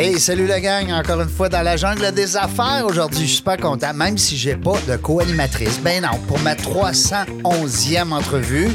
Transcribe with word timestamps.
Hey, 0.00 0.20
salut 0.20 0.46
la 0.46 0.60
gang, 0.60 0.92
encore 0.92 1.20
une 1.22 1.28
fois 1.28 1.48
dans 1.48 1.62
la 1.62 1.76
jungle 1.76 2.12
des 2.12 2.36
affaires. 2.36 2.84
Aujourd'hui, 2.86 3.22
je 3.22 3.26
suis 3.26 3.36
super 3.38 3.56
content, 3.56 3.92
même 3.92 4.16
si 4.16 4.36
j'ai 4.36 4.54
pas 4.54 4.78
de 4.86 4.96
co-animatrice. 4.96 5.80
Ben 5.80 6.00
non, 6.04 6.16
pour 6.28 6.38
ma 6.38 6.54
311e 6.54 8.12
entrevue, 8.12 8.68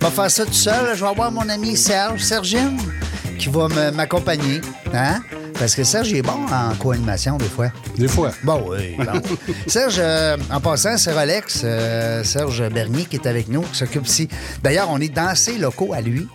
je 0.00 0.06
vais 0.06 0.10
faire 0.10 0.30
ça 0.30 0.46
tout 0.46 0.54
seul. 0.54 0.96
Je 0.96 1.04
vais 1.04 1.10
avoir 1.10 1.30
mon 1.30 1.46
ami 1.50 1.76
Serge, 1.76 2.22
Sergine, 2.22 2.78
qui 3.38 3.50
va 3.50 3.68
m'accompagner. 3.92 4.62
Hein? 4.94 5.20
Parce 5.58 5.74
que 5.74 5.84
Serge 5.84 6.12
est 6.12 6.22
bon 6.22 6.46
en 6.52 6.74
co-animation 6.74 7.36
des 7.36 7.44
fois. 7.44 7.68
Des 7.96 8.08
fois. 8.08 8.32
Bon, 8.42 8.64
oui. 8.70 8.96
bon. 8.98 9.20
Serge, 9.66 9.96
euh, 9.98 10.36
en 10.50 10.60
passant, 10.60 10.96
c'est 10.98 11.12
Rolex, 11.12 11.62
euh, 11.64 12.24
Serge 12.24 12.68
Bernier 12.70 13.04
qui 13.04 13.16
est 13.16 13.26
avec 13.26 13.48
nous, 13.48 13.62
qui 13.62 13.76
s'occupe 13.78 14.06
ici. 14.06 14.28
D'ailleurs, 14.62 14.88
on 14.90 15.00
est 15.00 15.08
dans 15.08 15.34
ses 15.34 15.56
locaux 15.58 15.92
à 15.94 16.00
lui. 16.00 16.26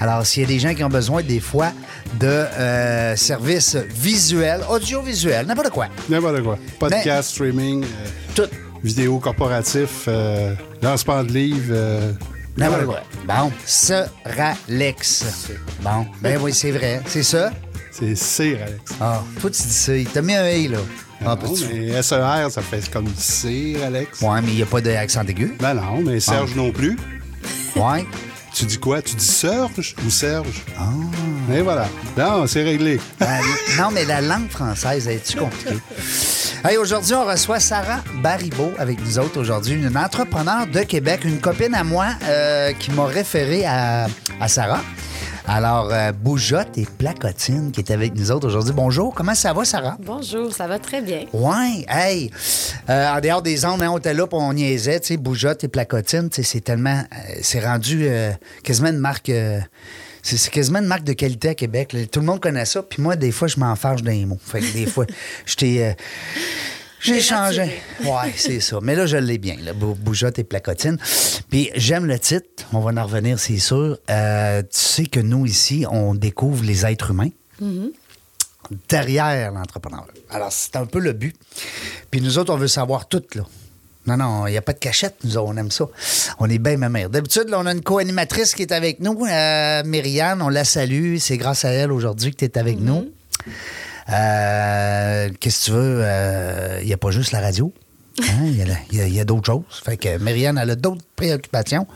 Alors, 0.00 0.26
s'il 0.26 0.42
y 0.42 0.44
a 0.44 0.48
des 0.48 0.58
gens 0.58 0.74
qui 0.74 0.82
ont 0.84 0.88
besoin 0.88 1.22
des 1.22 1.40
fois 1.40 1.72
de 2.18 2.26
euh, 2.26 3.16
services 3.16 3.76
visuels, 3.76 4.62
audiovisuels, 4.68 5.46
n'importe 5.46 5.70
quoi. 5.70 5.86
N'importe 6.08 6.42
quoi. 6.42 6.58
Podcast, 6.78 7.30
streaming, 7.30 7.84
Tout. 8.34 8.48
vidéo 8.82 9.18
corporatif, 9.18 10.08
lancement 10.82 11.22
de 11.22 11.32
livres. 11.32 11.74
N'importe 12.56 12.86
quoi. 12.86 13.00
Bon, 13.26 13.52
Seralex. 13.64 15.24
Bon, 15.82 16.06
ben 16.22 16.38
oui, 16.40 16.52
c'est 16.52 16.70
vrai. 16.70 17.00
C'est 17.06 17.22
ça? 17.22 17.50
C'est 17.98 18.14
cire, 18.16 18.58
Alex. 18.62 18.80
Ah, 19.00 19.22
toi, 19.40 19.50
tu 19.50 19.62
dis 19.62 19.72
ça. 19.72 19.92
T'as 20.12 20.22
mis 20.22 20.34
un 20.34 20.68
«là. 20.70 20.78
Ah, 21.24 21.28
non, 21.30 21.36
peux-tu- 21.36 21.72
mais 21.72 22.02
SER, 22.02 22.50
ça 22.50 22.60
fait 22.60 22.90
comme 22.90 23.06
cire, 23.16 23.78
Alex. 23.86 24.20
Ouais, 24.20 24.40
mais 24.42 24.48
il 24.48 24.56
n'y 24.56 24.62
a 24.62 24.66
pas 24.66 24.80
d'accent 24.82 25.22
aigu. 25.26 25.54
Ben 25.58 25.74
non, 25.74 26.02
mais 26.04 26.20
Serge 26.20 26.54
non 26.54 26.70
plus. 26.72 26.96
Ouais. 27.74 28.06
Tu 28.52 28.64
dis 28.66 28.78
quoi? 28.78 29.00
Tu 29.02 29.14
dis 29.16 29.24
Serge 29.24 29.94
ou 30.06 30.10
Serge? 30.10 30.62
Ah. 30.78 30.84
Mais 31.48 31.60
voilà. 31.62 31.88
Non, 32.16 32.46
c'est 32.46 32.62
réglé. 32.64 33.00
Ben, 33.18 33.40
non, 33.78 33.90
mais 33.92 34.04
la 34.04 34.20
langue 34.20 34.48
française, 34.50 35.08
est-tu 35.08 35.38
compliquée? 35.38 35.78
Hey, 36.64 36.76
aujourd'hui, 36.78 37.14
on 37.14 37.24
reçoit 37.26 37.60
Sarah 37.60 38.02
Baribeau 38.22 38.72
avec 38.78 38.98
nous 39.00 39.18
autres 39.18 39.40
aujourd'hui, 39.40 39.74
une 39.74 39.96
entrepreneur 39.96 40.66
de 40.66 40.80
Québec, 40.80 41.20
une 41.24 41.38
copine 41.38 41.74
à 41.74 41.84
moi 41.84 42.08
euh, 42.24 42.72
qui 42.72 42.90
m'a 42.90 43.06
référé 43.06 43.64
à, 43.66 44.06
à 44.40 44.48
Sarah. 44.48 44.80
Alors, 45.48 45.90
euh, 45.92 46.10
Boujotte 46.12 46.76
et 46.76 46.86
Placotine 46.98 47.70
qui 47.70 47.80
est 47.80 47.92
avec 47.92 48.14
nous 48.16 48.32
autres 48.32 48.48
aujourd'hui. 48.48 48.72
Bonjour, 48.74 49.14
comment 49.14 49.34
ça 49.34 49.52
va, 49.52 49.64
Sarah? 49.64 49.96
Bonjour, 50.00 50.52
ça 50.52 50.66
va 50.66 50.80
très 50.80 51.00
bien. 51.00 51.24
Ouais, 51.32 51.86
hey! 51.88 52.30
Euh, 52.90 53.08
en 53.08 53.20
dehors 53.20 53.42
des 53.42 53.64
ondes, 53.64 53.80
hein, 53.80 53.90
on 53.92 53.98
était 53.98 54.12
là 54.12 54.26
puis 54.26 54.36
on 54.40 54.52
niaisait, 54.52 54.98
tu 54.98 55.06
sais, 55.08 55.16
Boujotte 55.16 55.62
et 55.62 55.68
Placotine, 55.68 56.28
tu 56.30 56.36
sais, 56.36 56.42
c'est 56.42 56.60
tellement... 56.62 56.98
euh, 57.12 57.34
c'est 57.42 57.64
rendu 57.64 58.06
euh, 58.08 58.32
quasiment 58.64 58.88
une 58.88 58.98
marque... 58.98 59.28
euh, 59.28 59.60
c'est 60.22 60.50
quasiment 60.50 60.80
une 60.80 60.86
marque 60.86 61.04
de 61.04 61.12
qualité 61.12 61.50
à 61.50 61.54
Québec. 61.54 61.92
là. 61.92 62.00
Tout 62.06 62.18
le 62.18 62.26
monde 62.26 62.40
connaît 62.40 62.64
ça. 62.64 62.82
Puis 62.82 63.00
moi, 63.00 63.14
des 63.14 63.30
fois, 63.30 63.46
je 63.46 63.60
m'enfarge 63.60 64.02
dans 64.02 64.10
les 64.10 64.26
mots. 64.26 64.40
Fait 64.44 64.58
que 64.58 64.72
des 64.72 64.86
fois, 64.86 65.06
je 65.46 65.54
t'ai... 65.54 65.84
euh, 65.86 65.92
j'ai 67.06 67.20
changé. 67.20 67.80
Ouais, 68.04 68.32
c'est 68.36 68.60
ça. 68.60 68.78
Mais 68.82 68.94
là, 68.94 69.06
je 69.06 69.16
l'ai 69.16 69.38
bien, 69.38 69.56
là, 69.64 69.72
Bou- 69.72 69.94
Boujotte 69.98 70.38
et 70.38 70.44
Placotine. 70.44 70.98
Puis 71.50 71.70
j'aime 71.74 72.06
le 72.06 72.18
titre. 72.18 72.64
On 72.72 72.80
va 72.80 73.00
en 73.00 73.04
revenir, 73.06 73.38
c'est 73.38 73.58
sûr. 73.58 73.98
Euh, 74.10 74.62
tu 74.62 74.68
sais 74.70 75.06
que 75.06 75.20
nous, 75.20 75.46
ici, 75.46 75.84
on 75.90 76.14
découvre 76.14 76.64
les 76.64 76.84
êtres 76.86 77.10
humains 77.12 77.30
derrière 78.88 79.52
l'entrepreneur. 79.52 80.06
Alors, 80.30 80.52
c'est 80.52 80.76
un 80.76 80.86
peu 80.86 80.98
le 80.98 81.12
but. 81.12 81.34
Puis 82.10 82.20
nous 82.20 82.38
autres, 82.38 82.52
on 82.52 82.56
veut 82.56 82.68
savoir 82.68 83.08
tout, 83.08 83.22
là. 83.34 83.42
Non, 84.08 84.16
non, 84.16 84.46
il 84.46 84.52
n'y 84.52 84.56
a 84.56 84.62
pas 84.62 84.72
de 84.72 84.78
cachette, 84.78 85.16
nous, 85.24 85.36
on 85.36 85.56
aime 85.56 85.72
ça. 85.72 85.86
On 86.38 86.48
est 86.48 86.58
bien 86.58 86.76
ma 86.76 86.88
mère. 86.88 87.10
D'habitude, 87.10 87.48
là, 87.48 87.58
on 87.58 87.66
a 87.66 87.72
une 87.72 87.80
co-animatrice 87.82 88.54
qui 88.54 88.62
est 88.62 88.70
avec 88.70 89.00
nous, 89.00 89.26
euh, 89.26 89.82
Myriane, 89.84 90.40
on 90.42 90.48
la 90.48 90.64
salue. 90.64 91.16
C'est 91.18 91.36
grâce 91.38 91.64
à 91.64 91.70
elle 91.70 91.90
aujourd'hui 91.90 92.30
que 92.30 92.36
tu 92.36 92.44
es 92.44 92.56
avec 92.58 92.78
nous. 92.78 93.10
Euh, 94.08 95.30
Qu'est-ce 95.40 95.60
que 95.60 95.64
tu 95.66 95.70
veux? 95.72 96.00
euh, 96.02 96.78
Il 96.82 96.86
n'y 96.86 96.92
a 96.92 96.96
pas 96.96 97.10
juste 97.10 97.32
la 97.32 97.40
radio. 97.40 97.72
Hein? 98.22 98.24
Il 98.46 98.56
y 98.56 98.62
a 98.62 98.64
la- 98.66 98.74
il 98.92 99.14
y 99.14 99.20
a, 99.20 99.24
d'autres 99.24 99.46
choses. 99.46 99.82
Fait 99.84 99.96
que 99.98 100.16
Myriane, 100.18 100.56
elle 100.58 100.70
a 100.70 100.74
d'autres 100.76 101.04
préoccupations 101.16 101.86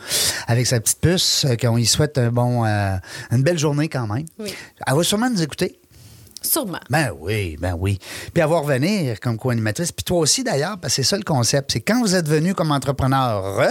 avec 0.47 0.67
sa 0.67 0.79
petite 0.81 1.01
puce, 1.01 1.47
euh, 1.47 1.57
qu'on 1.57 1.79
y 1.79 1.87
souhaite 1.87 2.19
un 2.19 2.31
bon, 2.31 2.65
euh, 2.67 2.97
une 3.31 3.43
belle 3.43 3.59
journée 3.59 3.89
quand 3.89 4.07
même. 4.07 4.27
Oui. 4.39 4.53
Elle 4.87 4.95
va 4.95 5.03
sûrement 5.03 5.31
nous 5.31 5.41
écouter. 5.43 5.79
Sûrement. 6.43 6.81
Ben 6.91 7.11
oui, 7.19 7.57
ben 7.61 7.75
oui. 7.79 7.99
Puis 8.35 8.43
avoir 8.43 8.63
revenir 8.65 9.19
comme 9.21 9.37
co-animatrice. 9.39 9.93
Puis 9.93 10.05
toi 10.05 10.19
aussi, 10.19 10.43
d'ailleurs, 10.45 10.79
parce 10.79 10.95
que 10.97 11.03
c'est 11.03 11.09
ça 11.09 11.17
le 11.17 11.23
concept. 11.23 11.73
C'est 11.73 11.81
quand 11.81 12.01
vous 12.01 12.15
êtes 12.15 12.29
venu 12.29 12.55
comme 12.55 12.71
entrepreneur, 12.71 13.57
re, 13.57 13.69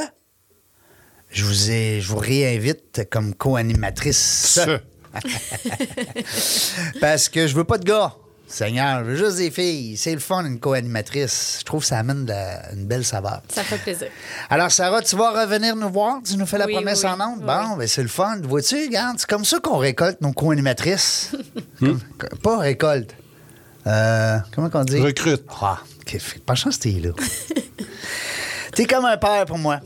je 1.32 1.44
vous, 1.46 1.70
ai, 1.72 2.00
je 2.02 2.08
vous 2.08 2.18
réinvite 2.18 3.08
comme 3.12 3.34
co-animatrice. 3.36 4.60
Ce. 4.66 4.80
parce 7.02 7.30
que 7.30 7.48
je 7.48 7.56
veux 7.56 7.64
pas 7.64 7.78
de 7.80 7.86
gars. 7.86 8.14
Seigneur, 8.52 9.06
je 9.06 9.12
veux 9.12 9.16
juste 9.16 9.38
des 9.38 9.52
filles. 9.52 9.96
C'est 9.96 10.12
le 10.14 10.20
fun, 10.20 10.44
une 10.44 10.60
co-animatrice. 10.60 11.58
Je 11.60 11.66
trouve 11.66 11.82
que 11.82 11.86
ça 11.88 12.00
amène 12.00 12.26
de 12.26 12.32
la- 12.32 12.72
une 12.74 12.86
belle 12.88 13.06
saveur. 13.06 13.42
Ça 13.54 13.64
fait 13.64 13.78
plaisir. 13.78 14.08
Alors, 14.50 14.72
Sarah, 14.72 15.02
tu 15.04 15.16
vas 15.16 15.30
revenir 15.44 15.76
nous 15.76 15.90
voir? 15.90 16.18
Tu 16.26 16.36
nous 16.36 16.48
fais 16.48 16.58
la 16.58 16.66
Oui, 16.66 16.74
promesse 16.74 17.04
oui, 17.04 17.10
en 17.10 17.20
ondes? 17.22 17.40
oui. 17.42 17.46
Bon, 17.46 17.78
ben 17.78 17.88
c'est 17.88 18.02
le 18.02 18.08
fun. 18.10 18.40
Vois-tu, 18.44 18.76
regarde, 18.88 19.18
c'est 19.20 19.30
comme 19.30 19.46
ça 19.46 19.60
qu'on 19.60 19.78
récolte 19.78 20.20
nos 20.22 20.34
co-animatrices. 20.34 21.32
Comme- 21.80 22.00
pas 22.42 22.58
récolte. 22.58 23.14
Euh, 23.88 24.38
comment 24.54 24.70
qu'on 24.70 24.84
dit? 24.84 25.00
Recrute. 25.00 25.44
Ah, 25.62 25.80
pas 26.46 26.56
chance 26.56 26.78
que 26.78 26.84
t'es 26.84 27.00
là. 27.00 27.12
t'es 28.76 28.86
comme 28.86 29.06
un 29.06 29.18
père 29.18 29.46
pour 29.46 29.58
moi. 29.58 29.80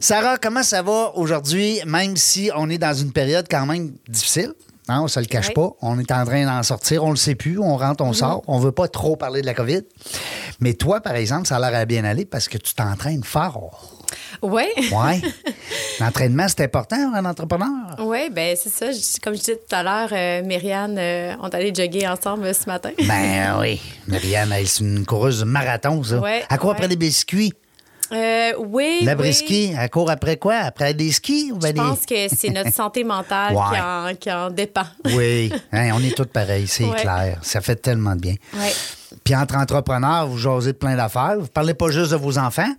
Sarah, 0.00 0.36
comment 0.38 0.62
ça 0.62 0.82
va 0.82 1.12
aujourd'hui, 1.14 1.80
même 1.86 2.16
si 2.16 2.50
on 2.56 2.68
est 2.70 2.78
dans 2.78 2.94
une 2.94 3.12
période 3.12 3.46
quand 3.50 3.66
même 3.66 3.92
difficile? 4.08 4.52
Hein, 4.88 5.00
on 5.02 5.08
se 5.08 5.18
le 5.18 5.26
cache 5.26 5.48
Oui. 5.48 5.54
pas. 5.54 5.70
On 5.82 5.98
est 5.98 6.12
en 6.12 6.24
train 6.24 6.44
d'en 6.44 6.62
sortir. 6.62 7.04
On 7.04 7.10
le 7.10 7.16
sait 7.16 7.34
plus. 7.34 7.58
On 7.58 7.76
rentre, 7.76 8.04
on 8.04 8.12
sort. 8.12 8.42
On 8.46 8.58
veut 8.58 8.72
pas 8.72 8.88
trop 8.88 9.16
parler 9.16 9.40
de 9.40 9.46
la 9.46 9.54
COVID. 9.54 9.82
Mais 10.60 10.74
toi, 10.74 11.00
par 11.00 11.14
exemple, 11.16 11.46
ça 11.46 11.56
a 11.56 11.70
l'air 11.70 11.80
à 11.80 11.84
bien 11.84 12.04
aller 12.04 12.24
parce 12.24 12.48
que 12.48 12.56
tu 12.58 12.74
t'entraînes 12.74 13.24
fort. 13.24 13.96
Oui. 14.42 14.64
Ouais. 14.92 15.20
L'entraînement, 16.00 16.46
c'est 16.48 16.62
important 16.62 16.96
un 17.14 17.24
entrepreneur. 17.24 17.96
Oui, 17.98 18.30
ben 18.30 18.56
c'est 18.60 18.68
ça. 18.68 18.86
Comme 19.22 19.34
je 19.34 19.40
disais 19.40 19.56
tout 19.56 19.74
à 19.74 19.82
l'heure, 19.82 20.08
euh, 20.12 20.42
Myriane, 20.42 20.96
euh, 20.98 21.34
on 21.40 21.48
est 21.48 21.54
allé 21.54 21.74
jogger 21.74 22.06
ensemble 22.06 22.44
euh, 22.44 22.52
ce 22.52 22.66
matin. 22.66 22.90
Ben 22.98 23.56
oui. 23.60 23.80
Myriam, 24.06 24.52
elle, 24.52 24.68
c'est 24.68 24.84
une 24.84 25.04
coureuse 25.04 25.40
de 25.40 25.44
marathon, 25.44 26.02
ça. 26.04 26.18
Ouais, 26.18 26.44
elle 26.48 26.58
court 26.58 26.70
ouais. 26.70 26.76
après 26.76 26.88
des 26.88 26.96
biscuits? 26.96 27.52
Euh, 28.12 28.52
oui. 28.58 29.00
La 29.02 29.12
oui. 29.12 29.16
brisky, 29.18 29.74
elle 29.78 29.90
court 29.90 30.10
après 30.10 30.36
quoi? 30.36 30.54
Après 30.56 30.94
des 30.94 31.10
skis? 31.12 31.50
Ou 31.52 31.56
ben 31.58 31.68
Je 31.68 31.72
des- 31.72 31.80
pense 31.80 32.06
que 32.06 32.28
c'est 32.28 32.50
notre 32.50 32.72
santé 32.74 33.04
mentale 33.04 33.54
Ouais. 33.54 33.62
qui, 33.72 33.80
en, 33.80 34.14
qui 34.14 34.32
en 34.32 34.50
dépend. 34.50 34.84
Oui, 35.14 35.52
Hein, 35.72 35.90
on 35.94 36.02
est 36.02 36.16
tous 36.16 36.26
pareils, 36.26 36.66
c'est 36.68 36.84
Ouais. 36.84 36.96
clair. 37.00 37.38
Ça 37.42 37.60
fait 37.60 37.76
tellement 37.76 38.14
de 38.14 38.20
bien. 38.20 38.34
Ouais. 38.54 38.72
Puis 39.24 39.34
entre 39.34 39.56
entrepreneurs, 39.56 40.26
vous 40.26 40.38
jasez 40.38 40.72
de 40.72 40.76
plein 40.78 40.96
d'affaires. 40.96 41.36
Vous 41.38 41.48
parlez 41.48 41.74
pas 41.74 41.88
juste 41.90 42.12
de 42.12 42.16
vos 42.16 42.38
enfants? 42.38 42.72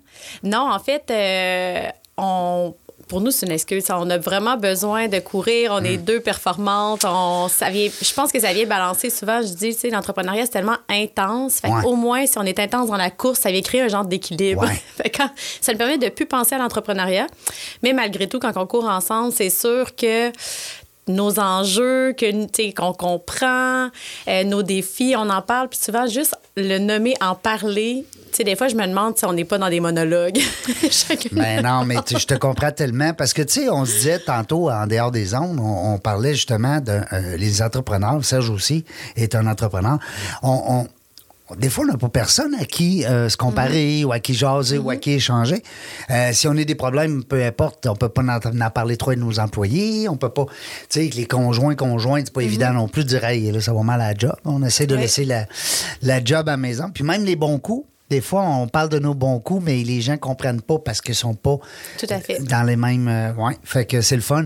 Non, 0.44 0.72
en 0.72 0.80
fait, 0.80 1.04
euh, 1.12 1.88
on, 2.18 2.74
pour 3.08 3.22
nous, 3.22 3.32
c'est 3.32 3.46
une 3.46 3.52
excuse. 3.52 3.86
On 3.90 4.10
a 4.10 4.18
vraiment 4.18 4.58
besoin 4.58 5.08
de 5.08 5.20
courir. 5.20 5.72
On 5.74 5.82
Mm. 5.82 5.86
est 5.86 5.98
deux 5.98 6.20
performantes. 6.20 7.06
On, 7.06 7.48
ça 7.48 7.70
vient, 7.70 7.90
je 8.02 8.14
pense 8.14 8.32
que 8.32 8.40
ça 8.40 8.52
vient 8.54 8.66
balancer 8.66 9.10
souvent. 9.10 9.42
Je 9.42 9.54
dis, 9.54 9.74
tu 9.74 9.80
sais, 9.82 9.90
l'entrepreneuriat, 9.90 10.46
c'est 10.46 10.52
tellement 10.52 10.78
intense. 10.90 11.60
Fait 11.62 11.68
Ouais. 11.70 11.84
Au 11.86 11.96
moins, 11.96 12.26
si 12.26 12.38
on 12.38 12.44
est 12.44 12.60
intense 12.60 12.90
dans 12.90 12.98
la 12.98 13.10
course, 13.10 13.40
ça 13.40 13.52
vient 13.52 13.62
créer 13.62 13.82
un 13.82 13.88
genre 13.88 14.06
d'équilibre. 14.06 14.64
Ouais. 14.64 15.12
ça 15.62 15.72
nous 15.72 15.78
permet 15.78 15.98
de 15.98 16.10
plus 16.10 16.26
penser 16.26 16.56
à 16.56 16.58
l'entrepreneuriat. 16.58 17.28
Mais 17.84 17.94
malgré 17.94 18.28
tout, 18.28 18.40
quand 18.40 18.54
on 18.56 18.66
court 18.66 18.86
ensemble, 18.90 19.32
c'est 19.34 19.50
sûr 19.50 19.96
que 19.96 20.32
nos 21.08 21.40
enjeux, 21.40 22.14
que, 22.14 22.72
qu'on 22.74 22.94
comprend, 22.94 23.90
euh, 24.28 24.44
nos 24.44 24.64
défis, 24.64 25.16
on 25.18 25.30
en 25.30 25.42
parle. 25.42 25.70
Puis 25.70 25.80
souvent, 25.82 26.08
juste 26.08 26.36
le 26.56 26.78
nommer, 26.80 27.14
en 27.22 27.36
parler. 27.36 28.06
Tu 28.34 28.44
des 28.44 28.56
fois, 28.56 28.68
je 28.68 28.76
me 28.76 28.86
demande 28.86 29.18
si 29.18 29.26
on 29.26 29.34
n'est 29.34 29.46
pas 29.46 29.58
dans 29.58 29.70
des 29.70 29.80
monologues. 29.80 30.40
Chacun- 30.92 31.30
Ben 31.32 31.62
non, 31.64 31.86
mais 31.86 31.96
je 32.10 32.26
te 32.26 32.34
comprends 32.36 32.72
tellement 32.72 33.14
parce 33.14 33.34
que, 33.34 33.42
tu 33.42 33.62
sais, 33.62 33.70
on 33.70 33.86
se 33.86 33.92
disait 33.94 34.20
tantôt, 34.20 34.70
en 34.70 34.86
dehors 34.86 35.12
des 35.12 35.34
ondes, 35.34 35.60
on, 35.60 35.98
parlait 35.98 36.36
justement 36.36 36.80
de 36.80 36.92
euh, 37.14 37.38
les 37.38 37.62
entrepreneurs. 37.62 38.24
Serge 38.24 38.50
aussi 38.50 38.86
est 39.16 39.34
un 39.36 39.48
entrepreneur. 39.48 39.98
On- 40.44 40.88
des 41.56 41.70
fois, 41.70 41.86
on 41.86 41.92
n'a 41.92 41.98
pas 41.98 42.10
personne 42.10 42.54
à 42.60 42.66
qui 42.66 43.06
euh, 43.06 43.30
se 43.30 43.38
comparer 43.38 44.04
ou 44.04 44.12
à 44.12 44.20
qui 44.20 44.34
jaser 44.34 44.78
ou 44.78 44.90
à 44.90 44.98
qui 44.98 45.12
échanger. 45.12 45.64
Euh, 46.10 46.32
si 46.34 46.48
on 46.48 46.58
a 46.58 46.64
des 46.64 46.76
problèmes, 46.76 47.24
peu 47.24 47.44
importe, 47.44 47.88
on 47.88 47.96
peut 47.96 48.10
pas 48.10 48.22
en, 48.22 48.62
en 48.62 48.70
parler 48.70 48.98
trop 48.98 49.14
de 49.14 49.20
nos 49.20 49.40
employés. 49.40 50.10
On 50.10 50.18
peut 50.18 50.30
pas, 50.30 50.46
tu 50.46 50.52
sais, 50.90 51.10
les 51.16 51.26
conjoints, 51.26 51.76
conjoints, 51.76 52.20
c'est 52.26 52.34
pas 52.34 52.44
évident 52.44 52.74
non 52.74 52.88
plus 52.88 53.04
de 53.04 53.10
dire, 53.10 53.24
hey, 53.24 53.52
là, 53.52 53.62
ça 53.62 53.74
va 53.74 53.82
mal 53.84 54.02
à 54.02 54.14
la 54.14 54.18
job. 54.18 54.36
On 54.46 54.62
essaie 54.64 54.88
de 54.88 54.96
Oui. 54.96 55.02
laisser 55.02 55.26
la, 55.26 55.46
la 56.02 56.24
job 56.24 56.50
à 56.50 56.52
la 56.52 56.58
maison. 56.58 56.90
Puis 56.94 57.04
même 57.04 57.24
les 57.24 57.36
bons 57.36 57.60
coups, 57.60 57.88
Des 58.10 58.22
fois, 58.22 58.44
on 58.44 58.68
parle 58.70 58.88
de 58.90 59.00
nos 59.00 59.14
bons 59.14 59.40
coups, 59.40 59.62
mais 59.66 59.84
les 59.84 60.00
gens 60.00 60.16
comprennent 60.18 60.62
pas 60.62 60.80
parce 60.80 61.02
qu'ils 61.02 61.14
sont 61.16 61.34
pas 61.34 61.58
Tout 62.00 62.06
à 62.10 62.20
fait. 62.20 62.40
dans 62.42 62.64
les 62.64 62.78
mêmes. 62.78 63.08
euh, 63.10 63.34
ouais, 63.34 63.58
fait 63.64 63.86
que 63.86 64.00
c'est 64.00 64.16
le 64.16 64.22
fun. 64.22 64.46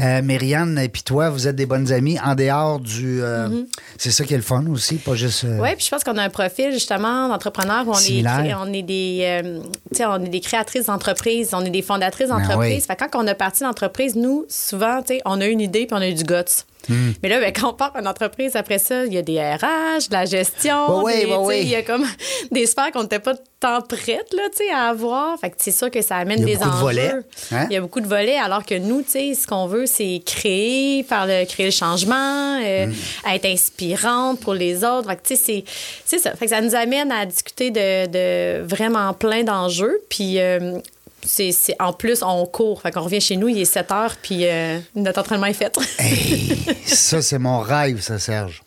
Euh, 0.00 0.22
Myriane 0.22 0.78
et 0.78 0.88
puis 0.88 1.02
toi, 1.02 1.28
vous 1.28 1.46
êtes 1.46 1.56
des 1.56 1.66
bonnes 1.66 1.92
amies 1.92 2.18
en 2.20 2.34
dehors 2.34 2.80
du. 2.80 3.20
euh, 3.22 3.48
Mm-hmm. 3.48 3.66
C'est 3.98 4.10
ça 4.12 4.24
qui 4.24 4.32
est 4.34 4.38
le 4.38 4.42
fun 4.42 4.64
aussi, 4.68 4.96
pas 4.96 5.14
juste. 5.14 5.44
euh, 5.44 5.58
Oui, 5.60 5.74
puis 5.76 5.84
je 5.84 5.90
pense 5.90 6.04
qu'on 6.04 6.16
a 6.16 6.22
un 6.22 6.30
profil 6.30 6.72
justement 6.72 7.28
d'entrepreneur 7.28 7.86
où 7.86 7.90
on 7.90 7.94
est, 7.94 8.00
Similaire. 8.00 8.38
cré- 8.38 8.54
on 8.54 8.72
est 8.72 8.82
des 8.82 9.42
euh, 9.44 9.60
on 10.08 10.24
est 10.24 10.28
des 10.28 10.40
créatrices 10.40 10.86
d'entreprises, 10.86 11.50
on 11.52 11.64
est 11.64 11.70
des 11.70 11.82
fondatrices 11.82 12.28
Ben 12.28 12.38
d'entreprises. 12.38 12.74
oui. 12.76 12.80
Fait 12.80 12.96
que 12.96 13.04
quand 13.10 13.22
on 13.22 13.26
a 13.26 13.34
parti 13.34 13.62
l'entreprise, 13.62 14.16
nous 14.16 14.46
souvent, 14.48 15.00
on 15.26 15.40
a 15.40 15.46
une 15.46 15.60
idée 15.60 15.86
puis 15.86 15.94
on 15.94 16.00
a 16.00 16.08
eu 16.08 16.14
du 16.14 16.24
guts. 16.24 16.64
Hmm. 16.88 17.12
Mais 17.22 17.28
là, 17.28 17.40
ben, 17.40 17.52
quand 17.52 17.70
on 17.70 17.74
part 17.74 17.92
une 17.98 18.08
entreprise, 18.08 18.56
après 18.56 18.78
ça, 18.78 19.04
il 19.04 19.12
y 19.14 19.18
a 19.18 19.22
des 19.22 19.38
RH, 19.40 20.08
de 20.08 20.12
la 20.12 20.24
gestion, 20.24 21.02
ouais, 21.02 21.24
des- 21.24 21.30
sais, 21.30 21.36
ouais. 21.36 21.60
il 21.62 21.68
y 21.68 21.76
a 21.76 21.82
comme 21.82 22.04
des 22.50 22.66
sphères 22.66 22.90
qu'on 22.92 23.02
n'était 23.02 23.18
pas 23.20 23.34
tant 23.60 23.80
prêtes 23.80 24.32
là, 24.34 24.42
à 24.74 24.88
avoir. 24.88 25.38
Fait 25.38 25.50
que 25.50 25.56
c'est 25.58 25.70
sûr 25.70 25.90
que 25.90 26.02
ça 26.02 26.16
amène 26.16 26.44
des 26.44 26.56
de 26.56 26.64
enjeux. 26.64 27.24
hein? 27.52 27.66
Il 27.70 27.74
y 27.74 27.76
a 27.76 27.80
beaucoup 27.80 28.00
de 28.00 28.08
volets, 28.08 28.36
alors 28.36 28.64
que 28.66 28.76
nous, 28.76 29.04
ce 29.08 29.46
qu'on 29.46 29.66
veut, 29.66 29.86
c'est 29.86 30.20
créer, 30.26 31.04
faire 31.04 31.26
le, 31.26 31.44
créer 31.46 31.66
le 31.66 31.72
changement, 31.72 32.58
euh, 32.60 32.86
Mm. 32.86 32.92
être 33.34 33.44
inspirante 33.46 34.40
pour 34.40 34.54
les 34.54 34.82
autres. 34.84 35.08
Fait 35.08 35.16
que, 35.16 35.36
c'est, 35.36 35.64
c'est 36.04 36.18
ça. 36.18 36.34
Fait 36.34 36.46
que 36.46 36.50
ça 36.50 36.60
nous 36.60 36.74
amène 36.74 37.12
à 37.12 37.24
discuter 37.26 37.70
de, 37.70 38.06
de 38.06 38.62
vraiment 38.66 39.12
plein 39.14 39.44
d'enjeux. 39.44 40.00
Puis, 40.08 40.40
euh, 40.40 40.78
c'est, 41.24 41.52
c'est- 41.52 41.76
en 41.80 41.92
plus, 41.92 42.22
on 42.22 42.44
court. 42.46 42.82
Fait 42.82 42.90
qu'on 42.90 43.02
revient 43.02 43.20
chez 43.20 43.36
nous, 43.36 43.48
il 43.48 43.58
est 43.60 43.64
7 43.64 43.90
heures, 43.92 44.16
puis 44.20 44.46
euh, 44.46 44.78
notre 44.94 45.20
entraînement 45.20 45.46
est 45.46 45.52
fait. 45.54 45.76
Hey, 45.98 46.56
ça, 46.86 47.22
c'est 47.22 47.38
mon 47.38 47.60
rêve, 47.60 48.00
ça, 48.00 48.18
Serge. 48.18 48.62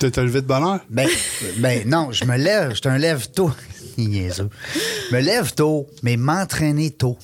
Tu 0.00 0.10
t'es 0.10 0.22
levé 0.22 0.40
de 0.42 0.46
bonne 0.46 0.62
heure? 0.64 0.80
Ben, 0.88 1.08
ben 1.58 1.88
non, 1.88 2.12
je 2.12 2.24
me 2.24 2.36
lève, 2.36 2.74
je 2.74 2.80
te 2.80 2.88
lève 2.88 3.28
tôt. 3.30 3.50
Je 3.98 4.42
me 5.12 5.18
lève 5.20 5.54
tôt, 5.54 5.88
mais 6.04 6.16
m'entraîner 6.16 6.92
tôt, 6.92 7.18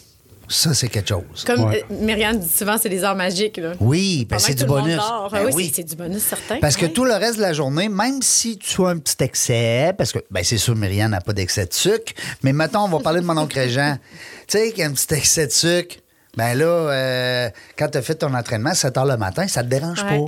ça, 0.49 0.75
c'est 0.75 0.89
quelque 0.89 1.09
chose. 1.09 1.45
Comme 1.47 1.65
Ouais. 1.65 1.85
euh, 1.91 1.95
Myriam 2.01 2.37
dit 2.39 2.49
souvent, 2.49 2.77
c'est 2.79 2.89
des 2.89 3.03
heures 3.05 3.15
magiques. 3.17 3.57
Là. 3.57 3.73
Oui, 3.81 4.27
ben 4.29 4.39
c'est 4.39 4.55
du 4.55 4.65
tout 4.65 4.75
le 4.75 4.81
bonus. 4.81 4.97
dort. 4.97 5.29
Ben 5.33 5.47
oui, 5.47 5.53
oui. 5.55 5.73
c'est, 5.75 5.83
du 5.85 5.97
bonus 5.97 6.23
certain. 6.23 6.59
Parce 6.61 6.77
que 6.77 6.87
tout 6.87 7.05
le 7.05 7.15
reste 7.15 7.37
de 7.37 7.43
la 7.43 7.53
journée, 7.53 7.89
même 7.89 8.21
si 8.23 8.59
tu 8.59 8.83
as 8.85 8.89
un 8.89 8.99
petit 8.99 9.23
excès, 9.23 9.93
parce 9.97 10.13
que, 10.13 10.19
ben 10.31 10.43
c'est 10.45 10.59
sûr, 10.59 10.75
Myriam 10.77 11.11
n'a 11.11 11.21
pas 11.21 11.33
d'excès 11.33 11.67
de 11.67 11.73
sucre, 11.75 12.13
mais 12.43 12.53
mettons, 12.53 12.81
on 12.85 12.89
va 12.89 13.01
parler 13.01 13.21
de 13.21 13.27
mon 13.27 13.37
oncle 13.39 13.59
Régent. 13.59 13.97
Tu 14.47 14.59
sais, 14.59 14.71
qu'il 14.73 14.81
y 14.81 14.83
a 14.83 14.87
un 14.89 14.93
petit 14.93 15.15
excès 15.15 15.47
de 15.47 15.53
sucre, 15.53 15.97
ben 16.37 16.53
là, 16.59 16.67
euh, 16.67 17.51
quand 17.79 17.89
tu 17.89 17.97
as 17.97 18.03
fait 18.03 18.15
ton 18.17 18.35
entraînement, 18.35 18.75
7 18.75 18.99
heures 18.99 19.07
le 19.07 19.17
matin, 19.17 19.49
ça 19.49 19.63
te 19.63 19.69
dérange 19.69 20.03
Ouais. 20.03 20.19
pas. 20.19 20.25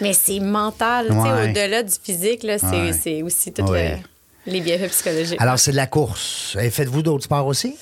Mais 0.00 0.12
c'est 0.12 0.40
mental. 0.40 1.06
tu 1.06 1.12
sais, 1.12 1.18
Ouais. 1.20 1.50
Au-delà 1.50 1.82
du 1.84 1.92
physique, 2.02 2.42
là, 2.42 2.56
c'est, 2.58 3.22
aussi 3.22 3.52
tous 3.52 3.62
Ouais. 3.70 4.02
les 4.46 4.60
bienfaits 4.60 4.90
psychologiques. 4.90 5.40
Alors, 5.40 5.58
c'est 5.58 5.70
de 5.70 5.76
la 5.76 5.86
course. 5.86 6.56
Et 6.60 6.70
faites-vous 6.70 7.02
d'autres 7.02 7.24
sports 7.24 7.46
aussi? 7.46 7.76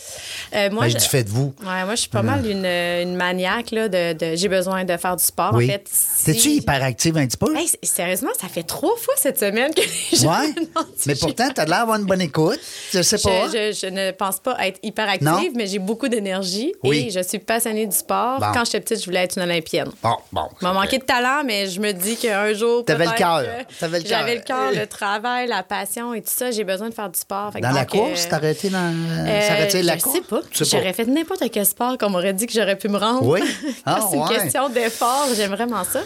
Euh, 0.55 0.71
moi, 0.71 0.85
ben, 0.85 0.89
je 0.91 0.95
je- 0.95 1.03
dis 1.03 1.09
faites-vous. 1.09 1.55
Ouais, 1.61 1.85
moi, 1.85 1.95
je 1.95 2.01
suis 2.01 2.09
pas 2.09 2.23
mal 2.23 2.45
une, 2.47 2.65
une 2.65 3.15
maniaque 3.17 3.71
là, 3.71 3.89
de, 3.89 4.13
de- 4.15 4.37
j'ai 4.37 4.49
besoin 4.49 4.85
de 4.85 4.97
faire 4.97 5.17
du 5.17 5.25
sport. 5.25 5.51
Oui. 5.55 5.67
En 5.67 5.73
fait, 5.73 5.85
si- 5.91 6.25
T'es-tu 6.25 6.49
hyperactive 6.51 7.17
un 7.17 7.27
petit 7.27 7.37
peu? 7.37 7.55
Hey, 7.57 7.69
sérieusement, 7.83 8.31
ça 8.41 8.49
fait 8.49 8.63
trois 8.63 8.97
fois 8.97 9.15
cette 9.17 9.39
semaine 9.39 9.73
que 9.75 9.81
les 9.81 10.19
gens 10.19 10.29
Ouais. 10.31 10.55
Mais 11.07 11.15
pourtant, 11.15 11.49
t'as 11.55 11.65
l'air 11.65 11.79
d'avoir 11.81 11.99
une 11.99 12.07
bonne 12.07 12.21
écoute. 12.21 12.59
Je 12.93 13.03
sais 13.03 13.19
je, 13.19 13.23
pas. 13.25 13.49
je- 13.49 13.73
je 13.81 13.87
ne 13.87 14.11
pense 14.13 14.39
pas 14.41 14.57
être 14.67 14.79
hyper 14.83 15.07
Non? 15.21 15.37
active, 15.37 15.53
mais 15.55 15.67
j'ai 15.67 15.79
beaucoup 15.79 16.09
d'énergie 16.09 16.73
Oui. 16.83 17.07
et 17.07 17.11
je 17.11 17.21
suis 17.21 17.39
passionnée 17.39 17.87
du 17.87 17.97
sport. 17.97 18.39
Bon. 18.41 18.47
Quand 18.53 18.65
j'étais 18.65 18.81
petite, 18.81 19.01
je 19.01 19.05
voulais 19.07 19.25
être 19.25 19.37
une 19.37 19.43
Olympienne. 19.45 19.89
Bon, 20.03 20.17
bon. 20.33 20.49
M'a 20.61 20.73
manqué 20.73 20.99
de 20.99 21.05
talent, 21.05 21.43
mais 21.45 21.69
je 21.69 21.81
me 21.81 21.93
dis 21.93 22.17
qu'un 22.17 22.53
jour. 22.55 22.85
T'avais 22.85 23.07
le 23.07 23.13
cœur. 23.13 23.43
que 23.43 23.75
T'avais 23.81 23.99
le 23.99 24.05
cœur. 24.05 24.19
J'avais 24.19 24.35
le 24.37 24.43
cœur, 24.43 24.73
le 24.75 24.87
travail, 24.87 25.47
la 25.49 25.63
passion 25.63 26.15
et 26.15 26.21
tout 26.23 26.31
ça. 26.35 26.51
J'ai 26.51 26.65
besoin 26.65 26.89
de 26.89 26.95
faire 26.95 27.11
du 27.11 27.19
sport. 27.19 27.53
Fait 27.53 27.61
Dans 27.61 27.71
la 27.71 27.85
course, 27.85 28.25
euh, 28.25 28.31
t'as 28.31 28.37
arrêté 28.37 28.69
dans. 28.71 28.79
euh, 28.79 29.69
ça 29.71 29.83
la 29.83 29.97
je 29.97 30.03
course? 30.03 30.17
sais 30.17 30.23
pas. 30.23 30.38
J'aurais 30.53 30.93
fait 30.93 31.07
n'importe 31.07 31.43
quel 31.53 31.67
sport 31.67 31.97
qu'on 31.99 32.11
m'aurait 32.11 32.33
dit 32.33 32.47
que 32.47 32.53
j'aurais 32.53 32.77
pu 32.77 32.89
me 32.89 32.99
rendre. 32.99 33.25
Oui? 33.27 33.41
Ah, 33.85 34.01
c'est 34.11 34.17
une 34.17 34.23
ouais. 34.23 34.29
question 34.35 34.69
d'effort. 34.69 35.27
J'aime 35.35 35.53
vraiment 35.53 35.83
ça. 35.85 36.01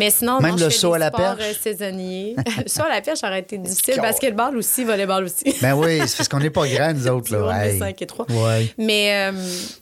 Mais 0.00 0.10
sinon, 0.10 0.40
Même 0.40 0.52
non, 0.52 0.56
le 0.56 0.64
je 0.64 0.70
fais 0.70 0.78
saut 0.78 0.88
des 0.90 0.94
à 0.96 0.98
la 0.98 1.08
sports, 1.08 1.36
perche? 1.36 1.48
euh, 1.50 1.52
saisonniers. 1.62 2.36
le 2.64 2.68
saut 2.68 2.82
à 2.82 2.88
la 2.88 3.00
perche 3.00 3.22
aurait 3.22 3.40
été 3.40 3.58
difficile. 3.58 4.00
Basketball 4.00 4.56
aussi, 4.56 4.84
volleyball 4.84 5.24
aussi. 5.24 5.54
Ben 5.62 5.74
oui, 5.74 6.00
c'est 6.06 6.16
parce 6.16 6.28
qu'on 6.28 6.40
n'est 6.40 6.50
pas 6.50 6.66
grands, 6.66 6.92
nous 6.92 7.06
autres. 7.08 7.36
On 7.36 7.46
Là. 7.46 7.66
est 7.66 7.72
Hey. 7.74 7.78
5 7.78 8.02
et 8.02 8.06
3. 8.06 8.26
Ouais. 8.30 8.74
Mais 8.78 9.30
euh, 9.30 9.32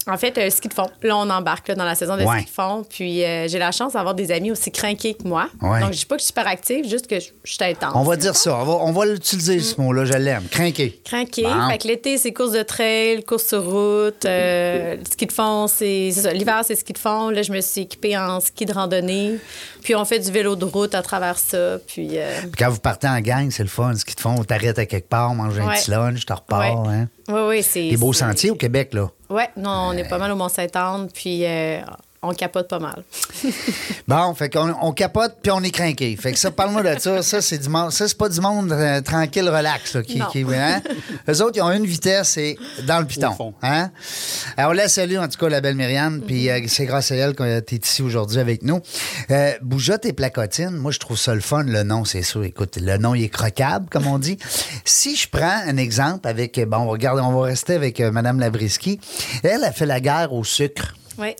en 0.06 0.16
fait, 0.18 0.36
euh, 0.38 0.50
ski 0.50 0.68
de 0.68 0.74
fond. 0.74 0.88
Là, 1.02 1.16
on 1.16 1.30
embarque 1.30 1.68
là, 1.68 1.74
dans 1.74 1.84
la 1.84 1.94
saison 1.94 2.16
de 2.16 2.24
Ouais. 2.24 2.38
ski 2.40 2.44
de 2.46 2.50
fond. 2.54 2.84
Puis 2.88 3.24
euh, 3.24 3.48
j'ai 3.48 3.58
la 3.58 3.72
chance 3.72 3.92
d'avoir 3.94 4.14
des 4.14 4.30
amis 4.32 4.50
aussi 4.50 4.70
craqués 4.70 5.14
que 5.14 5.26
moi. 5.26 5.48
Ouais. 5.62 5.80
Donc, 5.80 5.92
je 5.92 5.98
dis 5.98 6.06
pas 6.06 6.16
que 6.16 6.20
je 6.20 6.24
suis 6.24 6.28
super 6.28 6.46
active, 6.48 6.88
juste 6.88 7.06
que 7.06 7.20
je 7.20 7.26
je 7.44 7.52
suis 7.52 7.64
intense. 7.64 7.92
On 7.94 8.02
va 8.02 8.16
dire 8.16 8.34
ça. 8.36 8.56
On 8.56 8.64
va, 8.64 8.72
on 8.84 8.92
va 8.92 9.06
l'utiliser, 9.06 9.56
Mm. 9.58 9.60
ce 9.60 9.80
mot-là. 9.80 10.04
Je 10.04 10.12
l'aime. 10.14 10.42
Crinqué. 10.50 11.00
Bon. 11.42 11.68
Fait 11.70 11.78
que 11.78 11.88
l'été, 11.88 12.18
c'est 12.18 12.32
course 12.32 12.52
de 12.52 12.62
trail, 12.62 13.22
course 13.24 13.46
sur 13.46 13.64
route. 13.64 13.95
Euh, 14.24 14.96
le 14.96 15.04
ski 15.04 15.26
de 15.26 15.32
fond, 15.32 15.66
c'est 15.66 16.10
ça. 16.12 16.32
L'hiver, 16.32 16.60
c'est 16.64 16.74
ski 16.76 16.92
de 16.92 16.98
fond. 16.98 17.30
Là, 17.30 17.42
je 17.42 17.52
me 17.52 17.60
suis 17.60 17.82
équipée 17.82 18.16
en 18.16 18.40
ski 18.40 18.64
de 18.66 18.72
randonnée. 18.72 19.38
Puis 19.82 19.94
on 19.94 20.04
fait 20.04 20.18
du 20.18 20.30
vélo 20.30 20.56
de 20.56 20.64
route 20.64 20.94
à 20.94 21.02
travers 21.02 21.38
ça. 21.38 21.78
Puis 21.86 22.18
euh, 22.18 22.40
Puis 22.42 22.50
quand 22.58 22.70
vous 22.70 22.80
partez 22.80 23.08
en 23.08 23.20
gang, 23.20 23.50
c'est 23.50 23.62
le 23.62 23.68
fun. 23.68 23.94
Ce 23.94 24.04
qu'ils 24.04 24.14
te 24.14 24.20
font, 24.20 24.36
on 24.38 24.44
t'arrête 24.44 24.78
à 24.78 24.86
quelque 24.86 25.08
part, 25.08 25.34
manger 25.34 25.60
un 25.60 25.68
Ouais. 25.68 25.74
petit 25.76 25.90
lunch, 25.90 26.24
tu 26.26 26.32
repars. 26.32 26.82
Ouais. 26.86 26.94
Hein? 26.94 27.08
oui, 27.28 27.40
oui, 27.48 27.62
c'est. 27.62 27.90
Des 27.90 27.96
beaux 27.96 28.12
sentiers 28.12 28.50
au 28.50 28.56
Québec, 28.56 28.94
là. 28.94 29.08
Ouais, 29.28 29.48
non, 29.56 29.88
on 29.88 29.92
est 29.92 30.08
pas 30.08 30.18
mal 30.18 30.30
au 30.30 30.36
Mont-Saint-Anne. 30.36 31.08
Puis 31.12 31.44
euh, 31.44 31.80
on 32.26 32.34
capote 32.34 32.68
pas 32.68 32.78
mal. 32.78 33.04
Bon, 34.08 34.34
fait 34.34 34.50
qu'on 34.50 34.72
on 34.82 34.92
capote 34.92 35.38
puis 35.42 35.50
on 35.50 35.60
est 35.64 35.70
craqué. 35.70 36.16
Fait 36.16 36.32
que 36.32 36.38
ça, 36.38 36.52
parle-moi 36.52 36.82
de 36.84 37.00
ça. 37.00 37.22
Ça, 37.22 37.42
c'est 37.42 37.58
du 37.58 37.68
monde. 37.68 37.90
Ça, 37.90 38.06
c'est 38.06 38.16
pas 38.16 38.28
du 38.28 38.40
monde 38.40 38.70
euh, 38.70 39.00
tranquille, 39.00 39.48
relax, 39.48 39.94
là, 39.94 40.02
qui, 40.02 40.20
hein? 40.20 40.80
Eux 41.28 41.42
autres, 41.42 41.56
ils 41.56 41.62
ont 41.62 41.72
une 41.72 41.86
vitesse 41.86 42.36
et 42.36 42.56
dans 42.86 43.00
le 43.00 43.06
piton. 43.06 43.54
Hein? 43.62 43.90
Alors, 44.56 44.70
on 44.70 44.74
la 44.74 44.88
salue, 44.88 45.16
en 45.16 45.26
tout 45.26 45.38
cas, 45.38 45.48
la 45.48 45.60
belle 45.60 45.74
Myriam. 45.74 46.20
Puis 46.20 46.36
Mm-hmm. 46.46 46.64
euh, 46.64 46.68
c'est 46.68 46.86
grâce 46.86 47.10
à 47.10 47.16
elle 47.16 47.34
que 47.34 47.60
tu 47.60 47.74
es 47.74 47.78
ici 47.78 48.02
aujourd'hui 48.02 48.38
avec 48.38 48.62
nous. 48.62 48.80
Euh, 49.30 49.52
et 50.04 50.12
Placotine, 50.12 50.70
moi, 50.70 50.92
je 50.92 50.98
trouve 50.98 51.18
ça 51.18 51.34
le 51.34 51.40
fun, 51.40 51.62
le 51.64 51.82
nom, 51.82 52.04
c'est 52.04 52.22
sûr. 52.22 52.44
Écoute, 52.44 52.78
le 52.80 52.96
nom, 52.98 53.14
il 53.14 53.24
est 53.24 53.28
croquable, 53.28 53.86
comme 53.90 54.06
on 54.06 54.18
dit. 54.18 54.38
Si 54.84 55.16
je 55.16 55.28
prends 55.28 55.60
un 55.66 55.76
exemple 55.76 56.28
avec, 56.28 56.60
bon, 56.68 56.78
on 56.78 56.86
va 56.86 56.92
regarder, 56.92 57.22
on 57.22 57.32
va 57.32 57.46
rester 57.46 57.74
avec 57.74 58.00
euh, 58.00 58.10
Mme 58.10 58.40
Labriski. 58.40 59.00
Elle 59.42 59.64
a 59.64 59.72
fait 59.72 59.86
la 59.86 60.00
guerre 60.00 60.32
au 60.32 60.44
sucre. 60.44 60.94
Oui. 61.18 61.34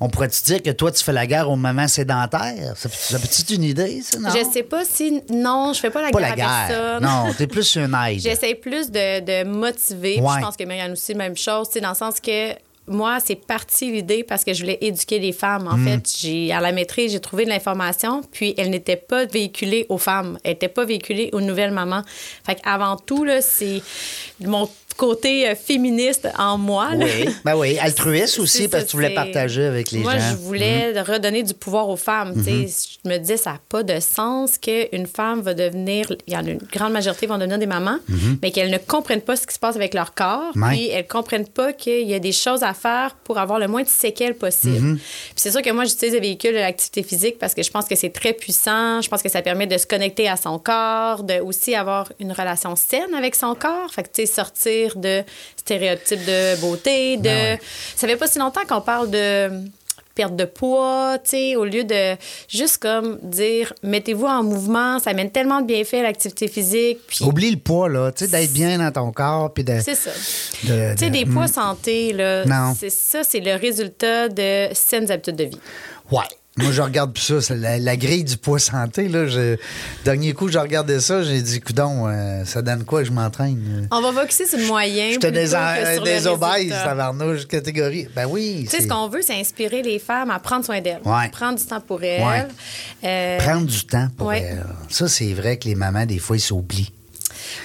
On 0.00 0.08
pourrait-tu 0.08 0.42
dire 0.42 0.62
que 0.62 0.70
toi, 0.70 0.90
tu 0.92 1.02
fais 1.04 1.12
la 1.12 1.26
guerre 1.26 1.50
aux 1.50 1.56
mamans 1.56 1.88
sédentaires? 1.88 2.74
Ça, 2.76 2.88
ça 2.88 3.18
peut-être 3.18 3.50
une 3.50 3.64
idée, 3.64 4.00
ça, 4.02 4.18
non? 4.18 4.30
Je 4.30 4.50
sais 4.52 4.62
pas 4.62 4.84
si. 4.84 5.22
Non, 5.30 5.72
je 5.74 5.80
fais 5.80 5.90
pas 5.90 6.02
la 6.02 6.10
Pas 6.10 6.18
guerre 6.20 6.28
la 6.28 6.32
à 6.32 6.68
guerre. 6.68 6.68
personne. 6.68 7.02
Non, 7.04 7.34
t'es 7.36 7.46
plus 7.46 7.76
une 7.76 7.94
aide. 8.08 8.20
J'essaie 8.20 8.54
plus 8.54 8.90
de, 8.90 9.20
de 9.20 9.44
motiver. 9.48 10.20
Ouais. 10.20 10.34
Je 10.36 10.40
pense 10.44 10.56
que 10.56 10.64
Marianne 10.64 10.92
aussi, 10.92 11.14
même 11.14 11.36
chose, 11.36 11.68
dans 11.82 11.90
le 11.90 11.94
sens 11.94 12.20
que 12.20 12.52
moi, 12.90 13.18
c'est 13.22 13.34
parti 13.36 13.92
l'idée 13.92 14.24
parce 14.24 14.44
que 14.44 14.54
je 14.54 14.60
voulais 14.62 14.78
éduquer 14.80 15.18
les 15.18 15.32
femmes. 15.32 15.68
En 15.68 15.76
Mm. 15.76 15.86
fait, 15.86 16.10
j'ai 16.18 16.52
à 16.52 16.60
la 16.62 16.72
maîtrise, 16.72 17.12
j'ai 17.12 17.20
trouvé 17.20 17.44
de 17.44 17.50
l'information, 17.50 18.22
puis 18.32 18.54
elle 18.56 18.70
n'était 18.70 18.96
pas 18.96 19.26
véhiculée 19.26 19.84
aux 19.90 19.98
femmes. 19.98 20.38
Elle 20.42 20.52
n'était 20.52 20.68
pas 20.68 20.86
véhiculée 20.86 21.28
aux 21.34 21.42
nouvelles 21.42 21.70
mamans. 21.72 22.02
Fait 22.46 22.54
qu'avant 22.54 22.96
tout, 22.96 23.24
là, 23.24 23.42
c'est 23.42 23.82
mon 24.40 24.70
côté 24.98 25.48
euh, 25.48 25.54
féministe 25.54 26.28
en 26.36 26.58
moi. 26.58 26.94
là. 26.94 27.06
Oui, 27.06 27.28
ben 27.44 27.56
oui, 27.56 27.78
altruiste 27.80 28.38
aussi, 28.38 28.68
parce 28.68 28.84
que 28.84 28.90
tu 28.90 28.96
voulais 28.96 29.14
partager 29.14 29.64
avec 29.64 29.90
les 29.92 30.00
Moi, 30.00 30.12
gens. 30.18 30.18
Mhm. 30.18 30.30
je 30.32 30.36
voulais 30.36 31.00
redonner 31.00 31.42
du 31.42 31.54
pouvoir 31.54 31.88
aux 31.88 31.96
femmes. 31.96 32.34
tu 32.36 32.66
sais. 32.66 32.98
Je 33.04 33.08
me 33.08 33.16
disais, 33.18 33.36
ça 33.38 33.52
n'a 33.52 33.60
pas 33.68 33.82
de 33.82 33.98
sens 34.00 34.58
qu'une 34.58 35.06
femme 35.06 35.40
va 35.40 35.54
devenir, 35.54 36.12
il 36.26 36.34
y 36.34 36.36
en 36.36 36.44
a 36.44 36.50
une 36.50 36.58
grande 36.72 36.92
majorité 36.92 37.26
vont 37.26 37.38
devenir 37.38 37.58
des 37.58 37.66
mamans, 37.66 37.98
mais 38.42 38.50
qu'elles 38.50 38.70
ne 38.70 38.78
comprennent 38.78 39.20
pas 39.22 39.36
ce 39.36 39.46
qui 39.46 39.54
se 39.54 39.58
passe 39.58 39.76
avec 39.76 39.94
leur 39.94 40.12
corps, 40.14 40.52
Mhm. 40.56 40.68
Puis 40.70 40.88
elles 40.88 41.04
ne 41.04 41.08
comprennent 41.08 41.46
pas 41.48 41.72
qu'il 41.72 42.06
y 42.08 42.14
a 42.14 42.18
des 42.18 42.32
choses 42.32 42.62
à 42.64 42.74
faire 42.74 43.14
pour 43.24 43.38
avoir 43.38 43.58
le 43.60 43.68
moins 43.68 43.82
de 43.84 43.88
séquelles 43.88 44.34
possible. 44.34 44.78
Mhm. 44.80 44.96
Puis 44.96 45.32
c'est 45.36 45.50
sûr 45.52 45.62
que 45.62 45.70
moi, 45.70 45.84
j'utilise 45.84 46.14
le 46.14 46.20
véhicule 46.20 46.52
de 46.52 46.58
l'activité 46.58 47.02
physique 47.02 47.38
parce 47.38 47.54
que 47.54 47.62
je 47.62 47.70
pense 47.70 47.84
que 47.86 47.94
c'est 47.94 48.10
très 48.10 48.32
puissant. 48.32 49.00
Je 49.00 49.08
pense 49.08 49.22
que 49.22 49.28
ça 49.28 49.42
permet 49.42 49.66
de 49.68 49.78
se 49.78 49.86
connecter 49.86 50.28
à 50.28 50.36
son 50.36 50.58
corps, 50.58 51.22
de 51.22 51.38
aussi 51.40 51.74
avoir 51.76 52.12
une 52.18 52.32
relation 52.32 52.74
saine 52.76 53.14
avec 53.16 53.34
son 53.36 53.54
corps. 53.54 53.90
Fait 53.92 54.02
que, 54.02 54.08
tu 54.08 54.26
sais, 54.26 54.26
sortir 54.26 54.87
de 54.96 55.22
stéréotypes 55.56 56.24
de 56.24 56.60
beauté, 56.60 57.16
de... 57.16 57.22
Ben 57.22 57.58
Ça 57.96 58.06
fait 58.06 58.16
pas 58.16 58.26
si 58.26 58.38
longtemps 58.38 58.64
qu'on 58.68 58.80
parle 58.80 59.10
de 59.10 59.50
perte 60.14 60.34
de 60.34 60.46
poids, 60.46 61.16
tu 61.22 61.30
sais, 61.30 61.54
au 61.54 61.64
lieu 61.64 61.84
de 61.84 62.16
juste 62.48 62.78
comme 62.78 63.20
dire 63.22 63.72
mettez-vous 63.84 64.26
en 64.26 64.42
mouvement, 64.42 64.98
ça 64.98 65.10
amène 65.10 65.30
tellement 65.30 65.60
de 65.60 65.66
bienfaits 65.66 66.02
l'activité 66.02 66.48
physique. 66.48 66.98
Puis 67.06 67.18
Oublie 67.24 67.52
le 67.52 67.56
poids, 67.58 67.88
là, 67.88 68.10
tu 68.10 68.24
sais, 68.24 68.30
d'être 68.32 68.52
bien 68.52 68.78
dans 68.78 68.90
ton 68.90 69.12
corps, 69.12 69.54
puis 69.54 69.62
de... 69.62 69.78
c'est 69.80 69.94
ça. 69.94 70.10
Tu 70.60 70.66
sais, 70.66 70.94
de- 70.96 71.08
des 71.12 71.24
poids 71.24 71.46
santé, 71.46 72.12
là, 72.12 72.44
Non. 72.46 72.74
c'est 72.76 72.90
ça, 72.90 73.22
c'est 73.22 73.38
le 73.38 73.54
résultat 73.54 74.28
de 74.28 74.68
saines 74.72 75.08
habitudes 75.08 75.36
de 75.36 75.44
vie. 75.44 75.60
Ouais. 76.10 76.24
Moi, 76.58 76.72
je 76.72 76.82
regarde 76.82 77.12
plus 77.12 77.40
ça. 77.40 77.54
La, 77.54 77.78
la 77.78 77.96
grille 77.96 78.24
du 78.24 78.36
poids 78.36 78.58
santé, 78.58 79.08
là. 79.08 79.26
Je, 79.26 79.56
dernier 80.04 80.32
coup, 80.32 80.48
je 80.48 80.58
regardais 80.58 81.00
ça, 81.00 81.22
j'ai 81.22 81.40
dit, 81.42 81.60
coudon, 81.60 82.06
euh, 82.08 82.44
ça 82.44 82.62
donne 82.62 82.84
quoi 82.84 83.00
que 83.02 83.06
je 83.06 83.12
m'entraîne? 83.12 83.88
On 83.90 84.00
va 84.00 84.12
focuser 84.22 84.46
sur 84.46 84.58
le 84.58 84.66
moyen. 84.66 85.10
J'étais 85.12 85.30
des, 85.32 85.46
sur 85.48 86.02
des 86.04 86.26
obèses, 86.26 86.70
tabarnouche, 86.70 87.46
catégorie. 87.46 88.08
Ben 88.14 88.26
oui. 88.28 88.66
Tu 88.68 88.76
sais, 88.76 88.82
ce 88.82 88.88
qu'on 88.88 89.08
veut, 89.08 89.22
c'est 89.22 89.38
inspirer 89.38 89.82
les 89.82 89.98
femmes 89.98 90.30
à 90.30 90.38
prendre 90.38 90.64
soin 90.64 90.80
d'elles. 90.80 91.00
Ouais. 91.04 91.28
Prendre 91.30 91.58
du 91.58 91.64
temps 91.64 91.80
pour 91.80 92.02
elles. 92.02 92.22
Ouais. 92.22 92.46
Euh, 93.04 93.38
Prendre 93.38 93.66
du 93.66 93.84
temps 93.84 94.08
pour 94.16 94.26
Ouais. 94.28 94.42
elle. 94.50 94.64
Ça, 94.88 95.08
c'est 95.08 95.32
vrai 95.32 95.56
que 95.58 95.68
les 95.68 95.74
mamans, 95.74 96.06
des 96.06 96.18
fois, 96.18 96.36
ils 96.36 96.40
s'oublient. 96.40 96.92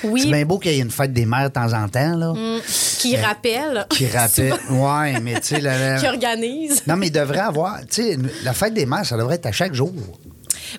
Oui. 0.04 0.22
C'est 0.22 0.28
bien 0.32 0.46
beau 0.46 0.60
qu'il 0.60 0.72
y 0.72 0.80
ait 0.80 0.82
une 0.82 0.92
fête 0.92 1.14
des 1.14 1.26
mères 1.26 1.44
de 1.50 1.54
temps 1.54 1.72
en 1.74 1.88
temps, 1.88 2.16
là. 2.18 2.34
Qui 3.00 3.16
rappelle. 3.18 3.86
Qui 3.90 4.08
rappelle. 4.08 4.54
ouais, 4.70 5.20
mais 5.22 5.34
tu 5.36 5.48
sais, 5.56 5.62
la- 5.62 5.96
la- 5.96 6.00
Qui 6.00 6.08
organise. 6.08 6.82
Non, 6.88 6.96
mais 6.96 7.08
il 7.08 7.12
devrait 7.12 7.40
avoir. 7.40 7.80
Tu 7.82 8.04
sais, 8.04 8.18
la 8.44 8.54
fête 8.54 8.74
des 8.74 8.86
mères, 8.86 9.06
ça 9.06 9.18
devrait 9.18 9.36
être 9.36 9.46
à 9.48 9.52
chaque 9.52 9.74
jour. 9.74 9.92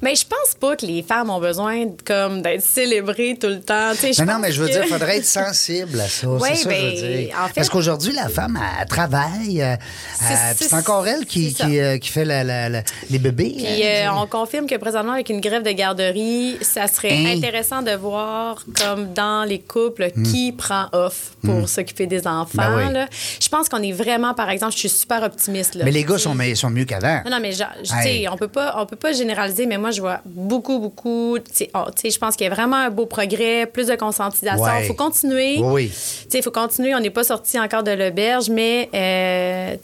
Mais 0.02 0.14
je 0.14 0.24
pense 0.26 0.54
pas 0.58 0.76
que 0.76 0.86
les 0.86 1.02
femmes 1.02 1.30
ont 1.30 1.40
besoin 1.40 1.86
comme 2.04 2.42
d'être 2.42 2.62
célébrées 2.62 3.36
tout 3.40 3.46
le 3.48 3.60
temps. 3.60 3.92
Je 3.94 4.22
Non, 4.24 4.38
mais 4.38 4.52
je 4.52 4.60
veux 4.60 4.68
que- 4.68 4.72
dire, 4.72 4.82
il 4.84 4.88
faudrait 4.92 5.18
être 5.18 5.24
sensible 5.44 6.00
à 6.00 6.08
ça. 6.08 6.28
Ouais, 6.28 6.50
c'est 6.54 6.62
ça 6.64 6.68
que 6.70 6.74
je 6.74 6.80
veux 6.80 6.90
ben, 7.12 7.24
dire. 7.26 7.36
en 7.42 7.46
fait- 7.48 7.54
Parce 7.54 7.68
qu'aujourd'hui, 7.68 8.12
la 8.12 8.28
femme, 8.28 8.58
elle 8.80 8.86
travaille. 8.86 9.62
euh, 9.62 9.76
C'est- 10.18 10.24
euh, 10.34 10.36
c'est- 10.56 10.74
encore 10.74 11.06
elle 11.06 11.24
qui, 11.26 11.54
euh, 11.62 11.98
qui 11.98 12.08
fait 12.10 12.24
la- 12.24 12.44
la- 12.44 12.68
la- 12.68 12.82
les 13.10 13.18
bébés. 13.18 13.54
Puis 13.56 13.66
hein, 13.84 14.10
euh, 14.16 14.22
on 14.22 14.26
confirme 14.26 14.66
que 14.66 14.76
présentement, 14.76 15.12
avec 15.12 15.28
une 15.30 15.40
grève 15.40 15.62
de 15.62 15.70
garderie, 15.72 16.56
ça 16.62 16.86
serait 16.88 17.12
Hein? 17.12 17.36
intéressant 17.36 17.82
de 17.82 17.92
voir, 17.92 18.64
comme 18.80 19.12
dans 19.12 19.44
les 19.44 19.60
couples, 19.60 20.10
qui 20.30 20.52
prend 20.52 20.86
off 20.92 21.32
pour 21.44 21.68
s'occuper 21.68 22.06
des 22.06 22.26
enfants. 22.26 22.62
Hmm. 22.70 22.76
Ben 22.76 22.86
oui. 22.88 22.92
là. 22.94 23.06
Je 23.40 23.48
pense 23.48 23.68
qu'on 23.68 23.82
est 23.82 23.92
vraiment, 23.92 24.34
par 24.34 24.50
exemple, 24.50 24.72
je 24.72 24.78
suis 24.78 24.88
super 24.88 25.22
optimiste. 25.22 25.74
Là. 25.74 25.84
Mais 25.84 25.90
les 25.90 26.04
gars 26.04 26.18
sont, 26.18 26.36
sont 26.54 26.70
mieux 26.70 26.84
qu'avant. 26.84 27.22
Non, 27.24 27.30
non, 27.32 27.38
mais 27.40 27.52
je- 27.52 27.62
tu 27.84 27.94
Hey. 27.94 28.22
sais, 28.22 28.28
on 28.28 28.36
peut 28.36 28.48
pas, 28.48 28.74
on 28.78 28.86
peut 28.86 28.96
pas 28.96 29.12
généraliser, 29.12 29.66
mais 29.66 29.78
moi, 29.78 29.83
je 29.90 30.00
vois 30.00 30.20
beaucoup, 30.24 30.78
beaucoup. 30.78 31.36
oh, 31.36 31.84
je 32.04 32.18
pense 32.18 32.36
qu'il 32.36 32.44
y 32.46 32.50
a 32.50 32.54
vraiment 32.54 32.76
un 32.76 32.90
beau 32.90 33.06
progrès, 33.06 33.66
plus 33.66 33.86
de 33.88 33.94
conscientisation. 33.96 34.64
Il 34.66 34.70
Ouais. 34.80 34.84
faut 34.86 34.94
continuer. 34.94 35.58
Oui, 35.60 35.92
il 36.32 36.42
faut 36.42 36.50
continuer. 36.50 36.94
On 36.94 37.00
n'est 37.00 37.10
pas 37.10 37.24
sorti 37.24 37.58
encore 37.58 37.82
de 37.82 37.90
l'auberge, 37.92 38.48
mais 38.50 38.88
euh, 38.94 39.76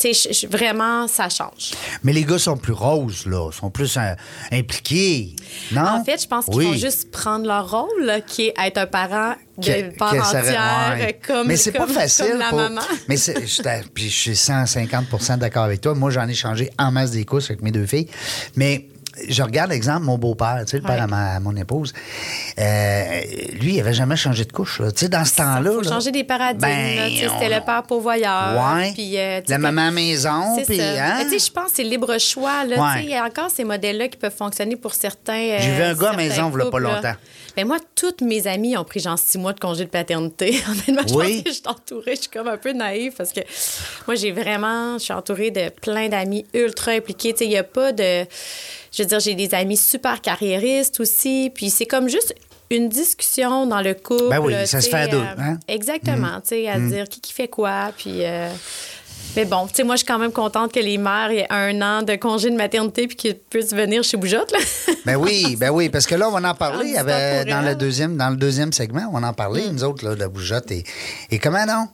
vraiment, 0.48 1.06
ça 1.08 1.28
change. 1.28 1.72
Mais 2.02 2.12
les 2.12 2.24
gars 2.24 2.38
sont 2.38 2.56
plus 2.56 2.72
roses, 2.72 3.26
là. 3.26 3.50
sont 3.52 3.70
plus 3.70 3.96
euh, 3.96 4.14
impliqués. 4.52 5.34
Non? 5.72 5.82
En 5.82 6.04
fait, 6.04 6.20
je 6.22 6.26
pense 6.26 6.44
qu'ils 6.46 6.54
Oui. 6.54 6.64
vont 6.66 6.74
juste 6.74 7.10
prendre 7.10 7.46
leur 7.46 7.70
rôle, 7.70 8.04
là, 8.04 8.20
qui 8.20 8.46
est 8.48 8.54
être 8.58 8.78
un 8.78 8.86
parent 8.86 9.34
de 9.58 9.96
part 9.98 10.14
entière, 10.14 10.96
ouais. 10.98 11.18
comme, 11.26 11.46
mais 11.48 11.56
c'est 11.56 11.72
pas 11.72 11.86
facile 11.86 12.36
la 12.38 12.48
pour- 12.48 12.58
maman. 12.60 12.80
mais 13.08 13.16
c'est- 13.18 13.46
je 13.46 14.08
suis 14.08 14.34
150 14.36 15.36
d'accord 15.38 15.64
avec 15.64 15.82
toi 15.82 15.94
moi 15.94 16.10
j'en 16.10 16.26
ai 16.26 16.32
changé 16.32 16.70
en 16.78 16.90
masse 16.90 17.10
des 17.10 17.26
couches 17.26 17.50
avec 17.50 17.60
mes 17.60 17.70
deux 17.70 17.84
filles 17.84 18.08
mais 18.56 18.86
je 19.28 19.42
regarde 19.42 19.70
l'exemple 19.70 20.04
mon 20.04 20.18
beau-père 20.18 20.58
tu 20.64 20.70
sais 20.72 20.76
le 20.78 20.82
père 20.82 21.02
à, 21.02 21.06
ma- 21.06 21.34
à 21.36 21.40
mon 21.40 21.54
épouse 21.56 21.92
euh, 22.58 23.20
lui 23.60 23.74
il 23.74 23.80
avait 23.80 23.92
jamais 23.94 24.16
changé 24.16 24.44
de 24.44 24.52
couche 24.52 24.80
là. 24.80 24.90
tu 24.92 25.00
sais 25.00 25.08
dans 25.08 25.24
ce 25.24 25.36
temps-là 25.36 25.70
faut 25.72 25.80
là, 25.82 25.88
changer 25.90 26.10
des 26.12 26.24
paradigmes. 26.24 26.60
ben, 26.60 27.08
tu 27.10 27.16
sais, 27.18 27.28
on- 27.28 27.38
C'était 27.40 27.54
le 27.58 27.64
père 27.64 27.82
pourvoyeur. 27.84 28.60
Ouais. 28.76 28.92
Puis, 28.92 29.18
euh, 29.18 29.40
la 29.48 29.58
maman 29.58 29.88
à 29.88 29.90
maison 29.90 30.56
puis 30.66 30.80
hein? 30.80 31.14
Mais 31.18 31.24
tu 31.24 31.38
sais, 31.38 31.46
je 31.46 31.52
pense 31.52 31.70
que 31.70 31.76
c'est 31.76 31.82
libre 31.84 32.16
choix. 32.18 32.64
Là, 32.64 32.76
Ouais. 32.80 32.92
Tu 32.94 32.98
sais, 33.00 33.04
Il 33.04 33.10
y 33.10 33.14
a 33.14 33.24
encore 33.24 33.50
ces 33.50 33.64
modèles-là 33.64 34.08
qui 34.08 34.16
peuvent 34.18 34.34
fonctionner 34.34 34.76
pour 34.76 34.94
certains. 34.94 35.32
euh, 35.34 35.58
J'ai 35.60 35.72
vu 35.74 35.82
un 35.82 35.94
gars 35.94 36.10
à 36.10 36.16
maison, 36.16 36.48
v'là 36.50 36.66
pas 36.70 36.78
longtemps. 36.78 37.14
Ben 37.56 37.66
moi, 37.66 37.78
toutes 37.96 38.20
mes 38.20 38.46
amies 38.46 38.76
ont 38.76 38.84
pris 38.84 39.00
genre 39.00 39.18
six 39.18 39.36
mois 39.38 39.52
de 39.52 39.58
congé 39.60 39.84
de 39.84 39.90
paternité. 39.90 40.60
Honnêtement, 40.70 41.02
je 41.08 41.14
Oui. 41.14 41.34
pense 41.36 41.42
que 41.44 41.48
je 41.50 41.54
suis 41.54 41.62
entourée. 41.66 42.14
Je 42.14 42.20
suis 42.22 42.30
comme 42.30 42.48
un 42.48 42.56
peu 42.56 42.72
naïve 42.72 43.12
parce 43.16 43.32
que 43.32 43.40
moi, 44.06 44.14
j'ai 44.14 44.30
vraiment. 44.32 44.98
Je 44.98 45.04
suis 45.04 45.12
entourée 45.12 45.50
de 45.50 45.68
plein 45.68 46.08
d'amis 46.08 46.46
ultra 46.54 46.92
impliqués. 46.92 47.32
Tu 47.32 47.38
sais, 47.38 47.44
il 47.46 47.50
n'y 47.50 47.56
a 47.58 47.64
pas 47.64 47.92
de. 47.92 48.24
Je 48.92 49.02
veux 49.02 49.08
dire, 49.08 49.20
j'ai 49.20 49.34
des 49.34 49.54
amis 49.54 49.76
super 49.76 50.20
carriéristes 50.20 51.00
aussi. 51.00 51.50
Puis 51.54 51.70
c'est 51.70 51.86
comme 51.86 52.08
juste 52.08 52.34
une 52.70 52.88
discussion 52.88 53.66
dans 53.66 53.80
le 53.80 53.94
couple. 53.94 54.28
Ben 54.30 54.38
oui, 54.40 54.54
ça 54.66 54.80
se 54.80 54.88
fait 54.88 54.96
à 54.96 55.06
deux, 55.08 55.18
euh, 55.18 55.34
hein? 55.38 55.58
Exactement. 55.68 56.40
Tu 56.40 56.48
sais, 56.50 56.68
à 56.68 56.78
dire 56.78 57.08
qui, 57.08 57.20
qui 57.20 57.32
fait 57.32 57.48
quoi. 57.48 57.92
Puis. 57.96 58.24
euh, 58.24 58.48
mais 59.36 59.44
bon, 59.44 59.66
tu 59.68 59.74
sais, 59.76 59.82
moi, 59.84 59.94
je 59.94 59.98
suis 59.98 60.06
quand 60.06 60.18
même 60.18 60.32
contente 60.32 60.72
que 60.72 60.80
les 60.80 60.98
mères 60.98 61.30
aient 61.30 61.46
un 61.50 61.80
an 61.82 62.02
de 62.02 62.16
congé 62.16 62.50
de 62.50 62.56
maternité 62.56 63.06
puis 63.06 63.16
qu'ils 63.16 63.36
puissent 63.36 63.72
venir 63.72 64.02
chez 64.02 64.16
Boujotte, 64.16 64.50
là. 64.50 64.58
Ben 65.06 65.14
oui, 65.16 65.54
ben 65.56 65.70
oui, 65.70 65.88
parce 65.88 66.04
que 66.06 66.16
là, 66.16 66.28
on 66.28 66.32
va 66.32 66.50
en 66.50 66.54
parler 66.54 66.94
Ah, 66.96 67.00
avec- 67.00 67.48
dans, 67.48 67.60
le 67.62 67.76
deuxième, 67.76 68.16
dans 68.16 68.30
le 68.30 68.36
deuxième 68.36 68.72
segment. 68.72 69.08
On 69.12 69.20
va 69.20 69.28
en 69.28 69.32
parler, 69.32 69.68
Mm. 69.68 69.72
nous 69.72 69.84
autres, 69.84 70.04
là, 70.04 70.14
de 70.16 70.20
la 70.20 70.28
bougeotte. 70.28 70.70
Et, 70.72 70.82
et 71.30 71.38
comment 71.38 71.64
non? 71.64 71.86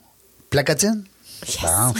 Bon. 1.63 1.95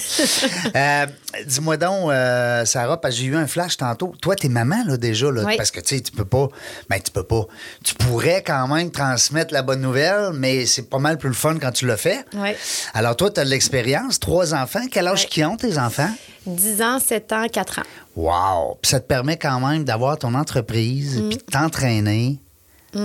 Euh, 0.75 1.07
Dis-moi 1.47 1.77
donc, 1.77 2.11
euh, 2.11 2.65
Sarah, 2.65 3.01
parce 3.01 3.15
que 3.15 3.21
j'ai 3.21 3.27
eu 3.27 3.37
un 3.37 3.47
flash 3.47 3.77
tantôt. 3.77 4.15
Toi, 4.23 4.35
t'es 4.35 4.49
maman, 4.49 4.83
là, 4.87 4.97
déjà, 4.97 5.31
là, 5.31 5.43
Oui. 5.45 5.57
parce 5.57 5.71
que, 5.71 5.81
tu 5.81 5.97
sais, 5.97 6.01
tu 6.01 6.11
peux 6.13 6.25
pas... 6.25 6.49
Ben, 6.89 6.99
tu 7.01 7.11
peux 7.11 7.23
pas. 7.23 7.45
Tu 7.85 7.95
pourrais 7.95 8.43
quand 8.43 8.67
même 8.69 8.91
transmettre 8.91 9.53
la 9.53 9.63
bonne 9.63 9.81
nouvelle, 9.83 10.31
mais 10.35 10.65
c'est 10.67 10.89
pas 10.89 10.99
mal 10.99 11.19
plus 11.19 11.29
le 11.29 11.35
fun 11.35 11.59
quand 11.61 11.73
tu 11.73 11.87
le 11.87 11.97
fais. 11.97 12.25
Oui. 12.35 12.51
Alors, 12.95 13.15
toi, 13.17 13.31
tu 13.31 13.41
as 13.41 13.45
de 13.45 13.51
l'expérience, 13.51 14.19
trois 14.19 14.55
enfants. 14.55 14.87
Quel 14.91 15.07
âge 15.09 15.25
Oui. 15.25 15.29
qu'ils 15.31 15.45
ont, 15.45 15.57
tes 15.57 15.79
enfants? 15.79 16.11
10 16.47 16.81
ans, 16.83 16.99
7 16.99 17.33
ans, 17.33 17.47
4 17.53 17.81
ans. 17.81 17.83
Wow! 18.17 18.79
Puis 18.81 18.91
ça 18.91 19.01
te 19.01 19.07
permet 19.07 19.37
quand 19.37 19.61
même 19.61 19.85
d'avoir 19.85 20.17
ton 20.19 20.35
entreprise 20.35 21.21
Mm. 21.21 21.29
puis 21.29 21.39
de 21.39 21.43
t'entraîner. 21.43 22.41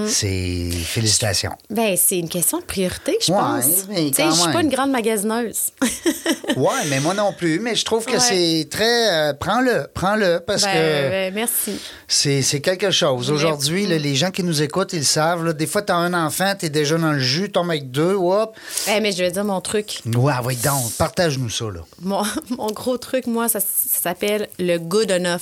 C'est 0.07 0.69
félicitations. 0.85 1.51
Ben, 1.69 1.95
c'est 1.97 2.19
une 2.19 2.29
question 2.29 2.59
de 2.59 2.63
priorité, 2.63 3.17
je 3.25 3.31
Ouais, 3.31 3.37
pense. 3.37 3.65
mais 3.89 4.09
Tu 4.11 4.15
sais, 4.15 4.25
je 4.25 4.31
suis 4.35 4.51
pas 4.51 4.61
une 4.61 4.69
grande 4.69 4.91
magasineuse. 4.91 5.57
Ouais, 6.57 6.83
mais 6.89 6.99
moi 6.99 7.13
non 7.13 7.31
plus. 7.33 7.59
Mais 7.59 7.75
je 7.75 7.85
trouve 7.85 8.03
que 8.05 8.11
Ouais. 8.13 8.19
c'est 8.19 8.67
très. 8.69 9.09
euh, 9.29 9.33
prends-le, 9.33 9.87
prends-le 9.93 10.41
parce 10.45 10.63
Ben, 10.63 10.73
que 10.73 11.09
ben, 11.09 11.33
merci. 11.33 11.79
c'est 12.07 12.41
c'est 12.41 12.59
quelque 12.59 12.91
chose. 12.91 13.31
Aujourd'hui, 13.31 13.85
les 13.87 14.15
gens 14.15 14.31
qui 14.31 14.43
nous 14.43 14.61
écoutent, 14.61 14.91
ils 14.93 14.99
le 14.99 15.05
savent. 15.05 15.45
là, 15.45 15.53
des 15.53 15.65
fois, 15.67 15.81
tu 15.81 15.91
as 15.93 15.95
un 15.95 16.13
enfant, 16.13 16.53
tu 16.59 16.65
es 16.65 16.69
déjà 16.69 16.97
dans 16.97 17.13
le 17.13 17.19
jus, 17.19 17.49
tombes 17.51 17.69
avec 17.69 17.89
deux, 17.91 18.15
hop. 18.15 18.55
Eh, 18.89 18.99
mais 18.99 19.11
je 19.13 19.19
vais 19.23 19.31
dire 19.31 19.45
mon 19.45 19.61
truc. 19.61 20.01
Ouais, 20.05 20.33
oui, 20.43 20.57
donc, 20.57 20.91
partage-nous 20.97 21.49
ça, 21.49 21.65
là. 21.65 21.81
Mon, 22.01 22.21
mon 22.57 22.67
gros 22.71 22.97
truc, 22.97 23.27
moi, 23.27 23.47
ça, 23.47 23.59
ça 23.61 23.65
s'appelle 24.01 24.49
le 24.59 24.77
good 24.77 25.09
enough. 25.11 25.41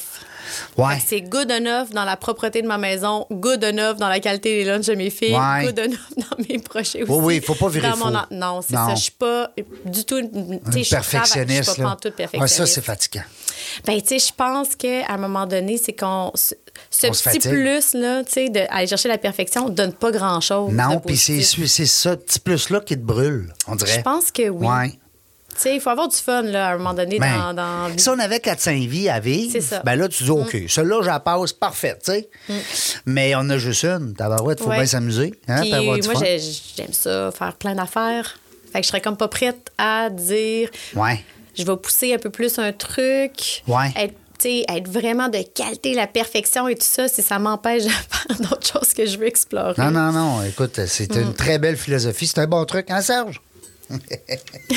Ouais. 0.78 0.98
C'est 1.06 1.22
good 1.22 1.52
enough 1.52 1.90
dans 1.92 2.06
la 2.06 2.18
propreté 2.18 2.62
de 2.62 2.68
ma 2.68 2.78
maison, 2.78 3.26
good 3.32 3.64
enough 3.64 3.98
dans 3.98 4.10
la 4.10 4.20
qualité 4.20 4.58
des 4.58 4.66
lunchs 4.66 4.86
de 4.88 4.96
mes 4.96 5.10
filles, 5.10 5.36
Ouais. 5.36 5.66
good 5.66 5.80
enough 5.80 6.00
dans 6.18 6.38
mes 6.50 6.60
projets 6.60 7.04
aussi. 7.04 7.12
Oui, 7.12 7.20
oui, 7.38 7.42
faut 7.42 7.56
pas 7.56 7.70
virer 7.70 7.90
mon 7.98 8.12
Non, 8.32 8.62
c'est 8.62 8.74
ça. 8.76 8.94
Je 8.96 9.02
suis 9.02 9.12
pas 9.12 9.52
du 9.86 10.04
tout. 10.06 10.18
Une 10.18 10.30
je 10.34 10.58
travaille, 10.60 10.84
Je 10.84 10.90
perfectionniste, 10.90 11.74
suis 11.74 11.82
pas 11.84 11.98
tout 12.02 12.08
Ouais, 12.08 12.12
perfectionniste. 12.16 12.56
ça, 12.56 12.66
c'est 12.66 12.82
fatigant. 12.84 13.24
Ben, 13.86 14.02
tu 14.02 14.08
sais, 14.08 14.20
je 14.20 14.34
pense 14.36 14.76
qu'à 14.76 15.06
un 15.10 15.18
moment 15.18 15.46
donné, 15.46 15.78
c'est 15.78 15.94
qu'on. 15.94 16.32
Ce, 16.36 16.56
On 17.08 17.12
petit 17.12 17.40
plus, 17.40 17.94
là, 17.94 18.24
tu 18.24 18.32
sais, 18.32 18.50
d'aller 18.50 18.88
chercher 18.88 19.10
la 19.10 19.18
perfection, 19.18 19.70
donne 19.70 19.92
pas 19.94 20.12
grand-chose. 20.12 20.72
Non, 20.72 21.00
puis 21.00 21.18
c'est 21.18 21.86
ça, 21.86 22.16
petit 22.16 22.40
plus-là 22.40 22.80
qui 22.82 22.96
te 22.96 23.02
brûle, 23.04 23.54
on 23.68 23.76
dirait. 23.76 23.98
Je 23.98 24.02
pense 24.02 24.32
que 24.32 24.50
oui. 24.50 24.66
Ouais. 24.68 25.00
Tu 25.62 25.64
sais, 25.64 25.76
il 25.76 25.82
faut 25.82 25.90
avoir 25.90 26.08
du 26.08 26.16
fun, 26.16 26.42
là, 26.44 26.70
à 26.70 26.74
un 26.74 26.78
moment 26.78 26.94
donné, 26.94 27.20
Ben, 27.20 27.54
dans. 27.54 27.90
Si 27.98 28.08
on 28.08 28.18
avait 28.18 28.38
4-5 28.38 28.88
vies 28.88 29.10
à 29.10 29.20
vivre, 29.20 29.52
C'est 29.52 29.60
ça. 29.62 29.80
Mm. 29.80 29.84
ben 29.84 29.96
là, 29.98 30.08
tu 30.08 30.24
dis, 30.24 30.32
OK, 30.32 30.58
celle-là, 30.70 31.00
je 31.02 31.08
la 31.08 31.20
passe 31.20 31.52
parfaite, 31.52 32.02
tu 32.06 32.12
sais. 32.14 32.30
Mais 33.06 33.34
on 33.36 33.50
a 33.50 33.58
juste 33.58 33.84
une. 33.84 34.14
Tabarouette, 34.14 34.60
il 34.62 34.64
faut 34.64 34.70
Ouais. 34.70 34.78
bien 34.78 34.86
s'amuser. 34.86 35.34
Hein, 35.50 35.64
moi, 35.84 35.98
j'aime 36.78 36.94
ça, 36.94 37.32
faire 37.32 37.54
plein 37.56 37.76
d'affaires. 37.76 38.38
Fait 38.72 38.80
que 38.80 38.86
je 38.86 38.90
serais 38.90 39.02
comme 39.02 39.18
pas 39.18 39.28
prête 39.28 39.70
à 39.78 40.10
dire 40.10 40.70
Ouais. 40.96 41.24
je 41.58 41.64
vais 41.64 41.76
pousser 41.76 42.14
un 42.14 42.20
peu 42.20 42.30
plus 42.30 42.58
un 42.60 42.72
truc. 42.72 43.64
Ouais. 43.68 43.92
Être, 43.98 44.16
être 44.46 44.88
vraiment 44.88 45.28
de 45.28 45.40
qualité, 45.54 45.94
la 45.94 46.08
perfection 46.08 46.70
et 46.70 46.76
tout 46.76 46.86
ça, 46.88 47.10
si 47.10 47.22
ça 47.22 47.40
m'empêche 47.40 47.84
de 47.84 47.90
faire 48.10 48.38
d'autres 48.40 48.66
choses 48.72 48.94
que 48.94 49.06
je 49.06 49.18
veux 49.18 49.28
explorer. 49.28 49.74
Non, 49.78 49.92
non, 49.92 50.12
non. 50.14 50.44
Écoute, 50.44 50.80
c'est 50.86 51.14
Mm. 51.14 51.20
une 51.22 51.34
très 51.34 51.60
belle 51.60 51.76
philosophie. 51.76 52.28
C'est 52.28 52.40
un 52.40 52.48
bon 52.48 52.64
truc, 52.64 52.90
hein, 52.92 53.02
Serge? 53.02 53.42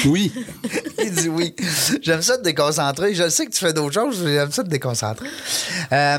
Oui. 0.06 0.32
Il 1.04 1.12
dit 1.12 1.28
oui. 1.28 1.54
J'aime 2.02 2.22
ça 2.22 2.38
te 2.38 2.42
déconcentrer. 2.42 3.14
Je 3.14 3.28
sais 3.28 3.46
que 3.46 3.50
tu 3.52 3.58
fais 3.58 3.72
d'autres 3.72 3.94
choses, 3.94 4.20
mais 4.24 4.34
j'aime 4.34 4.52
ça 4.52 4.62
te 4.64 4.68
déconcentrer. 4.68 5.28
Euh, 5.92 6.18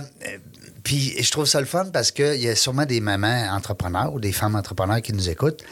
puis 0.83 1.15
je 1.21 1.31
trouve 1.31 1.45
ça 1.45 1.59
le 1.59 1.65
fun 1.65 1.85
parce 1.93 2.11
qu'il 2.11 2.41
y 2.41 2.49
a 2.49 2.55
sûrement 2.55 2.85
des 2.85 2.99
mamans 2.99 3.47
entrepreneurs 3.51 4.13
ou 4.13 4.19
des 4.19 4.31
femmes 4.33 4.55
entrepreneurs 4.55 5.01
qui 5.01 5.13
nous 5.13 5.29
écoutent. 5.29 5.63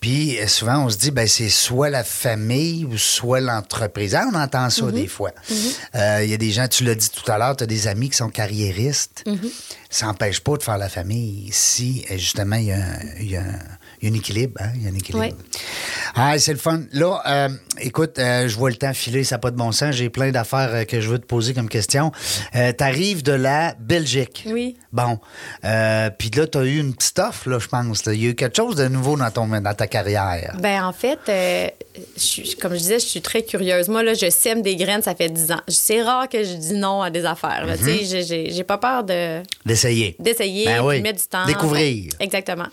Puis 0.00 0.38
euh, 0.40 0.46
souvent, 0.48 0.84
on 0.86 0.88
se 0.88 0.96
dit, 0.96 1.10
ben 1.10 1.28
c'est 1.28 1.50
soit 1.50 1.90
la 1.90 2.02
famille 2.04 2.86
ou 2.86 2.96
soit 2.96 3.40
l'entreprise. 3.40 4.14
Ah, 4.14 4.26
on 4.32 4.34
entend 4.34 4.70
ça 4.70 4.90
des 4.90 5.06
fois. 5.06 5.30
Euh, 5.94 6.20
Il 6.24 6.30
y 6.30 6.34
a 6.34 6.38
des 6.38 6.50
gens, 6.52 6.66
tu 6.68 6.84
l'as 6.84 6.94
dit 6.94 7.10
tout 7.10 7.30
à 7.30 7.36
l'heure, 7.38 7.54
tu 7.54 7.64
as 7.64 7.66
des 7.66 7.86
amis 7.86 8.08
qui 8.10 8.16
sont 8.16 8.30
carriéristes. 8.30 9.24
Ça 9.90 10.06
n'empêche 10.06 10.40
pas 10.40 10.56
de 10.56 10.62
faire 10.62 10.78
la 10.78 10.88
famille 10.88 11.50
si, 11.52 12.04
justement, 12.12 12.56
il 12.56 12.66
y 12.66 12.72
a 12.72 12.76
un, 12.78 12.98
il 13.20 13.30
y 13.30 13.36
a 13.36 13.40
un- 13.42 13.44
il 13.44 13.79
y 14.08 14.10
a 14.10 14.14
un 14.14 14.16
équilibre. 14.16 14.54
hein, 14.60 14.70
Il 14.76 14.82
y 14.82 14.86
a 14.86 14.90
un 14.90 14.94
équilibre. 14.94 15.18
Ouais. 15.24 15.34
Ah, 16.14 16.38
c'est 16.38 16.52
le 16.52 16.58
fun. 16.58 16.82
Là, 16.92 17.20
euh, 17.26 17.48
écoute, 17.80 18.18
euh, 18.18 18.48
je 18.48 18.56
vois 18.56 18.70
le 18.70 18.76
temps 18.76 18.92
filer, 18.94 19.22
ça 19.24 19.36
n'a 19.36 19.38
pas 19.40 19.50
de 19.50 19.56
bon 19.56 19.72
sens. 19.72 19.94
J'ai 19.94 20.10
plein 20.10 20.30
d'affaires 20.30 20.70
euh, 20.72 20.84
que 20.84 21.00
je 21.00 21.08
veux 21.08 21.18
te 21.18 21.26
poser 21.26 21.54
comme 21.54 21.68
question. 21.68 22.10
Tu 22.52 22.58
arrives 22.84 23.22
de 23.22 23.32
la 23.32 23.74
Belgique. 23.78 24.44
Oui. 24.48 24.76
Bon. 24.92 25.18
Euh, 25.64 26.10
Puis 26.18 26.30
là, 26.30 26.46
tu 26.46 26.58
as 26.58 26.64
eu 26.64 26.78
une 26.78 26.94
petite 26.94 27.18
offre, 27.20 27.48
là, 27.48 27.58
je 27.58 27.68
pense. 27.68 28.04
là. 28.06 28.12
Il 28.12 28.22
y 28.22 28.26
a 28.26 28.30
eu 28.30 28.34
quelque 28.34 28.56
chose 28.56 28.74
de 28.76 28.88
nouveau 28.88 29.16
dans, 29.16 29.30
ton, 29.30 29.46
dans 29.46 29.74
ta 29.74 29.86
carrière. 29.86 30.56
Ben 30.58 30.84
en 30.84 30.92
fait, 30.92 31.18
euh, 31.28 31.68
je 32.16 32.56
comme 32.56 32.72
je 32.72 32.78
disais, 32.78 32.98
je 32.98 33.06
suis 33.06 33.22
très 33.22 33.42
curieuse. 33.42 33.88
Moi, 33.88 34.02
là, 34.02 34.14
je 34.14 34.28
sème 34.30 34.62
des 34.62 34.74
graines, 34.76 35.02
ça 35.02 35.14
fait 35.14 35.28
10 35.28 35.52
ans. 35.52 35.60
C'est 35.68 36.02
rare 36.02 36.28
que 36.28 36.42
je 36.42 36.54
dis 36.54 36.74
non 36.74 37.02
à 37.02 37.10
des 37.10 37.24
affaires. 37.24 37.66
là. 37.66 37.76
Tu 37.78 37.84
sais, 38.04 38.22
j'ai- 38.22 38.64
pas 38.64 38.78
peur 38.78 39.04
de 39.04 39.42
D'essayer. 39.64 40.16
d'essayer, 40.18 40.64
Ben 40.66 40.84
oui. 40.84 41.00
mettre 41.00 41.20
du 41.20 41.26
temps. 41.28 41.46
Découvrir. 41.46 42.12
Exactement. 42.20 42.66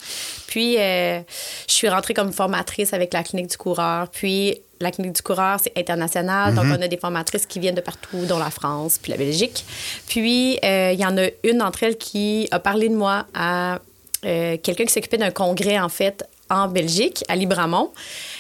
Puis, 0.47 0.77
euh, 0.77 1.19
je 1.67 1.73
suis 1.73 1.87
rentrée 1.89 2.13
comme 2.13 2.31
formatrice 2.33 2.93
avec 2.93 3.13
la 3.13 3.23
clinique 3.23 3.49
du 3.51 3.57
coureur. 3.57 4.09
Puis, 4.09 4.59
la 4.79 4.91
clinique 4.91 5.13
du 5.13 5.21
coureur, 5.21 5.59
c'est 5.61 5.77
international. 5.77 6.53
Donc, 6.55 6.65
on 6.65 6.81
a 6.81 6.87
des 6.87 6.97
formatrices 6.97 7.45
qui 7.45 7.59
viennent 7.59 7.75
de 7.75 7.81
partout, 7.81 8.25
dont 8.27 8.37
la 8.37 8.49
France, 8.49 8.99
puis 9.01 9.11
la 9.11 9.17
Belgique. 9.17 9.65
Puis, 10.07 10.59
euh, 10.63 10.91
il 10.93 10.99
y 10.99 11.05
en 11.05 11.17
a 11.17 11.27
une 11.43 11.59
d'entre 11.59 11.83
elles 11.83 11.97
qui 11.97 12.47
a 12.51 12.59
parlé 12.59 12.89
de 12.89 12.95
moi 12.95 13.25
à 13.33 13.79
euh, 14.25 14.57
quelqu'un 14.57 14.85
qui 14.85 14.93
s'occupait 14.93 15.17
d'un 15.17 15.31
congrès, 15.31 15.79
en 15.79 15.89
fait, 15.89 16.25
en 16.49 16.67
Belgique, 16.67 17.23
à 17.27 17.35
Libramont. 17.35 17.91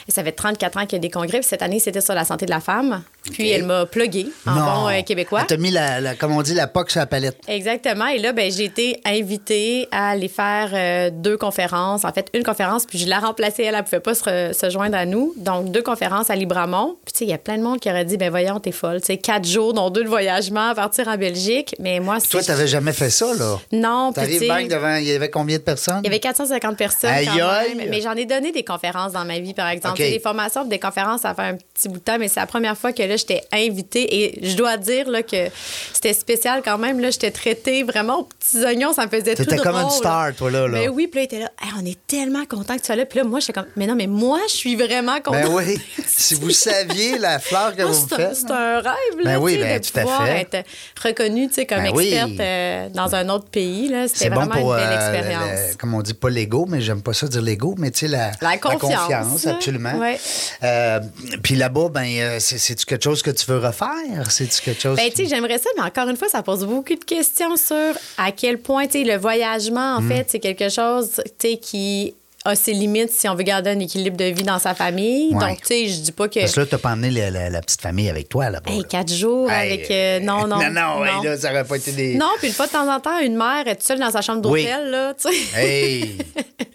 Et 0.07 0.11
ça 0.11 0.23
fait 0.23 0.31
34 0.31 0.77
ans 0.77 0.85
qu'il 0.85 0.93
y 0.93 0.95
a 0.95 0.99
des 0.99 1.09
congrès. 1.09 1.39
Puis 1.39 1.47
cette 1.49 1.61
année, 1.61 1.79
c'était 1.79 2.01
sur 2.01 2.13
la 2.13 2.23
santé 2.25 2.45
de 2.45 2.51
la 2.51 2.59
femme. 2.59 3.03
Puis 3.31 3.49
elle 3.49 3.63
m'a 3.65 3.85
plugué 3.85 4.27
en 4.45 4.53
bon 4.55 4.87
euh, 4.89 5.01
québécois. 5.01 5.41
Elle 5.41 5.47
t'a 5.47 5.57
mis, 5.57 5.69
la, 5.71 5.99
la- 5.99 6.15
comme 6.15 6.31
on 6.31 6.41
dit, 6.41 6.53
la 6.53 6.67
poque 6.67 6.91
sur 6.91 6.99
la 7.01 7.05
palette. 7.07 7.37
Exactement. 7.47 8.07
Et 8.07 8.17
là, 8.19 8.31
ben, 8.31 8.49
j'ai 8.51 8.63
été 8.65 9.01
invitée 9.05 9.87
à 9.91 10.11
aller 10.11 10.29
faire 10.29 10.69
euh, 10.73 11.09
deux 11.11 11.35
conférences. 11.37 12.05
En 12.05 12.13
fait, 12.13 12.27
une 12.33 12.43
conférence, 12.43 12.85
puis 12.85 12.97
je 12.99 13.05
l'ai 13.05 13.15
remplacée. 13.15 13.63
Elle 13.63 13.75
ne 13.75 13.81
pouvait 13.81 13.99
pas 13.99 14.13
se, 14.15 14.23
re- 14.23 14.53
se 14.53 14.69
joindre 14.69 14.95
à 14.97 15.05
nous. 15.05 15.33
Donc, 15.37 15.71
deux 15.71 15.81
conférences 15.81 16.29
à 16.29 16.35
Libramont. 16.35 16.97
Puis, 17.05 17.13
tu 17.13 17.17
sais, 17.19 17.25
il 17.25 17.29
y 17.31 17.33
a 17.33 17.37
plein 17.37 17.57
de 17.57 17.63
monde 17.63 17.79
qui 17.79 17.89
aurait 17.89 18.05
dit, 18.05 18.15
ben 18.17 18.29
voyons, 18.29 18.59
t'es 18.59 18.71
folle. 18.71 19.01
Tu 19.01 19.07
sais, 19.07 19.17
quatre 19.17 19.45
jours, 19.47 19.73
dont 19.73 19.89
deux 19.89 20.03
de 20.03 20.09
voyagement, 20.09 20.73
partir 20.73 21.07
en 21.09 21.17
Belgique. 21.17 21.75
Mais 21.79 21.99
moi, 21.99 22.19
c'est. 22.21 22.29
Toi, 22.29 22.43
t'avais 22.43 22.67
jamais 22.67 22.93
fait 22.93 23.09
ça, 23.09 23.33
là. 23.37 23.57
Non, 23.73 24.11
T'arrives 24.13 24.47
bang 24.47 24.67
devant. 24.69 24.95
Il 24.95 25.03
y 25.05 25.11
avait 25.11 25.29
combien 25.29 25.57
de 25.57 25.63
personnes? 25.63 25.99
il 26.03 26.05
y 26.05 26.07
avait 26.07 26.19
450 26.19 26.77
personnes 26.77 27.09
Aïe, 27.11 27.25
quand 27.27 27.47
aïe. 27.47 27.75
même. 27.75 27.89
Mais 27.89 28.01
j'en 28.01 28.13
ai 28.13 28.25
donné 28.25 28.51
des 28.53 28.63
conférences 28.63 29.11
dans 29.11 29.25
ma 29.25 29.39
vie, 29.39 29.53
par 29.53 29.67
exemple. 29.67 29.96
Des 30.03 30.19
formations, 30.19 30.65
des 30.65 30.79
conférences, 30.79 31.21
ça 31.21 31.33
fait 31.33 31.41
un 31.43 31.55
petit 31.55 31.87
bout 31.89 31.95
de 31.99 32.03
temps, 32.03 32.17
mais 32.19 32.27
c'est 32.27 32.39
la 32.39 32.45
première 32.47 32.77
fois 32.77 32.91
que 32.93 33.03
là, 33.03 33.15
j'étais 33.17 33.41
invitée. 33.51 34.23
Et 34.23 34.47
je 34.49 34.55
dois 34.55 34.77
dire 34.77 35.09
là, 35.09 35.23
que 35.23 35.47
c'était 35.93 36.13
spécial 36.13 36.61
quand 36.63 36.77
même. 36.77 36.99
Là, 36.99 37.09
j'étais 37.11 37.31
traitée 37.31 37.83
vraiment 37.83 38.19
aux 38.19 38.23
petits 38.23 38.63
oignons. 38.63 38.93
Ça 38.93 39.05
me 39.05 39.09
faisait 39.09 39.35
tout 39.35 39.43
T'étais 39.43 39.55
drôle. 39.57 39.71
comme 39.73 39.81
une 39.83 39.89
star, 39.89 40.33
toi, 40.35 40.51
là. 40.51 40.67
là. 40.67 40.79
Mais 40.79 40.87
oui, 40.87 41.07
puis 41.07 41.19
là, 41.19 41.23
était 41.25 41.39
là. 41.39 41.51
Hey, 41.61 41.71
on 41.81 41.85
est 41.85 41.97
tellement 42.07 42.45
content 42.45 42.75
que 42.75 42.81
tu 42.81 42.85
sois 42.87 42.95
là. 42.95 43.05
Puis 43.05 43.19
là, 43.19 43.25
moi, 43.25 43.39
j'étais 43.39 43.53
comme, 43.53 43.65
mais 43.75 43.87
non, 43.87 43.95
mais 43.95 44.07
moi, 44.07 44.39
je 44.47 44.53
suis 44.53 44.75
vraiment 44.75 45.19
contente. 45.21 45.43
Ben 45.43 45.53
oui. 45.53 45.79
si 46.07 46.35
vous 46.35 46.51
saviez 46.51 47.17
la 47.17 47.39
fleur 47.39 47.75
que 47.75 47.81
Moi, 47.83 47.91
vous 47.91 48.07
faites. 48.07 48.35
C'est 48.35 48.51
un 48.51 48.79
rêve, 48.79 49.17
là, 49.19 49.23
Ben 49.23 49.37
oui, 49.37 49.57
ben, 49.57 49.79
de 49.79 49.85
tout 49.87 49.99
à 49.99 50.05
fait. 50.25 50.41
être 50.53 50.67
reconnue, 51.03 51.47
tu 51.47 51.55
sais, 51.55 51.65
comme 51.65 51.83
Ben 51.83 51.91
oui. 51.95 52.07
experte 52.07 52.39
euh, 52.39 52.89
dans 52.89 53.13
un 53.15 53.29
autre 53.29 53.45
pays, 53.49 53.89
là. 53.89 54.07
C'était 54.07 54.19
C'est 54.19 54.29
bon 54.29 54.35
vraiment 54.41 54.55
pour, 54.55 54.73
une 54.73 54.79
belle 54.79 54.89
euh, 54.89 54.95
expérience. 55.13 55.71
le- 55.71 55.77
comme 55.77 55.93
on 55.93 56.01
dit, 56.01 56.13
pas 56.13 56.29
l'ego, 56.29 56.65
mais 56.69 56.81
j'aime 56.81 57.01
pas 57.01 57.13
ça 57.13 57.27
dire 57.27 57.41
l'ego, 57.41 57.75
mais 57.77 57.91
tu 57.91 57.99
sais, 57.99 58.07
la, 58.07 58.31
La 58.41 58.57
confiance, 58.57 59.45
absolument. 59.47 59.86
Ouais. 59.95 60.19
Euh, 60.63 60.99
Puis 61.43 61.55
là-bas, 61.55 61.89
ben, 61.89 62.05
euh, 62.05 62.37
c'est- 62.39 62.57
c'est-tu 62.57 62.85
quelque 62.85 63.03
chose 63.03 63.21
que 63.21 63.31
tu 63.31 63.45
veux 63.47 63.59
refaire? 63.59 64.29
C'est-tu 64.29 64.61
quelque 64.61 64.81
chose. 64.81 64.97
Ben, 64.97 65.09
tu 65.09 65.23
sais, 65.23 65.29
j'aimerais 65.29 65.57
ça, 65.57 65.69
mais 65.77 65.83
encore 65.83 66.07
une 66.09 66.17
fois, 66.17 66.27
ça 66.29 66.43
pose 66.43 66.65
beaucoup 66.65 66.95
de 66.95 67.03
questions 67.05 67.55
sur 67.55 67.93
à 68.17 68.31
quel 68.31 68.57
point, 68.59 68.85
tu 68.87 68.99
sais, 68.99 69.03
le 69.03 69.17
voyagement, 69.17 69.95
en 69.97 70.01
fait, 70.01 70.25
c'est 70.29 70.39
quelque 70.39 70.69
chose, 70.69 71.11
tu 71.39 71.49
sais, 71.49 71.57
qui 71.57 72.13
a 72.45 72.55
ses 72.55 72.71
limites 72.71 73.11
si 73.11 73.27
on 73.27 73.35
veut 73.35 73.43
garder 73.43 73.71
un 73.71 73.79
équilibre 73.79 74.15
de 74.15 74.23
vie 74.25 74.43
dans 74.43 74.59
sa 74.59 74.73
famille. 74.73 75.33
Ouais. 75.35 75.49
Donc, 75.49 75.57
tu 75.61 75.67
sais, 75.67 75.87
je 75.89 75.99
dis 75.99 76.11
pas 76.13 76.29
que. 76.29 76.39
Parce 76.39 76.53
que 76.53 76.61
là, 76.61 76.65
t'as 76.65 76.77
pas 76.77 76.91
emmené 76.93 77.09
la, 77.09 77.29
la- 77.29 77.49
la 77.49 77.61
petite 77.61 77.81
famille 77.81 78.09
avec 78.09 78.29
toi, 78.29 78.49
là-bas. 78.49 78.71
Hey, 78.71 78.85
quatre 78.85 79.11
jours 79.13 79.51
Hey, 79.51 79.73
avec. 79.73 79.91
euh, 79.91 80.19
non, 80.21 80.47
non. 80.47 80.55
non, 80.61 80.69
non, 80.71 81.05
hey, 81.05 81.25
là, 81.25 81.37
ça 81.37 81.51
aurait 81.51 81.65
pas 81.65 81.75
été 81.75 81.91
des. 81.91 82.15
Non, 82.15 82.29
puis 82.37 82.47
une 82.47 82.53
fois 82.53 82.67
de 82.67 82.71
temps 82.71 82.89
en 82.89 82.99
temps, 83.01 83.19
une 83.19 83.35
mère 83.35 83.67
est 83.67 83.75
toute 83.75 83.83
seule 83.83 83.99
dans 83.99 84.11
sa 84.11 84.21
chambre 84.21 84.49
Oui. 84.49 84.63
d'hôtel, 84.63 84.89
là, 84.91 85.13
tu 85.13 85.29
sais, 85.29 85.59
Hey! 85.61 86.17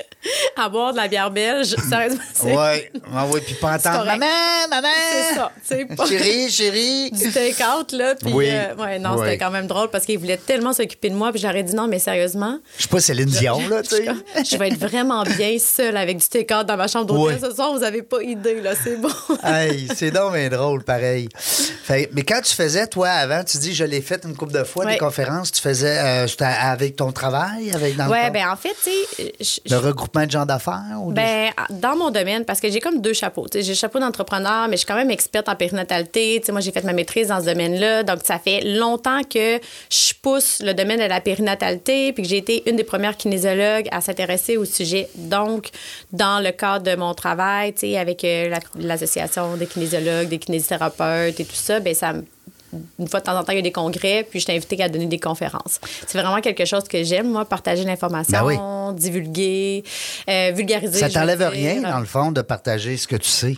à 0.57 0.69
boire 0.69 0.93
de 0.93 0.97
la 0.99 1.09
bière 1.09 1.31
belge. 1.31 1.75
Sérieusement, 1.88 2.21
c'est 2.33 2.55
ouais, 2.57 2.91
ah 3.14 3.26
ouais, 3.26 3.41
puis 3.41 3.55
pas 3.55 3.75
entendre. 3.76 4.05
Maman, 4.07 4.26
maman! 4.71 4.88
c'est 5.12 5.35
ça. 5.35 5.52
Tu 5.69 5.75
sais, 5.76 5.85
pas 5.97 6.07
Chérie, 6.07 6.50
chérie! 6.50 7.11
du 7.12 7.31
take-out, 7.33 7.93
là. 7.93 8.14
Puis, 8.14 8.33
Oui. 8.33 8.47
euh, 8.50 8.75
ouais, 8.76 8.99
non, 8.99 9.19
c'était 9.19 9.38
quand 9.38 9.50
même 9.50 9.67
drôle 9.67 9.88
parce 9.91 10.05
qu'il 10.05 10.19
voulait 10.19 10.37
tellement 10.37 10.73
s'occuper 10.73 11.11
de 11.11 11.14
moi. 11.14 11.33
Puis 11.33 11.41
j'aurais 11.41 11.62
dit 11.62 11.75
non, 11.75 11.88
mais 11.88 11.99
sérieusement, 11.99 12.59
Je 12.76 12.83
suis 12.83 12.88
pas 12.88 13.00
Céline 13.00 13.26
Dion, 13.26 13.61
là, 13.69 13.83
tu 13.83 13.97
sais. 13.97 14.05
je 14.50 14.57
vais 14.57 14.69
être 14.69 14.79
vraiment 14.79 15.23
bien 15.25 15.57
seule 15.59 15.97
avec 15.97 16.19
du 16.19 16.29
take-out 16.29 16.67
dans 16.67 16.76
ma 16.76 16.88
chambre 16.88 17.07
d'hôtel 17.07 17.23
Ouais. 17.41 17.49
ce 17.49 17.55
soir. 17.55 17.73
Vous 17.73 17.83
avez 17.83 18.02
pas 18.02 18.23
idée, 18.23 18.61
là. 18.61 18.73
C'est 18.83 18.97
bon. 18.97 19.09
Hey, 19.45 19.88
c'est 19.95 20.11
donc 20.11 20.35
drôle, 20.50 20.83
pareil. 20.85 21.29
Fait- 21.37 22.09
mais 22.12 22.23
quand 22.23 22.41
tu 22.43 22.55
faisais, 22.55 22.87
toi, 22.87 23.09
avant, 23.09 23.43
tu 23.45 23.59
dis, 23.59 23.75
je 23.75 23.85
l'ai 23.85 24.00
fait 24.00 24.25
une 24.25 24.37
couple 24.37 24.52
de 24.52 24.64
fois, 24.64 24.85
des 24.85 24.93
Ouais. 24.93 24.99
conférences, 24.99 25.52
tu 25.52 25.61
faisais 25.61 25.99
euh, 25.99 26.26
avec 26.61 26.97
ton 26.97 27.12
travail, 27.12 27.73
avec 27.73 27.97
dans 27.97 28.07
le 28.07 28.11
ouais, 28.11 28.31
ben 28.31 28.49
en 28.49 28.57
fait, 28.57 28.75
tu 28.83 28.91
sais, 29.17 29.33
je- 29.41 29.71
le 29.75 29.79
regroupement 29.79 30.12
de 30.21 30.31
gens 30.31 30.47
d'affaires? 30.47 30.83
Ben, 31.09 31.50
dans 31.71 31.97
mon 31.97 32.11
domaine, 32.11 32.45
parce 32.45 32.61
que 32.61 32.71
j'ai 32.71 32.81
comme 32.81 33.00
deux 33.00 33.12
chapeaux. 33.12 33.47
J'ai 33.52 33.62
le 33.66 33.75
chapeau 33.75 33.99
d'entrepreneur, 33.99 34.69
mais 34.69 34.73
je 34.73 34.78
suis 34.78 34.87
quand 34.87 34.95
même 34.95 35.11
experte 35.11 35.49
en 35.49 35.57
périnatalité. 35.57 36.42
Moi, 36.50 36.61
j'ai 36.61 36.71
fait 36.73 36.85
ma 36.85 36.92
maîtrise 36.92 37.28
dans 37.28 37.40
ce 37.40 37.47
domaine-là. 37.47 38.02
Donc, 38.02 38.19
ça 38.25 38.38
fait 38.38 38.60
longtemps 38.63 39.23
que 39.23 39.58
je 39.91 40.13
pousse 40.23 40.60
le 40.65 40.75
domaine 40.75 41.00
de 41.00 41.04
la 41.06 41.21
périnatalité, 41.21 42.13
puis 42.13 42.23
que 42.23 42.28
j'ai 42.28 42.36
été 42.39 42.63
une 42.69 42.76
des 42.76 42.84
premières 42.84 43.17
kinésiologues 43.17 43.89
à 43.91 44.00
s'intéresser 44.00 44.56
au 44.56 44.65
sujet. 44.65 45.08
Donc, 45.17 45.71
dans 46.13 46.43
le 46.43 46.50
cadre 46.52 46.84
de 46.91 46.97
mon 46.97 47.15
travail, 47.15 47.75
avec 47.99 48.25
euh, 48.25 48.49
la- 48.49 48.58
l'association 48.78 49.56
des 49.56 49.67
kinésiologues, 49.67 50.28
des 50.28 50.39
kinésithérapeutes 50.39 51.41
et 51.41 51.45
tout 51.45 51.54
ça, 51.54 51.80
ben 51.80 51.95
ça 51.95 52.13
me 52.13 52.25
une 52.99 53.08
fois 53.08 53.21
de 53.21 53.25
temps 53.26 53.39
en 53.39 53.45
temps, 53.45 53.52
il 53.52 53.56
y 53.56 53.58
a 53.58 53.63
des 53.63 53.73
congrès, 53.73 54.26
puis 54.28 54.41
je 54.41 54.47
t'ai 54.47 54.56
invité 54.56 54.82
à 54.82 54.89
donner 54.89 55.06
des 55.06 55.19
conférences. 55.21 55.80
C'est 56.06 56.19
vraiment 56.19 56.41
quelque 56.41 56.65
chose 56.65 56.85
que 56.85 57.02
j'aime, 57.04 57.28
moi, 57.30 57.45
partager 57.45 57.85
l'information, 57.85 58.32
Ben 58.32 58.45
oui. 58.45 58.95
divulguer, 58.99 59.85
euh, 60.28 60.52
vulgariser. 60.54 60.99
Ça 61.00 61.11
t'enlève 61.11 61.43
rien, 61.43 61.80
dans 61.82 61.99
le 62.00 62.06
fond, 62.06 62.32
de 62.32 62.43
partager 62.43 62.97
ce 62.97 63.06
que 63.06 63.17
tu 63.17 63.28
sais. 63.28 63.56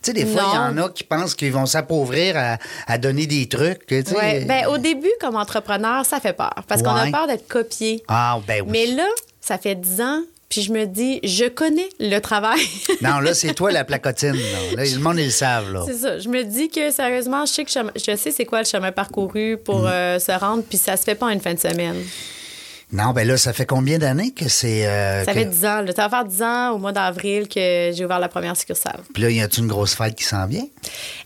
Tu 0.00 0.12
sais, 0.12 0.12
des 0.12 0.26
fois, 0.26 0.42
il 0.52 0.54
y 0.54 0.58
en 0.58 0.78
a 0.78 0.88
qui 0.90 1.02
pensent 1.02 1.34
qu'ils 1.34 1.52
vont 1.52 1.66
s'appauvrir 1.66 2.36
à, 2.36 2.58
à 2.86 2.98
donner 2.98 3.26
des 3.26 3.48
trucs. 3.48 3.84
tu 3.86 4.00
sais. 4.02 4.16
Ouais. 4.16 4.44
Ben, 4.44 4.66
au 4.68 4.78
début, 4.78 5.10
comme 5.20 5.34
entrepreneur, 5.36 6.06
ça 6.06 6.20
fait 6.20 6.32
peur, 6.34 6.54
parce 6.68 6.82
qu'on 6.82 6.90
a 6.94 7.10
peur 7.10 7.26
d'être 7.26 7.48
copié. 7.48 8.02
Ah, 8.06 8.38
ben 8.46 8.62
oui. 8.62 8.68
Mais 8.70 8.86
là, 8.86 9.06
ça 9.40 9.58
fait 9.58 9.74
10 9.74 10.00
ans, 10.00 10.20
puis 10.48 10.62
je 10.62 10.72
me 10.72 10.86
dis, 10.86 11.20
je 11.24 11.44
connais 11.46 11.88
le 12.00 12.18
travail. 12.20 12.60
Non, 13.02 13.20
là, 13.20 13.32
c'est 13.34 13.54
toi 13.54 13.70
la 13.70 13.84
placotine. 13.84 14.32
Là, 14.32 14.76
Là, 14.76 14.84
le 14.84 14.98
monde, 14.98 15.18
ils 15.18 15.26
le 15.26 15.30
savent. 15.30 15.72
Là. 15.72 15.82
C'est 15.86 15.94
ça. 15.98 16.18
Je 16.18 16.28
me 16.28 16.42
dis 16.42 16.68
que 16.68 16.90
sérieusement, 16.90 17.44
je 17.46 17.52
sais 17.52 17.64
que 17.64 17.70
je, 17.70 17.78
je 17.96 18.16
sais 18.16 18.30
c'est 18.32 18.44
quoi 18.44 18.60
le 18.60 18.64
chemin 18.66 18.90
parcouru 18.92 19.56
pour 19.62 19.82
Mm. 19.82 19.86
euh, 19.86 20.18
se 20.18 20.32
rendre, 20.32 20.62
puis 20.68 20.78
ça 20.78 20.96
se 20.96 21.04
fait 21.04 21.14
pas 21.14 21.26
en 21.26 21.30
une 21.30 21.40
fin 21.40 21.54
de 21.54 21.60
semaine. 21.60 21.96
Non, 22.90 23.10
ben 23.12 23.26
là, 23.28 23.36
ça 23.36 23.52
fait 23.52 23.66
combien 23.66 23.98
d'années 23.98 24.30
que 24.32 24.48
c'est. 24.48 24.86
euh, 24.86 25.24
Ça 25.24 25.32
que- 25.34 25.38
fait 25.40 25.44
10 25.44 25.64
ans. 25.66 25.82
là. 25.82 25.92
Ça 25.94 26.08
va 26.08 26.08
faire 26.08 26.24
10 26.24 26.42
ans 26.42 26.70
au 26.72 26.78
mois 26.78 26.92
d'avril 26.92 27.46
que 27.46 27.90
j'ai 27.92 28.04
ouvert 28.04 28.18
la 28.18 28.28
première 28.28 28.56
succursale. 28.56 29.00
Puis 29.12 29.22
là, 29.22 29.30
y 29.30 29.40
a-tu 29.42 29.60
une 29.60 29.66
grosse 29.66 29.94
fête 29.94 30.14
qui 30.14 30.24
s'en 30.24 30.46
vient? 30.46 30.64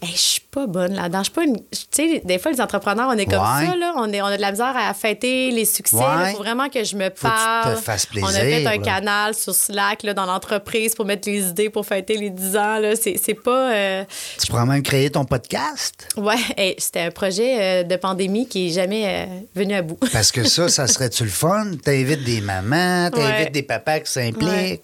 Hey, 0.03 0.11
je 0.13 0.17
suis 0.19 0.41
pas 0.51 0.67
bonne 0.67 0.95
là-dedans. 0.95 1.19
Je 1.21 1.25
suis 1.25 1.33
pas 1.33 1.45
une. 1.45 1.57
Tu 1.71 1.79
sais, 1.93 2.23
des 2.25 2.39
fois, 2.41 2.51
les 2.51 2.61
entrepreneurs, 2.61 3.09
on 3.09 3.17
est 3.17 3.27
comme 3.27 3.35
Ouais. 3.41 3.67
ça, 3.67 3.77
là. 3.77 3.93
On, 3.97 4.13
est, 4.13 4.21
on 4.21 4.27
a 4.27 4.37
de 4.37 4.41
la 4.43 4.51
misère 4.51 4.75
à 4.77 4.93
fêter 4.93 5.53
les 5.53 5.65
succès. 5.65 5.95
Ouais. 5.97 6.31
Il 6.31 6.33
faut 6.37 6.43
vraiment 6.43 6.69
que 6.69 6.83
je 6.83 6.97
me 6.97 7.05
Faut 7.05 7.11
que 7.11 7.15
tu 7.15 7.21
te 7.21 7.63
parle. 7.63 7.77
fasses 7.77 8.09
On 8.21 8.25
a 8.25 8.31
fait 8.33 8.41
plaisir, 8.41 8.69
un 8.69 8.73
là. 8.73 8.79
canal 8.79 9.35
sur 9.35 9.55
Slack 9.55 10.03
là, 10.03 10.15
dans 10.15 10.27
l'entreprise 10.27 10.97
pour 10.97 11.05
mettre 11.05 11.29
les 11.29 11.45
idées 11.49 11.71
pour 11.71 11.87
fêter 11.87 12.17
les 12.17 12.31
10 12.31 12.57
ans. 12.57 12.79
Là. 12.81 12.97
C'est, 12.97 13.17
c'est 13.23 13.35
pas. 13.35 13.73
euh, 13.73 14.05
Tu 14.41 14.49
pourras 14.49 14.67
même 14.67 14.83
créer 14.83 15.11
ton 15.11 15.25
podcast? 15.25 16.09
Ouais, 16.17 16.35
hey, 16.57 16.75
c'était 16.79 17.01
un 17.03 17.11
projet 17.13 17.57
euh, 17.61 17.83
de 17.85 17.95
pandémie 17.97 18.49
qui 18.49 18.69
est 18.69 18.73
jamais 18.73 19.05
euh, 19.07 19.27
venu 19.55 19.75
à 19.75 19.83
bout. 19.83 19.99
Parce 20.13 20.33
que 20.33 20.43
ça, 20.43 20.69
ça 20.69 20.89
serait-tu 20.89 21.23
le 21.23 21.31
fun? 21.31 21.52
T'invites 21.85 22.25
des 22.25 22.41
mamans, 22.41 23.11
t'invites 23.11 23.47
Ouais. 23.47 23.51
des 23.51 23.63
papas 23.63 24.01
qui 24.01 24.11
s'impliquent. 24.13 24.47
Ouais. 24.49 24.81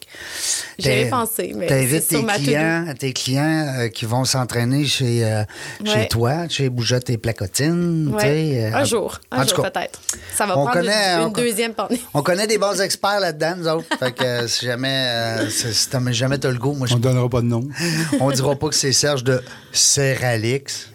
J'y 0.78 0.88
avais 0.90 1.04
T'in- 1.04 1.10
pensé, 1.10 1.52
mais 1.56 1.66
T'invites 1.66 2.06
tes 2.08 2.22
clients, 2.24 2.84
tes 2.98 3.12
clients 3.12 3.74
euh, 3.78 3.88
qui 3.88 4.04
vont 4.04 4.24
s'entraîner 4.24 4.84
chez, 4.86 5.24
euh, 5.24 5.42
chez 5.84 6.06
toi, 6.08 6.48
chez 6.48 6.68
Bougeotte 6.68 7.10
et 7.10 7.18
Placotine. 7.18 8.14
Euh, 8.22 8.70
un 8.72 8.84
jour, 8.84 9.18
un 9.30 9.42
en 9.42 9.46
tout 9.46 9.54
jour 9.56 9.64
cas, 9.64 9.70
peut-être. 9.70 10.00
Ça 10.36 10.46
va 10.46 10.56
on 10.58 10.64
prendre 10.64 10.72
connaît- 10.80 11.14
une, 11.20 11.32
deuxième 11.32 11.74
pandémie. 11.74 12.00
On 12.14 12.22
connaît 12.22 12.46
des 12.46 12.58
bons 12.58 12.80
experts 12.80 13.20
là-dedans, 13.20 13.54
nous 13.58 13.68
autres. 13.68 13.86
fait 13.98 14.12
que 14.12 14.46
si 14.46 14.66
jamais, 14.66 15.06
euh, 15.08 15.50
si 15.50 15.88
t'as- 15.90 16.12
jamais 16.12 16.38
t'as 16.38 16.50
le 16.50 16.58
goût, 16.58 16.74
moi, 16.74 16.86
je 16.86 16.94
On 16.94 16.98
ne 16.98 17.02
donnera 17.02 17.28
pas 17.28 17.40
de 17.40 17.46
nom. 17.46 17.66
On 18.20 18.30
dira 18.30 18.54
pas 18.56 18.68
que 18.68 18.74
c'est 18.74 18.92
Serge 18.92 19.24
de 19.24 19.42
Serralix. 19.72 20.90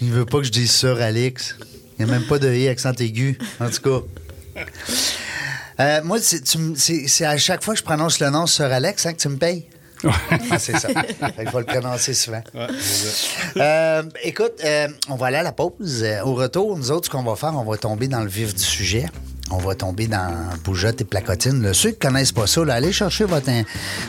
Il 0.00 0.10
veut 0.10 0.26
pas 0.26 0.38
que 0.38 0.44
je 0.44 0.50
dise 0.52 0.70
Sir 0.70 1.00
Alix. 1.00 1.56
Il 1.98 2.04
n'y 2.04 2.10
a 2.10 2.14
même 2.14 2.26
pas 2.26 2.38
de 2.38 2.52
I 2.52 2.68
accent 2.68 2.92
aigu, 2.98 3.38
en 3.60 3.68
tout 3.70 3.80
cas. 3.80 4.06
Euh, 5.80 6.00
moi, 6.04 6.18
c'est, 6.20 7.24
à 7.24 7.36
chaque 7.36 7.64
fois 7.64 7.74
que 7.74 7.80
je 7.80 7.84
prononce 7.84 8.20
le 8.20 8.30
nom 8.30 8.46
Sir 8.46 8.66
Alex 8.66 9.06
hein, 9.06 9.12
que 9.12 9.18
tu 9.18 9.28
me 9.28 9.36
payes. 9.36 9.66
Ah, 10.50 10.58
c'est 10.58 10.78
ça. 10.78 10.88
Je 10.88 11.50
vais 11.50 11.58
le 11.58 11.64
prononcer 11.64 12.14
souvent. 12.14 12.42
Euh, 13.56 14.02
écoute, 14.22 14.52
euh, 14.64 14.86
on 15.08 15.16
va 15.16 15.26
aller 15.26 15.38
à 15.38 15.42
la 15.42 15.50
pause. 15.50 16.06
Au 16.24 16.34
retour, 16.34 16.76
nous 16.76 16.92
autres, 16.92 17.06
ce 17.06 17.10
qu'on 17.10 17.24
va 17.24 17.34
faire, 17.34 17.54
on 17.56 17.64
va 17.68 17.76
tomber 17.76 18.06
dans 18.06 18.20
le 18.20 18.28
vif 18.28 18.54
du 18.54 18.62
sujet. 18.62 19.06
On 19.54 19.58
va 19.58 19.74
tomber 19.74 20.06
dans 20.06 20.32
bougeotte 20.64 21.00
et 21.00 21.04
placotine. 21.04 21.62
Là, 21.62 21.72
ceux 21.74 21.90
qui 21.90 21.98
connaissent 21.98 22.32
pas 22.32 22.46
ça, 22.46 22.64
là, 22.64 22.74
allez 22.74 22.92
chercher 22.92 23.24
votre, 23.24 23.48
in- 23.48 23.62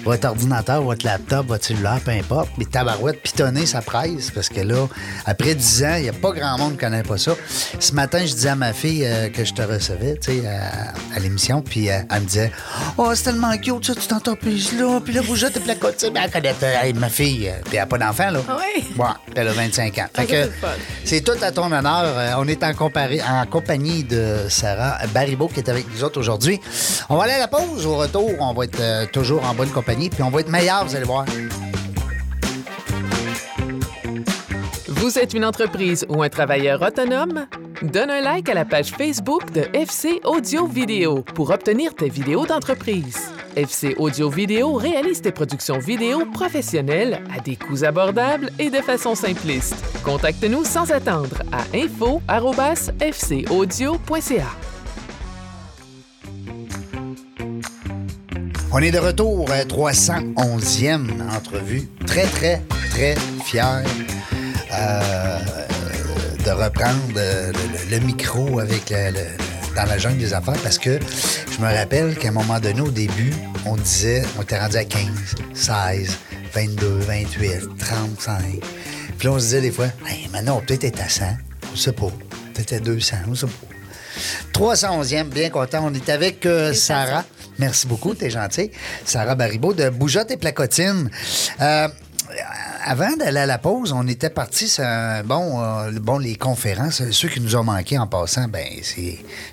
votre 0.04 0.28
ordinateur, 0.28 0.82
votre 0.82 1.06
laptop, 1.06 1.48
votre 1.48 1.66
cellulaire, 1.66 2.00
peu 2.04 2.12
importe. 2.12 2.50
Mais 2.58 2.66
tabarouette, 2.66 3.22
pitonner, 3.22 3.66
ça 3.66 3.82
presse. 3.82 4.32
Parce 4.32 4.50
que 4.50 4.62
là, 4.62 4.88
après 5.26 5.56
10 5.56 5.84
ans, 5.84 5.96
il 5.98 6.04
n'y 6.04 6.10
a 6.10 6.14
pas 6.14 6.32
grand 6.32 6.58
monde 6.58 6.72
qui 6.74 6.78
connaît 6.80 7.04
pas 7.04 7.18
ça. 7.18 7.34
Ce 7.80 7.92
matin, 7.94 8.20
je 8.26 8.34
disais 8.34 8.50
à 8.50 8.56
ma 8.56 8.74
fille 8.74 9.06
euh, 9.06 9.30
que 9.30 9.44
je 9.46 9.54
te 9.54 9.62
recevais, 9.62 10.18
tu 10.22 10.42
sais, 10.42 10.48
à, 10.48 10.94
à 11.16 11.20
l'émission. 11.20 11.62
Puis 11.62 11.90
euh, 11.90 12.00
elle 12.12 12.22
me 12.22 12.26
disait 12.26 12.52
Oh, 12.98 13.12
c'est 13.14 13.24
tellement 13.24 13.56
cute, 13.58 13.86
ça, 13.86 13.94
tu 13.96 14.08
t'entreprises 14.08 14.74
là. 14.78 15.00
Puis 15.04 15.14
là, 15.14 15.22
bougeotte 15.22 15.58
et 15.58 15.60
placotine. 15.60 16.12
Ben, 16.14 16.24
elle 16.26 16.32
connaît 16.32 16.56
hey, 16.84 16.94
ma 16.94 17.10
fille. 17.10 17.50
euh, 17.50 17.54
Puis 17.66 17.74
elle 17.76 17.80
n'a 17.80 17.86
pas 17.86 17.98
d'enfant, 17.98 18.32
là. 18.32 18.40
Ah 18.48 18.58
oui? 18.60 18.84
Ouais, 18.98 19.06
elle 19.36 19.48
a 19.48 19.54
25 19.54 19.98
ans. 20.00 20.06
Fait 20.14 20.22
ça, 20.28 20.28
que 20.28 20.50
c'est 21.04 21.22
tout 21.22 21.38
à 21.42 21.52
ton 21.52 21.72
honneur. 21.72 22.36
On 22.40 22.48
est 22.48 22.64
en, 22.64 22.72
comparé- 22.74 23.22
en 23.24 23.46
compagnie 23.46 24.04
de 24.04 24.46
Sarah 24.50 24.98
Qui 25.54 25.60
est 25.60 25.70
avec 25.70 25.86
nous 25.94 26.04
autres 26.04 26.20
aujourd'hui. 26.20 26.60
On 27.10 27.18
va 27.18 27.26
aller 27.26 27.34
à 27.34 27.40
la 27.40 27.48
pause. 27.48 27.86
Au 27.86 27.98
retour, 27.98 28.32
on 28.40 28.54
va 28.54 28.64
être 28.64 28.80
euh, 28.80 29.06
toujours 29.12 29.44
en 29.44 29.54
bonne 29.54 29.70
compagnie. 29.70 30.10
Puis 30.10 30.24
on 30.24 30.30
va 30.30 30.40
être 30.40 30.50
meilleurs, 30.50 30.86
vous 30.86 30.96
allez 30.96 31.06
voir. 31.06 31.26
Vous 34.88 35.20
êtes 35.20 35.34
une 35.34 35.46
entreprise 35.46 36.06
ou 36.10 36.24
un 36.24 36.30
travailleur 36.30 36.82
autonome? 36.82 37.46
Donne 37.82 38.10
un 38.10 38.22
like 38.22 38.50
à 38.50 38.54
la 38.54 38.66
page 38.66 38.92
Facebook 38.92 39.52
de 39.52 39.68
FC 39.74 40.22
Audio 40.24 40.66
Vidéo 40.66 41.24
pour 41.36 41.52
obtenir 41.52 41.94
tes 41.94 42.10
vidéos 42.10 42.46
d'entreprise. 42.46 43.30
FC 43.56 43.96
Audio 43.98 44.30
Vidéo 44.30 44.74
réalise 44.74 45.22
des 45.22 45.32
productions 45.32 45.78
vidéo 45.78 46.26
professionnelles 46.34 47.22
à 47.36 47.40
des 47.40 47.56
coûts 47.56 47.84
abordables 47.84 48.50
et 48.60 48.70
de 48.70 48.78
façon 48.78 49.16
simpliste. 49.16 49.76
Contacte-nous 50.04 50.66
sans 50.66 50.92
attendre 50.92 51.38
à 51.52 51.62
info@fcaudio.ca. 51.76 54.75
On 58.78 58.80
est 58.80 58.92
de 58.92 59.00
retour 59.00 59.50
à 59.52 59.64
311e 59.64 61.08
entrevue. 61.34 61.88
Très, 62.06 62.26
très, 62.26 62.62
très 62.90 63.16
fier 63.46 63.82
euh, 64.74 65.40
de 66.46 66.52
reprendre 66.52 67.00
euh, 67.16 67.54
le, 67.90 67.96
le 67.98 68.06
micro 68.06 68.60
avec 68.60 68.90
le- 68.90 69.14
dans 69.78 69.86
la 69.86 69.98
jungle 69.98 70.18
des 70.18 70.34
affaires 70.34 70.60
parce 70.62 70.78
que 70.78 71.00
je 71.00 71.62
me 71.64 71.74
rappelle 71.74 72.18
qu'à 72.18 72.28
un 72.28 72.32
moment 72.32 72.60
donné, 72.60 72.82
au 72.82 72.92
début, 72.92 73.32
on 73.66 73.78
disait, 73.78 74.24
on 74.38 74.42
était 74.42 74.60
rendu 74.60 74.76
à 74.76 74.84
15, 74.84 75.02
16, 75.54 76.18
22, 76.54 76.88
28, 77.00 77.78
35. 77.80 78.36
Puis 79.18 79.26
là, 79.30 79.34
on 79.36 79.40
se 79.40 79.44
disait 79.46 79.62
des 79.62 79.72
fois, 79.72 79.88
hey, 80.06 80.28
maintenant, 80.34 80.58
on 80.58 80.60
peut 80.60 80.76
peut-être 80.76 80.84
être 80.84 81.02
à 81.02 81.08
100. 81.08 81.24
On 81.72 81.78
sait 81.78 81.94
pas. 81.94 82.10
Peut-être 82.54 82.74
à 82.74 82.80
200. 82.80 83.16
On 83.30 83.36
sait 83.36 83.48
pas. 83.48 84.60
311e, 84.60 85.30
bien 85.30 85.50
content. 85.50 85.80
On 85.90 85.94
est 85.94 86.10
avec 86.10 86.46
euh, 86.46 86.74
Sarah. 86.74 87.24
Merci 87.60 87.88
beaucoup, 87.88 88.14
t'es 88.14 88.30
gentil. 88.30 88.72
Sarah 89.06 89.36
Baribeau 89.36 89.74
de 89.74 89.90
Bougeotte 89.90 90.32
et 90.32 90.38
Placotine. 90.38 91.10
Euh, 91.62 91.88
avant 92.84 93.16
d'aller 93.18 93.40
à 93.40 93.46
la 93.46 93.58
pause, 93.58 93.92
on 93.92 94.08
était 94.08 94.30
parti 94.30 94.68
sur 94.68 94.84
bon, 95.26 95.62
euh, 95.62 95.92
bon, 95.92 96.18
les 96.18 96.36
conférences. 96.36 97.02
Ceux 97.12 97.30
qui 97.30 97.42
nous 97.42 97.56
ont 97.56 97.64
manqué 97.64 97.98
en 97.98 98.08
passant, 98.08 98.48
ben 98.48 98.66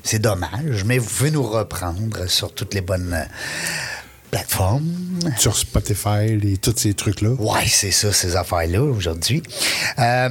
c'est, 0.02 0.18
dommage, 0.18 0.84
mais 0.84 0.98
vous 0.98 1.08
pouvez 1.08 1.30
nous 1.30 1.42
reprendre 1.42 2.28
sur 2.28 2.52
toutes 2.52 2.74
les 2.74 2.80
bonnes 2.80 3.14
euh, 3.14 3.24
plateformes. 4.30 4.84
Sur 5.38 5.56
Spotify 5.56 6.38
et 6.42 6.56
tous 6.58 6.74
ces 6.76 6.94
trucs-là. 6.94 7.30
Ouais, 7.38 7.66
c'est 7.66 7.90
ça, 7.90 8.12
ces 8.12 8.36
affaires-là, 8.36 8.82
aujourd'hui. 8.82 9.42
Euh, 9.98 10.28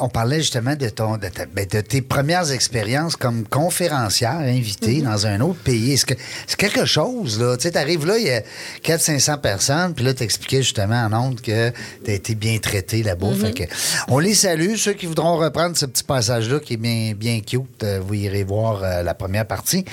on 0.00 0.08
parlait 0.08 0.38
justement 0.38 0.74
de, 0.76 0.88
ton, 0.88 1.16
de, 1.16 1.28
ta- 1.28 1.46
ben, 1.46 1.66
de 1.66 1.80
tes 1.80 2.02
premières 2.02 2.50
expériences 2.52 3.16
comme 3.16 3.46
conférencière 3.46 4.38
invitée 4.38 5.02
dans 5.02 5.26
un 5.26 5.40
autre 5.40 5.58
pays. 5.60 5.92
Est-ce 5.94 6.06
que 6.06 6.14
c'est 6.46 6.56
quelque 6.56 6.84
chose, 6.84 7.40
là? 7.40 7.56
Tu 7.56 7.64
sais, 7.64 7.72
t'arrives 7.72 8.06
là, 8.06 8.16
il 8.18 8.26
y 8.26 8.30
a 8.30 8.42
400-500 8.84 9.40
personnes, 9.40 9.94
puis 9.94 10.04
là, 10.04 10.14
t'expliquais 10.14 10.62
justement 10.62 11.04
en 11.06 11.12
honte 11.12 11.42
que 11.42 11.70
t'as 12.04 12.12
été 12.12 12.34
bien 12.34 12.58
traité 12.58 13.02
là-bas. 13.02 13.28
Fait 13.40 13.52
que 13.52 13.64
on 14.08 14.18
les 14.18 14.34
salue. 14.34 14.76
Ceux 14.76 14.92
qui 14.92 15.06
voudront 15.06 15.36
reprendre 15.36 15.76
ce 15.76 15.86
petit 15.86 16.04
passage-là, 16.04 16.60
qui 16.60 16.74
est 16.74 16.78
bien, 16.78 17.12
bien 17.16 17.40
cute, 17.40 17.82
euh, 17.82 18.00
vous 18.04 18.14
irez 18.14 18.44
voir 18.44 18.82
euh, 18.82 19.02
la 19.02 19.14
première 19.14 19.46
partie 19.46 19.84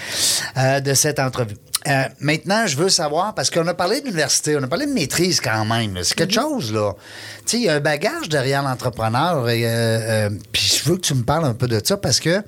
euh, 0.57 0.79
de 0.79 0.93
cette 0.93 1.19
entrevue. 1.19 1.55
Euh, 1.87 2.03
maintenant, 2.19 2.65
je 2.67 2.77
veux 2.77 2.89
savoir, 2.89 3.35
parce 3.35 3.49
qu'on 3.49 3.67
a 3.67 3.73
parlé 3.73 4.01
d'université, 4.01 4.57
on 4.57 4.63
a 4.63 4.67
parlé 4.67 4.85
de 4.85 4.91
maîtrise 4.91 5.39
quand 5.39 5.65
même. 5.65 5.97
C'est 6.03 6.15
quelque 6.15 6.33
chose, 6.33 6.73
là. 6.73 6.93
Tu 7.39 7.43
sais, 7.45 7.57
il 7.57 7.63
y 7.63 7.69
a 7.69 7.75
un 7.75 7.79
bagage 7.79 8.29
derrière 8.29 8.63
l'entrepreneur. 8.63 9.49
et, 9.49 9.65
euh, 9.65 9.69
euh, 9.69 10.29
Puis 10.51 10.79
je 10.83 10.89
veux 10.89 10.95
que 10.95 11.01
tu 11.01 11.13
me 11.13 11.23
parles 11.23 11.45
un 11.45 11.53
peu 11.53 11.67
de 11.67 11.79
ça 11.83 11.97
parce 11.97 12.19
que 12.19 12.41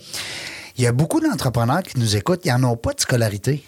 il 0.77 0.83
y 0.83 0.87
a 0.87 0.91
beaucoup 0.91 1.19
d'entrepreneurs 1.19 1.83
qui 1.83 1.99
nous 1.99 2.15
écoutent, 2.15 2.41
ils 2.45 2.53
n'en 2.53 2.71
ont 2.71 2.77
pas 2.77 2.93
de 2.93 2.99
scolarité. 2.99 3.63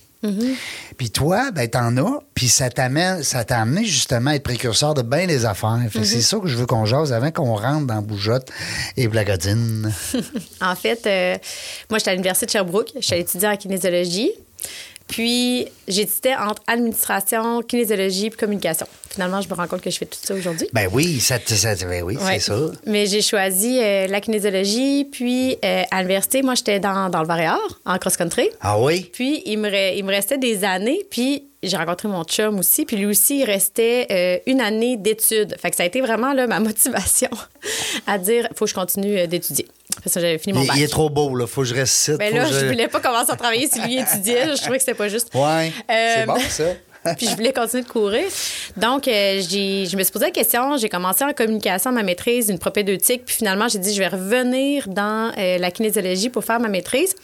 Puis 0.97 1.11
toi, 1.11 1.49
ben 1.51 1.67
t'en 1.69 1.95
as, 1.95 2.19
puis 2.35 2.49
ça 2.49 2.69
t'amène, 2.69 3.23
ça 3.23 3.45
t'a 3.45 3.61
amené 3.61 3.85
justement 3.85 4.31
à 4.31 4.35
être 4.35 4.43
précurseur 4.43 4.93
de 4.93 5.01
bien 5.01 5.27
des 5.27 5.45
affaires. 5.45 5.79
Que 5.93 6.03
c'est 6.03 6.21
ça 6.21 6.37
que 6.39 6.47
je 6.47 6.57
veux 6.57 6.65
qu'on 6.65 6.85
jase 6.85 7.13
avant 7.13 7.31
qu'on 7.31 7.55
rentre 7.55 7.87
dans 7.87 8.01
Bougeotte 8.01 8.49
et 8.97 9.07
Blagodine. 9.07 9.91
En 10.61 10.75
fait, 10.75 11.07
euh, 11.07 11.37
moi, 11.89 11.99
j'étais 11.99 12.11
à 12.11 12.13
l'Université 12.13 12.47
de 12.47 12.51
Sherbrooke. 12.51 12.91
J'étais 12.99 13.21
étudiant 13.21 13.51
en 13.53 13.55
kinésiologie. 13.55 14.31
Puis, 15.09 15.65
j'étudiais 15.87 16.35
entre 16.35 16.61
administration, 16.67 17.61
kinésiologie 17.63 18.27
et 18.27 18.29
communication. 18.29 18.85
Finalement, 19.09 19.41
je 19.41 19.49
me 19.49 19.53
rends 19.55 19.67
compte 19.67 19.81
que 19.81 19.89
je 19.89 19.97
fais 19.97 20.05
tout 20.05 20.19
ça 20.21 20.35
aujourd'hui. 20.35 20.67
ben 20.71 20.87
oui, 20.93 21.19
ça, 21.19 21.37
ça, 21.45 21.75
ben 21.85 22.03
oui, 22.03 22.15
Ouais. 22.15 22.33
c'est 22.39 22.51
ça. 22.51 22.59
Mais 22.85 23.07
j'ai 23.07 23.21
choisi 23.23 23.79
euh, 23.81 24.05
la 24.07 24.21
kinésiologie. 24.21 25.05
Puis, 25.11 25.57
euh, 25.65 25.83
à 25.89 26.01
l'université, 26.01 26.41
moi, 26.43 26.53
j'étais 26.55 26.79
dans, 26.79 27.09
dans 27.09 27.21
le 27.21 27.27
Varéor, 27.27 27.79
en 27.85 27.97
cross-country. 27.97 28.49
Ah 28.61 28.79
oui? 28.79 29.09
Puis, 29.11 29.41
il 29.45 29.57
me, 29.57 29.67
re- 29.69 29.93
il 29.97 30.05
me 30.05 30.11
restait 30.11 30.37
des 30.37 30.63
années. 30.63 31.01
Puis, 31.09 31.43
j'ai 31.63 31.75
rencontré 31.75 32.07
mon 32.07 32.23
chum 32.23 32.59
aussi. 32.59 32.85
Puis, 32.85 32.95
lui 32.97 33.07
aussi, 33.07 33.39
il 33.39 33.45
restait 33.45 34.07
euh, 34.11 34.37
une 34.51 34.61
année 34.61 34.95
d'études. 34.95 35.55
Fait 35.59 35.71
que 35.71 35.75
ça 35.75 35.83
a 35.83 35.85
été 35.87 36.01
vraiment 36.01 36.33
là, 36.33 36.45
ma 36.47 36.59
motivation 36.69 37.29
à 38.07 38.17
dire 38.19 38.47
faut 38.55 38.65
que 38.65 38.69
je 38.71 38.75
continue 38.75 39.27
d'étudier. 39.27 39.67
Parce 40.03 40.13
que 40.15 40.19
j'avais 40.21 40.37
fini 40.37 40.53
mon 40.53 40.63
Il, 40.63 40.67
bac. 40.67 40.77
il 40.77 40.83
est 40.83 40.87
trop 40.87 41.09
beau, 41.09 41.35
là. 41.35 41.45
Faut 41.47 41.61
que 41.61 41.67
je 41.67 41.75
reste 41.75 41.97
ici. 41.97 42.11
Mais 42.17 42.29
faut 42.29 42.37
là, 42.37 42.45
que 42.45 42.53
je 42.53 42.65
voulais 42.65 42.87
pas 42.87 42.99
commencer 42.99 43.31
à 43.31 43.35
travailler 43.35 43.67
si 43.67 43.81
lui 43.81 43.97
étudiait. 43.99 44.55
Je 44.55 44.61
trouvais 44.61 44.77
que 44.77 44.83
c'était 44.83 44.97
pas 44.97 45.07
juste. 45.09 45.29
Ouais. 45.33 45.71
Euh, 45.91 46.15
C'est 46.15 46.25
bon, 46.25 46.39
ça. 46.49 46.63
puis 47.17 47.27
je 47.27 47.35
voulais 47.35 47.53
continuer 47.53 47.83
de 47.83 47.87
courir. 47.87 48.25
Donc, 48.75 49.07
euh, 49.07 49.41
je 49.41 49.95
me 49.95 50.03
suis 50.03 50.11
posé 50.11 50.25
la 50.25 50.31
question. 50.31 50.75
J'ai 50.77 50.89
commencé 50.89 51.23
en 51.23 51.31
communication, 51.33 51.91
ma 51.91 52.03
maîtrise, 52.03 52.49
une 52.49 52.59
propédeutique. 52.59 53.23
Puis 53.25 53.35
finalement, 53.37 53.67
j'ai 53.69 53.79
dit, 53.79 53.93
je 53.93 53.99
vais 53.99 54.07
revenir 54.09 54.87
dans 54.87 55.31
euh, 55.37 55.57
la 55.57 55.71
kinésiologie 55.71 56.29
pour 56.29 56.43
faire 56.43 56.59
ma 56.59 56.67
maîtrise. 56.67 57.15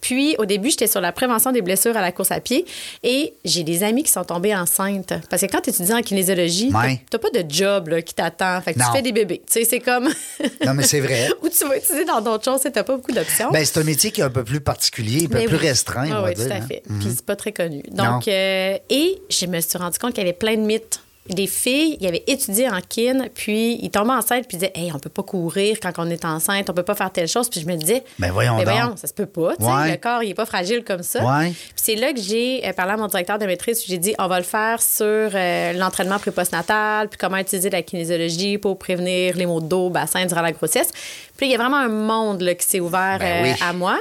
Puis, 0.00 0.34
au 0.38 0.44
début, 0.46 0.70
j'étais 0.70 0.86
sur 0.86 1.00
la 1.00 1.12
prévention 1.12 1.52
des 1.52 1.62
blessures 1.62 1.96
à 1.96 2.00
la 2.00 2.12
course 2.12 2.30
à 2.30 2.40
pied 2.40 2.64
et 3.02 3.34
j'ai 3.44 3.62
des 3.64 3.82
amis 3.82 4.02
qui 4.02 4.10
sont 4.10 4.24
tombés 4.24 4.54
enceintes. 4.54 5.12
Parce 5.28 5.42
que 5.42 5.46
quand 5.50 5.60
tu 5.60 5.70
étudies 5.70 5.92
en 5.92 6.02
kinésiologie, 6.02 6.70
Ouais. 6.74 7.00
t'as 7.10 7.18
pas 7.18 7.30
de 7.30 7.44
job 7.48 7.88
là, 7.88 8.02
qui 8.02 8.14
t'attend. 8.14 8.60
Fait 8.62 8.74
que 8.74 8.78
Non. 8.78 8.86
tu 8.86 8.92
fais 8.92 9.02
des 9.02 9.12
bébés. 9.12 9.42
Tu 9.46 9.52
sais, 9.52 9.64
c'est 9.64 9.80
comme. 9.80 10.08
Non, 10.64 10.74
mais 10.74 10.82
c'est 10.82 11.00
vrai. 11.00 11.28
Ou 11.42 11.48
tu 11.48 11.66
vas 11.66 11.76
étudier 11.76 12.04
dans 12.04 12.20
d'autres 12.20 12.44
choses, 12.44 12.60
t'as 12.62 12.82
pas 12.82 12.96
beaucoup 12.96 13.12
d'options. 13.12 13.50
Ben, 13.50 13.64
c'est 13.64 13.78
un 13.80 13.84
métier 13.84 14.10
qui 14.10 14.20
est 14.20 14.24
un 14.24 14.30
peu 14.30 14.44
plus 14.44 14.60
particulier, 14.60 15.24
un 15.24 15.28
peu 15.28 15.38
Mais 15.38 15.44
plus 15.46 15.56
oui. 15.56 15.66
restreint, 15.68 16.08
Ah 16.12 16.22
oui, 16.24 16.34
dire. 16.34 16.46
tout 16.46 16.52
à 16.52 16.56
hein. 16.56 16.60
fait. 16.66 16.82
Puis 17.00 17.08
c'est 17.10 17.24
pas 17.24 17.36
très 17.36 17.52
connu. 17.52 17.82
Donc, 17.90 18.28
euh, 18.28 18.76
et 18.88 19.20
je 19.30 19.46
me 19.46 19.60
suis 19.60 19.78
rendu 19.78 19.98
compte 19.98 20.12
qu'il 20.14 20.22
y 20.24 20.26
avait 20.26 20.32
plein 20.36 20.54
de 20.56 20.62
mythes. 20.62 21.00
Des 21.30 21.46
filles, 21.46 21.96
ils 22.00 22.06
avaient 22.06 22.24
étudié 22.26 22.68
en 22.68 22.80
kin, 22.80 23.26
puis 23.34 23.78
ils 23.82 23.90
tombaient 23.90 24.12
enceintes, 24.12 24.46
puis 24.48 24.56
ils 24.56 24.60
disaient 24.60 24.72
Hey, 24.74 24.92
on 24.94 24.98
peut 24.98 25.10
pas 25.10 25.22
courir 25.22 25.78
quand 25.80 25.92
on 25.98 26.08
est 26.10 26.24
enceinte, 26.24 26.68
on 26.70 26.72
peut 26.72 26.82
pas 26.82 26.94
faire 26.94 27.10
telle 27.12 27.28
chose. 27.28 27.48
Puis 27.48 27.60
je 27.60 27.66
me 27.66 27.76
disais 27.76 28.02
Ben, 28.18 28.30
voyons 28.32 28.56
Mais 28.56 28.64
donc. 28.64 28.74
voyons, 28.74 28.96
ça 28.96 29.06
se 29.06 29.14
peut 29.14 29.26
pas. 29.26 29.54
Ouais. 29.58 29.92
Le 29.92 29.96
corps, 29.96 30.22
il 30.22 30.30
est 30.30 30.34
pas 30.34 30.46
fragile 30.46 30.84
comme 30.84 31.02
ça. 31.02 31.24
Ouais. 31.24 31.50
Puis 31.50 31.72
c'est 31.76 31.94
là 31.94 32.12
que 32.12 32.20
j'ai 32.20 32.66
euh, 32.66 32.72
parlé 32.72 32.92
à 32.92 32.96
mon 32.96 33.06
directeur 33.06 33.38
de 33.38 33.46
maîtrise, 33.46 33.82
j'ai 33.86 33.98
dit 33.98 34.14
On 34.18 34.26
va 34.26 34.38
le 34.38 34.44
faire 34.44 34.82
sur 34.82 35.04
euh, 35.06 35.72
l'entraînement 35.74 36.18
pré-postnatal, 36.18 37.08
puis 37.08 37.18
comment 37.18 37.36
utiliser 37.38 37.70
la 37.70 37.82
kinésiologie 37.82 38.58
pour 38.58 38.78
prévenir 38.78 39.36
les 39.36 39.46
maux 39.46 39.60
de 39.60 39.66
dos, 39.66 39.90
bassin 39.90 40.26
durant 40.26 40.42
la 40.42 40.52
grossesse. 40.52 40.90
Puis 41.36 41.46
il 41.46 41.52
y 41.52 41.54
a 41.54 41.58
vraiment 41.58 41.78
un 41.78 41.88
monde 41.88 42.42
là, 42.42 42.54
qui 42.54 42.66
s'est 42.66 42.80
ouvert 42.80 43.18
Ben 43.18 43.46
euh, 43.46 43.64
à 43.64 43.72
moi. 43.72 43.98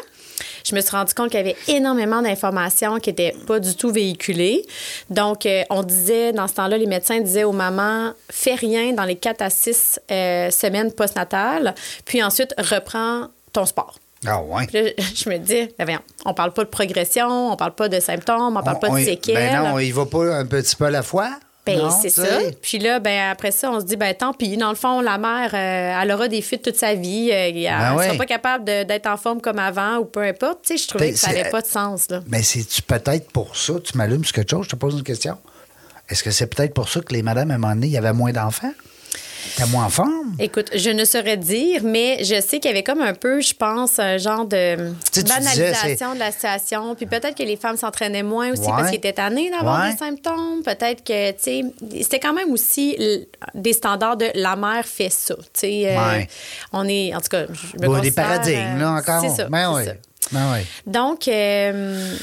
Je 0.69 0.75
me 0.75 0.81
suis 0.81 0.91
rendu 0.91 1.13
compte 1.13 1.29
qu'il 1.29 1.39
y 1.39 1.41
avait 1.41 1.55
énormément 1.67 2.21
d'informations 2.21 2.99
qui 2.99 3.09
n'étaient 3.09 3.35
pas 3.47 3.59
du 3.59 3.75
tout 3.75 3.91
véhiculées. 3.91 4.65
Donc, 5.09 5.45
euh, 5.45 5.63
on 5.69 5.83
disait, 5.83 6.31
dans 6.31 6.47
ce 6.47 6.53
temps-là, 6.55 6.77
les 6.77 6.85
médecins 6.85 7.19
disaient 7.19 7.43
aux 7.43 7.51
mamans, 7.51 8.13
fais 8.29 8.53
rien 8.53 8.93
dans 8.93 9.05
les 9.05 9.15
4 9.15 9.41
à 9.41 9.49
6 9.49 9.99
euh, 10.11 10.51
semaines 10.51 10.91
postnatales, 10.91 11.73
puis 12.05 12.21
ensuite, 12.21 12.53
reprends 12.57 13.27
ton 13.51 13.65
sport. 13.65 13.97
Ah, 14.27 14.41
ouais. 14.41 14.67
Puis 14.67 14.81
là, 14.81 14.89
je 15.15 15.29
me 15.29 15.37
dis, 15.37 15.69
ben 15.79 15.99
on 16.25 16.33
parle 16.33 16.51
pas 16.51 16.63
de 16.63 16.69
progression, 16.69 17.51
on 17.51 17.55
parle 17.55 17.73
pas 17.73 17.89
de 17.89 17.99
symptômes, 17.99 18.57
on 18.57 18.63
parle 18.63 18.79
pas 18.79 18.89
de 18.89 19.03
séquelles. 19.03 19.35
Ben 19.35 19.63
non, 19.63 19.79
il 19.79 19.93
va 19.93 20.05
pas 20.05 20.35
un 20.35 20.45
petit 20.45 20.75
peu 20.75 20.85
à 20.85 20.91
la 20.91 21.03
fois. 21.03 21.31
Ben, 21.65 21.89
c'est 21.91 22.09
ça. 22.09 22.23
Puis 22.61 22.79
là, 22.79 22.99
ben, 22.99 23.29
après 23.31 23.51
ça, 23.51 23.71
on 23.71 23.79
se 23.79 23.85
dit, 23.85 23.95
ben, 23.95 24.13
tant 24.15 24.33
pis. 24.33 24.57
Dans 24.57 24.69
le 24.69 24.75
fond, 24.75 25.01
la 25.01 25.17
mère, 25.17 25.51
euh, 25.53 26.01
elle 26.01 26.11
aura 26.11 26.27
des 26.27 26.41
fuites 26.41 26.63
toute 26.63 26.75
sa 26.75 26.95
vie. 26.95 27.29
Euh, 27.31 27.49
elle 27.49 27.53
Ben 27.63 28.03
sera 28.03 28.15
pas 28.15 28.25
capable 28.25 28.63
d'être 28.65 29.07
en 29.07 29.17
forme 29.17 29.39
comme 29.39 29.59
avant 29.59 29.97
ou 29.97 30.05
peu 30.05 30.21
importe. 30.21 30.59
Tu 30.63 30.77
sais, 30.77 30.83
je 30.83 30.87
trouvais 30.87 31.07
Ben, 31.07 31.13
que 31.13 31.19
ça 31.19 31.31
n'avait 31.31 31.49
pas 31.49 31.61
de 31.61 31.67
sens, 31.67 32.09
là. 32.09 32.21
Mais 32.27 32.41
c'est-tu 32.41 32.81
peut-être 32.81 33.31
pour 33.31 33.55
ça, 33.55 33.73
tu 33.83 33.97
m'allumes 33.97 34.23
sur 34.25 34.33
quelque 34.33 34.49
chose, 34.51 34.65
je 34.65 34.71
te 34.71 34.75
pose 34.75 34.95
une 34.95 35.03
question. 35.03 35.37
Est-ce 36.09 36.23
que 36.23 36.31
c'est 36.31 36.47
peut-être 36.47 36.73
pour 36.73 36.89
ça 36.89 37.01
que 37.01 37.13
les 37.13 37.21
madames, 37.21 37.51
à 37.51 37.55
un 37.55 37.57
moment 37.57 37.75
donné, 37.75 37.87
il 37.87 37.93
y 37.93 37.97
avait 37.97 38.13
moins 38.13 38.31
d'enfants? 38.31 38.73
T'es 39.55 39.65
moins 39.67 39.85
en 39.85 39.89
forme? 39.89 40.35
Écoute, 40.39 40.69
je 40.75 40.89
ne 40.89 41.05
saurais 41.05 41.37
dire, 41.37 41.81
mais 41.83 42.23
je 42.23 42.39
sais 42.41 42.59
qu'il 42.59 42.65
y 42.71 42.73
avait 42.73 42.83
comme 42.83 43.01
un 43.01 43.13
peu, 43.13 43.41
je 43.41 43.53
pense, 43.53 43.99
un 43.99 44.17
genre 44.17 44.45
de 44.45 44.75
Tu 45.11 45.19
sais, 45.19 45.23
tu 45.23 45.29
banalisation 45.33 46.13
de 46.13 46.19
la 46.19 46.31
situation. 46.31 46.95
Puis 46.95 47.05
peut-être 47.05 47.35
que 47.35 47.43
les 47.43 47.55
femmes 47.57 47.77
s'entraînaient 47.77 48.23
moins 48.23 48.51
aussi 48.51 48.61
Ouais. 48.61 48.67
parce 48.69 48.87
qu'ils 48.89 48.97
étaient 48.97 49.13
tannés 49.13 49.49
d'avoir 49.49 49.81
Ouais. 49.83 49.91
des 49.91 49.97
symptômes. 49.97 50.61
Peut-être 50.63 51.03
que, 51.03 51.31
tu 51.31 51.37
sais, 51.39 51.61
c'était 52.01 52.19
quand 52.19 52.33
même 52.33 52.51
aussi 52.51 52.95
des 53.55 53.73
standards 53.73 54.17
de 54.17 54.27
la 54.35 54.55
mère 54.55 54.85
fait 54.85 55.09
ça. 55.09 55.35
Tu 55.35 55.43
sais, 55.53 55.83
euh, 55.87 55.95
Ouais. 56.11 56.27
on 56.73 56.87
est, 56.87 57.13
en 57.15 57.19
tout 57.21 57.29
cas, 57.29 57.45
je 57.51 57.81
me 57.81 57.87
Bon, 57.87 57.99
des 57.99 58.11
paradigmes, 58.11 58.77
là, 58.79 58.95
euh, 58.95 58.99
encore. 58.99 59.21
C'est 59.21 59.35
ça. 59.35 59.47
Ben 59.49 59.71
c'est 59.73 59.79
oui. 59.79 59.85
ça. 59.85 59.93
Ben 60.31 60.53
oui. 60.53 60.59
Donc, 60.85 61.27
euh, 61.27 62.15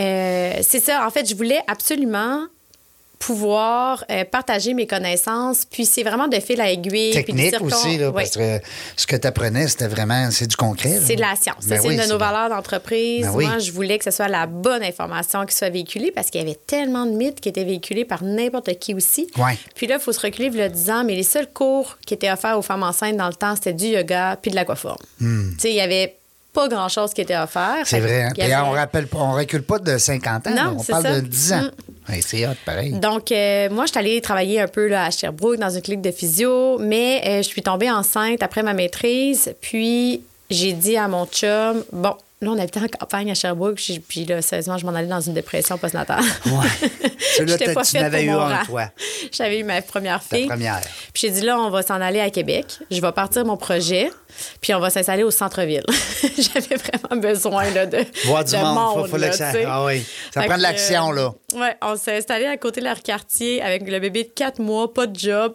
euh, 0.00 0.52
c'est 0.62 0.80
ça. 0.80 1.06
En 1.06 1.10
fait, 1.10 1.28
je 1.28 1.34
voulais 1.34 1.60
absolument 1.66 2.40
pouvoir 3.26 4.04
euh, 4.10 4.24
partager 4.24 4.74
mes 4.74 4.86
connaissances. 4.86 5.64
Puis 5.64 5.86
c'est 5.86 6.02
vraiment 6.02 6.28
de 6.28 6.38
fil 6.40 6.60
à 6.60 6.70
aiguille. 6.70 7.12
Technique 7.12 7.60
aussi, 7.62 7.96
là, 7.96 8.08
Oui. 8.08 8.14
parce 8.16 8.30
que 8.36 8.60
ce 8.96 9.06
que 9.06 9.16
tu 9.16 9.26
apprenais, 9.26 9.66
c'était 9.68 9.88
vraiment, 9.88 10.30
c'est 10.30 10.46
du 10.46 10.56
concret. 10.56 11.00
C'est 11.02 11.16
de 11.16 11.20
la 11.22 11.34
science. 11.34 11.64
Ben 11.66 11.80
c'est 11.80 11.88
oui, 11.88 11.94
une 11.94 12.02
de 12.02 12.06
nos 12.06 12.18
valeurs 12.18 12.50
d'entreprise. 12.50 13.24
Ben 13.24 13.32
oui. 13.34 13.46
Moi, 13.46 13.58
je 13.58 13.72
voulais 13.72 13.96
que 13.98 14.04
ce 14.04 14.10
soit 14.10 14.28
la 14.28 14.46
bonne 14.46 14.82
information 14.82 15.46
qui 15.46 15.54
soit 15.56 15.70
véhiculée 15.70 16.12
parce 16.12 16.28
qu'il 16.28 16.40
y 16.42 16.44
avait 16.44 16.58
tellement 16.66 17.06
de 17.06 17.12
mythes 17.12 17.40
qui 17.40 17.48
étaient 17.48 17.64
véhiculés 17.64 18.04
par 18.04 18.22
n'importe 18.22 18.78
qui 18.78 18.94
aussi. 18.94 19.30
Ouais. 19.38 19.56
Puis 19.74 19.86
là, 19.86 19.96
il 19.96 20.00
faut 20.02 20.12
se 20.12 20.20
reculer 20.20 20.50
le 20.50 20.68
10 20.68 20.90
ans, 20.90 21.04
mais 21.04 21.14
les 21.14 21.22
seuls 21.22 21.48
cours 21.50 21.96
qui 22.06 22.12
étaient 22.14 22.30
offerts 22.30 22.58
aux 22.58 22.62
femmes 22.62 22.82
enceintes 22.82 23.16
dans 23.16 23.28
le 23.28 23.34
temps, 23.34 23.54
c'était 23.54 23.72
du 23.72 23.86
yoga 23.86 24.36
puis 24.40 24.50
de 24.50 24.56
l'aquaforme. 24.56 24.98
Tu 25.18 25.26
sais, 25.58 25.70
il 25.70 25.76
y 25.76 25.80
avait 25.80 26.16
pas 26.54 26.68
grand-chose 26.68 27.12
qui 27.12 27.20
était 27.20 27.36
offert. 27.36 27.82
C'est 27.84 28.00
vrai. 28.00 28.22
hein? 28.22 28.30
Puis 28.32 28.42
avait- 28.42 28.56
on 28.66 28.70
rappelle, 28.70 29.06
on 29.12 29.32
recule 29.32 29.62
pas 29.62 29.78
de 29.78 29.98
50 29.98 30.46
ans. 30.46 30.54
là. 30.54 30.64
Non, 30.64 30.76
on 30.78 30.82
parle 30.82 31.02
ça. 31.02 31.14
de 31.16 31.26
10 31.26 31.52
ans. 31.52 31.62
Mm. 31.62 32.12
Ouais, 32.12 32.20
c'est 32.22 32.46
hot, 32.46 32.52
pareil. 32.64 32.92
Donc, 32.92 33.32
euh, 33.32 33.68
moi, 33.70 33.84
je 33.86 33.90
suis 33.90 33.98
allée 33.98 34.20
travailler 34.20 34.60
un 34.60 34.68
peu 34.68 34.86
là, 34.88 35.04
à 35.06 35.10
Sherbrooke 35.10 35.58
dans 35.58 35.70
une 35.70 35.82
clinique 35.82 36.02
de 36.02 36.10
physio, 36.12 36.78
mais 36.78 37.22
euh, 37.26 37.36
je 37.38 37.48
suis 37.48 37.62
tombée 37.62 37.90
enceinte 37.90 38.42
après 38.42 38.62
ma 38.62 38.72
maîtrise. 38.74 39.54
Puis, 39.60 40.22
j'ai 40.50 40.72
dit 40.74 40.96
à 40.96 41.08
mon 41.08 41.26
chum, 41.26 41.82
bon, 41.92 42.14
là, 42.44 42.50
on 42.50 42.58
habitait 42.58 42.80
en 42.80 42.86
campagne 42.88 43.30
à 43.30 43.34
Sherbrooke, 43.34 43.76
puis, 43.76 43.98
puis 44.00 44.24
là, 44.24 44.40
sérieusement, 44.42 44.78
je 44.78 44.86
m'en 44.86 44.94
allais 44.94 45.08
dans 45.08 45.20
une 45.20 45.34
dépression 45.34 45.76
postnatale. 45.78 46.22
Ouais. 46.46 46.90
J'étais 47.46 47.72
pas 47.74 47.82
tu 47.82 47.90
faite 47.98 48.12
eu 48.22 48.28
un, 48.30 48.64
toi. 48.64 48.90
J'avais 49.32 49.58
eu 49.60 49.64
ma 49.64 49.82
première 49.82 50.22
Ta 50.26 50.36
fille. 50.36 50.46
première. 50.46 50.80
Puis 51.12 51.22
j'ai 51.22 51.30
dit 51.30 51.40
là, 51.40 51.58
on 51.58 51.70
va 51.70 51.82
s'en 51.82 52.00
aller 52.00 52.20
à 52.20 52.30
Québec. 52.30 52.66
Je 52.90 53.00
vais 53.00 53.12
partir 53.12 53.44
mon 53.44 53.56
projet. 53.56 54.10
Puis 54.60 54.74
on 54.74 54.80
va 54.80 54.90
s'installer 54.90 55.22
au 55.22 55.30
centre-ville. 55.30 55.84
J'avais 56.38 56.76
vraiment 56.76 57.20
besoin 57.20 57.70
là, 57.70 57.86
de, 57.86 58.04
Voir 58.24 58.44
du 58.44 58.52
de 58.52 58.56
monde, 58.58 58.76
faut- 58.92 58.98
monde. 59.00 59.08
faut 59.08 59.16
là, 59.16 59.32
sais. 59.32 59.64
Ah 59.66 59.84
oui. 59.84 60.04
Ça 60.32 60.42
prend 60.42 60.56
de 60.56 60.62
l'action, 60.62 61.10
euh, 61.12 61.14
là. 61.14 61.34
Ouais, 61.54 61.76
on 61.82 61.96
s'est 61.96 62.16
installé 62.16 62.46
à 62.46 62.56
côté 62.56 62.80
de 62.80 62.86
leur 62.86 63.00
quartier 63.02 63.62
avec 63.62 63.88
le 63.88 63.98
bébé 64.00 64.24
de 64.24 64.28
4 64.34 64.60
mois, 64.60 64.92
pas 64.92 65.06
de 65.06 65.18
job. 65.18 65.54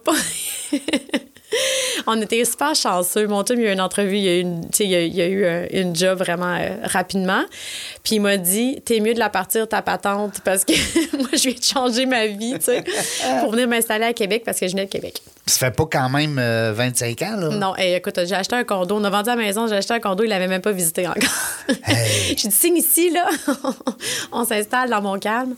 on 2.08 2.22
était 2.22 2.44
super 2.46 2.76
chanceux. 2.76 3.28
Mon 3.28 3.44
chum, 3.44 3.60
il 3.60 3.68
a 3.68 3.70
eu 3.72 3.74
une 3.74 3.82
entrevue, 3.82 4.18
il 4.18 4.28
a 4.28 4.38
eu, 4.38 4.42
une, 4.42 5.46
un- 5.46 5.68
une 5.72 5.96
job 5.96 6.18
vraiment 6.20 6.56
euh, 6.56 6.70
rapidement. 6.84 7.44
Puis 8.04 8.16
il 8.16 8.22
m'a 8.22 8.38
dit 8.38 8.82
T'es 8.86 9.00
mieux 9.00 9.14
de 9.14 9.20
la 9.20 9.30
partir 9.30 9.68
ta 9.68 9.82
patente 9.82 10.42
parce 10.44 10.66
que 10.66 10.74
moi, 11.18 11.30
je 11.34 11.50
vais 11.50 11.56
changer 11.62 12.06
ma 12.06 12.28
vie, 12.28 12.56
pour 13.42 13.52
venir 13.52 13.68
m'installer 13.68 14.06
à 14.06 14.14
Québec 14.14 14.44
parce 14.46 14.60
que 14.60 14.68
je 14.68 14.72
venais 14.72 14.86
de 14.86 14.92
Québec. 14.92 15.22
Ça 15.50 15.58
fait 15.66 15.72
pas 15.76 15.86
quand 15.92 16.10
même 16.10 16.38
euh, 16.38 16.74
25 16.76 17.22
ans, 17.24 17.36
là. 17.38 17.50
Non, 17.50 17.76
hey, 17.76 17.96
écoute, 17.96 18.20
j'ai 18.24 18.36
acheté 18.36 18.56
un 18.56 18.64
condo. 18.64 18.96
On 18.98 19.04
a 19.04 19.10
vendu 19.10 19.30
à 19.30 19.36
la 19.36 19.42
maison, 19.42 19.68
j'ai 19.68 19.76
acheté 19.78 19.94
un 19.96 20.00
condo, 20.00 20.24
il 20.24 20.30
l'avait 20.30 20.48
même 20.48 20.62
pas 20.62 20.72
visité 20.72 21.08
encore. 21.08 21.24
Hey. 21.86 22.28
j'ai 22.38 22.48
dit, 22.50 22.56
signe 22.56 22.78
ici, 22.78 23.10
là. 23.10 23.26
on 24.32 24.46
s'installe 24.46 24.90
dans 24.92 25.02
mon 25.02 25.18
calme. 25.18 25.56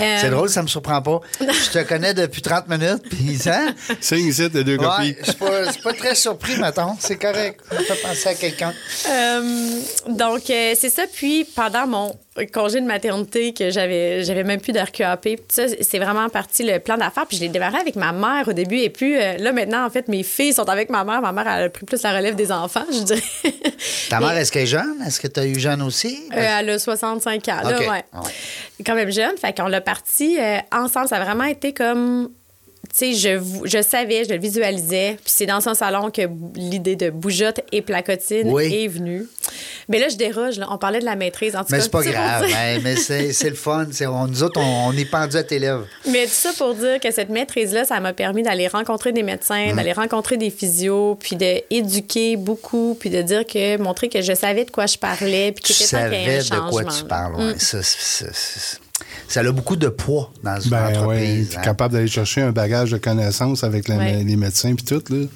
Euh, 0.00 0.18
C'est 0.20 0.30
drôle, 0.30 0.48
ça 0.48 0.62
me 0.62 0.68
surprend 0.68 1.02
pas. 1.02 1.20
Je 1.40 1.70
te 1.78 1.82
connais 1.82 2.14
depuis 2.14 2.42
30 2.42 2.68
minutes, 2.68 3.02
puis 3.10 3.36
ça. 3.36 3.58
Signe 4.00 4.28
ici, 4.28 4.48
t'as 4.50 4.62
deux 4.62 4.76
Ouais, 4.78 4.84
copies. 4.86 5.16
je 5.20 5.24
suis 5.24 5.34
pas, 5.34 5.64
je 5.64 5.70
suis 5.72 5.82
pas 5.82 5.92
très 5.94 6.14
surpris, 6.14 6.56
mettons. 6.58 6.96
C'est 7.00 7.16
correct. 7.16 7.60
Ça 7.70 7.78
me 7.78 7.84
fait 7.84 8.02
penser 8.02 8.28
à 8.28 8.34
quelqu'un. 8.34 8.72
Euh, 9.10 9.80
donc, 10.10 10.48
euh, 10.50 10.74
c'est 10.78 10.90
ça. 10.90 11.02
Puis, 11.12 11.44
pendant 11.56 11.86
mon 11.86 12.14
congé 12.52 12.80
de 12.80 12.86
maternité, 12.86 13.54
que 13.54 13.70
j'avais 13.70 14.24
j'avais 14.24 14.42
même 14.42 14.60
plus 14.60 14.72
de 14.72 14.80
RQAP, 14.80 15.28
ça, 15.48 15.64
c'est 15.80 15.98
vraiment 15.98 16.28
parti 16.28 16.64
le 16.64 16.78
plan 16.80 16.96
d'affaires. 16.96 17.26
Puis, 17.26 17.36
je 17.36 17.42
l'ai 17.42 17.48
démarré 17.48 17.78
avec 17.78 17.94
ma 17.96 18.12
mère 18.12 18.48
au 18.48 18.52
début. 18.52 18.78
Et 18.78 18.90
puis, 18.90 19.16
euh, 19.16 19.36
là, 19.38 19.52
maintenant, 19.52 19.86
en 19.86 19.90
fait, 19.90 20.08
mes 20.08 20.22
filles 20.22 20.52
sont 20.52 20.68
avec 20.68 20.90
ma 20.90 21.04
mère. 21.04 21.22
Ma 21.22 21.32
mère 21.32 21.46
elle 21.48 21.64
a 21.64 21.68
pris 21.70 21.86
plus 21.86 22.02
la 22.02 22.16
relève 22.16 22.34
des 22.34 22.50
enfants, 22.50 22.84
je 22.90 23.00
dirais. 23.00 23.22
Ta 24.10 24.18
mère, 24.20 24.36
est-ce 24.36 24.50
qu'elle 24.50 24.62
est 24.62 24.66
jeune? 24.66 25.00
Est-ce 25.06 25.20
que 25.20 25.28
tu 25.28 25.40
as 25.40 25.46
eu 25.46 25.58
jeune 25.58 25.82
aussi? 25.82 26.18
Euh, 26.32 26.58
elle 26.58 26.70
a 26.70 26.78
65 26.78 27.48
ans, 27.48 27.60
là. 27.62 27.78
Ouais. 27.78 28.04
Quand 28.84 28.94
même 28.94 29.10
jeune. 29.10 29.36
Fait 29.36 29.56
qu'on 29.56 29.68
l'a 29.68 29.80
parti 29.80 30.36
euh, 30.40 30.58
ensemble. 30.72 31.08
Ça 31.08 31.16
a 31.16 31.24
vraiment 31.24 31.44
été 31.44 31.72
comme. 31.72 32.30
Tu 32.92 33.14
sais, 33.14 33.38
je, 33.38 33.40
je 33.64 33.82
savais, 33.82 34.24
je 34.24 34.32
le 34.32 34.38
visualisais. 34.38 35.16
Puis 35.22 35.32
c'est 35.34 35.46
dans 35.46 35.60
son 35.60 35.74
salon 35.74 36.10
que 36.10 36.22
l'idée 36.54 36.96
de 36.96 37.10
bougeotte 37.10 37.60
et 37.72 37.82
placotine 37.82 38.50
Oui. 38.52 38.72
est 38.84 38.88
venue. 38.88 39.26
Mais 39.88 39.98
là, 39.98 40.08
je 40.08 40.16
déroge. 40.16 40.58
Là. 40.58 40.66
On 40.70 40.78
parlait 40.78 41.00
de 41.00 41.04
la 41.04 41.16
maîtrise. 41.16 41.56
En 41.56 41.60
tout 41.60 41.66
mais 41.70 41.80
c'est 41.80 41.90
pas 41.90 42.02
ça 42.02 42.10
grave. 42.10 42.44
hein, 42.54 42.78
mais 42.82 42.96
c'est 42.96 43.48
le 43.50 43.54
fun. 43.56 43.86
On- 44.08 44.26
nous 44.26 44.42
autres, 44.42 44.60
on, 44.60 44.88
on 44.88 44.92
est 44.96 45.04
pendu 45.10 45.36
à 45.36 45.42
tes 45.42 45.58
lèvres. 45.58 45.86
Mais 46.10 46.24
tout 46.26 46.32
ça 46.32 46.50
pour 46.56 46.74
dire 46.74 47.00
que 47.00 47.10
cette 47.10 47.28
maîtrise-là, 47.30 47.84
ça 47.84 48.00
m'a 48.00 48.12
permis 48.12 48.42
d'aller 48.42 48.68
rencontrer 48.68 49.12
des 49.12 49.22
médecins, 49.22 49.72
Mm. 49.72 49.76
d'aller 49.76 49.92
rencontrer 49.92 50.36
des 50.36 50.50
physios, 50.50 51.16
puis 51.20 51.36
d'éduquer 51.36 52.36
beaucoup, 52.36 52.96
puis 52.98 53.10
de 53.10 53.22
dire 53.22 53.44
que, 53.46 53.76
montrer 53.78 54.08
que 54.08 54.22
je 54.22 54.32
savais 54.34 54.64
de 54.64 54.70
quoi 54.70 54.86
je 54.86 54.98
parlais, 54.98 55.52
puis 55.52 55.64
qu'il 55.64 55.76
était 55.86 55.96
temps 55.96 56.10
qu'il 56.10 56.20
y 56.20 56.28
ait 56.28 56.38
de 56.42 56.70
quoi 56.70 56.84
tu 56.84 57.04
parles. 57.04 57.34
ouais. 57.36 57.54
Ça, 57.58 57.82
c'est- 57.82 58.80
ça 59.28 59.40
a 59.40 59.52
beaucoup 59.52 59.76
de 59.76 59.88
poids 59.88 60.30
dans 60.42 60.60
une 60.60 60.70
Ben 60.70 60.86
oui, 60.90 60.96
entreprise. 60.96 61.48
t'es 61.50 61.56
hein. 61.58 61.62
capable 61.62 61.94
d'aller 61.94 62.06
chercher 62.08 62.42
un 62.42 62.52
bagage 62.52 62.90
de 62.90 62.98
connaissances 62.98 63.64
avec 63.64 63.88
la- 63.88 63.96
Ouais. 63.96 64.22
les 64.24 64.36
médecins 64.36 64.74
puis 64.74 64.84
tout, 64.84 65.02
là. 65.12 65.18
Oui, 65.18 65.26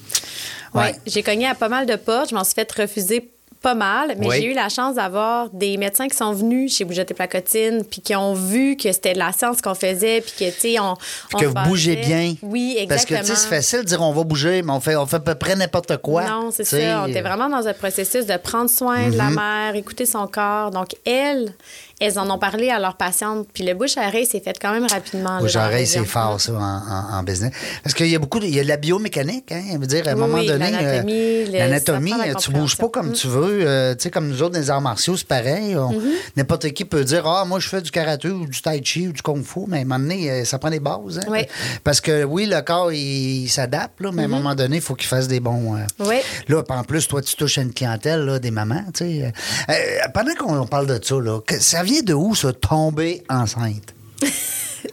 Ouais. 0.82 0.94
j'ai 1.06 1.22
cogné 1.22 1.46
à 1.46 1.54
pas 1.54 1.68
mal 1.68 1.86
de 1.86 1.96
portes. 1.96 2.30
Je 2.30 2.34
m'en 2.34 2.44
suis 2.44 2.54
fait 2.54 2.70
refuser 2.72 3.30
pas 3.60 3.74
mal, 3.74 4.14
mais 4.20 4.28
Oui. 4.28 4.36
j'ai 4.36 4.44
eu 4.44 4.54
la 4.54 4.68
chance 4.68 4.94
d'avoir 4.94 5.50
des 5.50 5.76
médecins 5.78 6.06
qui 6.06 6.16
sont 6.16 6.32
venus 6.32 6.76
chez 6.76 6.84
Bougeotte 6.84 7.10
et 7.10 7.14
Placotine, 7.14 7.82
puis 7.90 8.00
qui 8.00 8.14
ont 8.14 8.32
vu 8.32 8.76
que 8.76 8.92
c'était 8.92 9.14
de 9.14 9.18
la 9.18 9.32
science 9.32 9.60
qu'on 9.60 9.74
faisait, 9.74 10.20
puis 10.20 10.32
que, 10.38 10.54
tu 10.54 10.60
sais, 10.60 10.78
on, 10.78 10.94
on 11.34 11.38
que 11.38 11.46
vous 11.46 11.54
passait- 11.54 11.68
bougez 11.68 11.96
bien. 11.96 12.34
Oui, 12.42 12.76
exactement. 12.78 13.18
Parce 13.18 13.28
que, 13.28 13.32
tu 13.32 13.36
sais, 13.36 13.42
c'est 13.42 13.48
facile 13.56 13.78
de 13.80 13.84
dire 13.86 14.00
on 14.00 14.12
va 14.12 14.22
bouger, 14.22 14.62
mais 14.62 14.70
on 14.70 14.78
fait, 14.78 14.94
on 14.94 15.06
fait 15.06 15.16
à 15.16 15.20
peu 15.20 15.34
près 15.34 15.56
n'importe 15.56 15.96
quoi. 15.96 16.24
Non, 16.28 16.50
c'est 16.52 16.62
ça. 16.62 17.02
On 17.02 17.08
était 17.08 17.20
vraiment 17.20 17.48
dans 17.48 17.66
un 17.66 17.72
processus 17.74 18.26
de 18.26 18.36
prendre 18.36 18.70
soin 18.70 19.08
de 19.10 19.16
la 19.16 19.30
mère, 19.30 19.74
écouter 19.74 20.06
son 20.06 20.28
corps. 20.28 20.70
Donc, 20.70 20.90
elles, 21.04 21.52
elles 22.00 22.18
en 22.18 22.30
ont 22.30 22.38
parlé 22.38 22.70
à 22.70 22.78
leurs 22.78 22.96
patientes. 22.96 23.46
Puis 23.52 23.64
le 23.64 23.74
bouche-à-oreille 23.74 24.26
s'est 24.26 24.40
fait 24.40 24.56
quand 24.60 24.72
même 24.72 24.86
rapidement. 24.86 25.38
Bouche 25.40 25.54
la 25.54 25.66
oreille, 25.66 25.86
c'est 25.86 26.04
fort, 26.04 26.40
ça, 26.40 26.52
en, 26.52 26.58
en- 26.58 27.18
en 27.18 27.22
business. 27.22 27.52
Parce 27.82 27.94
qu'il 27.94 28.06
y 28.08 28.14
a 28.14 28.18
beaucoup 28.18 28.38
de, 28.40 28.46
il 28.46 28.54
y 28.54 28.60
a 28.60 28.62
de 28.62 28.68
la 28.68 28.76
biomécanique, 28.76 29.50
hein. 29.52 29.62
Je 29.72 29.78
veux 29.78 29.86
dire, 29.86 30.06
à 30.06 30.10
un 30.10 30.14
Oui, 30.14 30.20
moment 30.20 30.38
oui, 30.38 30.46
donné, 30.46 30.70
l'anatomie, 30.70 31.12
euh, 31.12 31.46
l'anatomie, 31.50 32.12
la 32.26 32.34
tu 32.34 32.50
bouges 32.50 32.76
pas 32.76 32.88
comme 32.88 33.12
tu 33.12 33.26
veux. 33.26 33.66
euh, 33.66 33.94
tu 33.94 34.04
sais, 34.04 34.10
comme 34.10 34.28
nous 34.28 34.42
autres, 34.42 34.54
dans 34.54 34.60
les 34.60 34.70
arts 34.70 34.80
martiaux, 34.80 35.16
c'est 35.16 35.26
pareil. 35.26 35.74
Mm-hmm. 35.74 36.00
N'importe 36.36 36.70
qui 36.70 36.84
peut 36.84 37.04
dire, 37.04 37.26
ah, 37.26 37.44
moi, 37.44 37.58
je 37.60 37.68
fais 37.68 37.80
du 37.82 37.90
karaté 37.90 38.28
ou 38.28 38.46
du 38.46 38.60
tai 38.62 38.80
chi 38.84 39.08
ou 39.08 39.12
du 39.12 39.22
kung 39.22 39.42
fu, 39.44 39.60
mais 39.66 39.78
à 39.78 39.80
un 39.80 39.84
moment 39.84 39.98
donné, 39.98 40.30
euh, 40.30 40.44
ça 40.44 40.58
prend 40.58 40.70
des 40.70 40.80
bases. 40.80 41.18
hein. 41.18 41.26
Oui. 41.28 41.40
Parce 41.84 42.00
que, 42.00 42.24
oui, 42.24 42.46
le 42.46 42.60
corps, 42.62 42.92
il, 42.92 43.44
il 43.44 43.48
s'adapte, 43.48 44.00
mais 44.12 44.22
à 44.22 44.24
un 44.24 44.28
moment 44.28 44.54
donné, 44.54 44.76
il 44.76 44.82
faut 44.82 44.94
qu'il 44.94 45.08
fasse 45.08 45.28
des 45.28 45.40
bons. 45.40 45.74
euh, 45.74 45.78
Mm-hmm. 46.00 46.08
Oui. 46.08 46.16
Là, 46.48 46.62
en 46.68 46.84
plus, 46.84 47.06
toi, 47.08 47.22
tu 47.22 47.34
touches 47.34 47.58
à 47.58 47.62
une 47.62 47.72
clientèle, 47.72 48.20
là, 48.24 48.38
des 48.38 48.50
mamans, 48.50 48.84
tu 48.94 49.04
sais. 49.04 49.24
Euh, 49.24 49.72
euh, 49.72 49.74
pendant 50.14 50.34
qu'on 50.34 50.66
parle 50.66 50.86
de 50.86 51.00
ça, 51.02 51.16
là, 51.16 51.40
que- 51.40 51.58
ça 51.60 51.82
vient 51.88 52.02
de 52.02 52.14
où, 52.14 52.34
ça, 52.34 52.52
tomber 52.52 53.22
enceinte? 53.28 53.94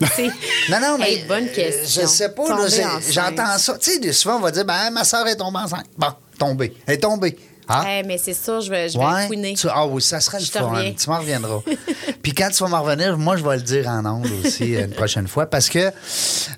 Non, 0.68 0.80
non, 0.80 0.98
mais. 0.98 1.12
Hey, 1.12 1.24
bonne 1.28 1.44
euh, 1.44 1.54
question. 1.54 2.02
je 2.02 2.06
sais 2.08 2.28
pas, 2.30 2.44
j'entends 3.08 3.56
ça. 3.58 3.78
Tu 3.78 3.92
sais, 4.02 4.12
souvent, 4.12 4.36
on 4.36 4.40
va 4.40 4.50
dire, 4.50 4.64
ben, 4.64 4.90
ma 4.90 5.04
soeur 5.04 5.26
est 5.28 5.36
tombée 5.36 5.58
enceinte. 5.58 5.86
Bon, 5.96 6.08
tombée. 6.38 6.74
Elle 6.86 6.94
est 6.94 6.98
tombée. 6.98 7.38
Ah? 7.68 7.84
Eh, 7.88 8.02
mais 8.04 8.18
c'est 8.18 8.34
sûr, 8.34 8.60
je 8.60 8.70
vais, 8.70 8.88
je 8.88 8.98
vais 8.98 9.04
Ouais. 9.04 9.26
fouiner. 9.26 9.54
Tu- 9.54 9.66
ah 9.72 9.86
oui, 9.86 10.00
ça 10.02 10.20
serait 10.20 10.38
le 10.38 10.44
fun. 10.44 10.60
reviens. 10.68 10.92
Tu 10.92 11.08
m'en 11.10 11.18
reviendras. 11.18 11.60
Puis 12.22 12.32
quand 12.32 12.48
tu 12.50 12.62
vas 12.62 12.68
m'en 12.68 12.82
revenir, 12.82 13.16
moi, 13.18 13.36
je 13.36 13.44
vais 13.44 13.56
le 13.56 13.62
dire 13.62 13.88
en 13.88 14.04
ondes 14.06 14.28
aussi 14.44 14.76
euh, 14.76 14.84
une 14.84 14.92
prochaine 14.92 15.26
fois 15.28 15.46
parce 15.46 15.68
que 15.68 15.90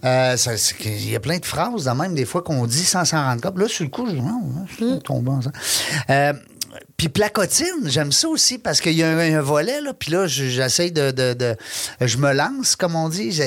euh, 0.05 0.37
ça- 0.37 0.55
que 0.79 0.88
il 0.88 1.11
y 1.11 1.16
a 1.16 1.20
plein 1.20 1.38
de 1.38 1.46
phrases, 1.46 1.87
même, 1.96 2.14
des 2.14 2.24
fois, 2.27 2.42
qu'on 2.42 2.66
dit 2.66 2.85
sans 2.85 3.05
s'en 3.07 3.22
rendre 3.24 3.40
compte. 3.40 3.59
Là, 3.59 3.68
sur 3.68 3.85
le 3.85 3.90
coup, 3.90 4.07
je 4.07 4.12
dis, 4.12 4.20
non, 4.20 4.40
je 4.68 4.74
suis 4.74 4.98
tombé 5.01 5.31
enceinte. 5.31 5.55
Euh, 6.11 6.33
puis 6.99 7.09
placotine, 7.09 7.87
j'aime 7.87 8.13
ça 8.13 8.29
aussi 8.29 8.59
parce 8.59 8.81
qu'il 8.83 8.93
y 8.93 9.03
a 9.03 9.09
un, 9.09 9.19
un 9.19 9.41
volet, 9.41 9.81
là, 9.81 9.95
puis 9.95 10.11
là, 10.13 10.27
je- 10.27 10.45
j'essaie 10.45 10.91
de, 10.91 11.11
de- 11.13 11.33
de- 11.33 11.57
Je 12.01 12.19
me 12.19 12.33
lance, 12.35 12.77
comme 12.77 12.95
on 12.97 13.09
dit. 13.09 13.41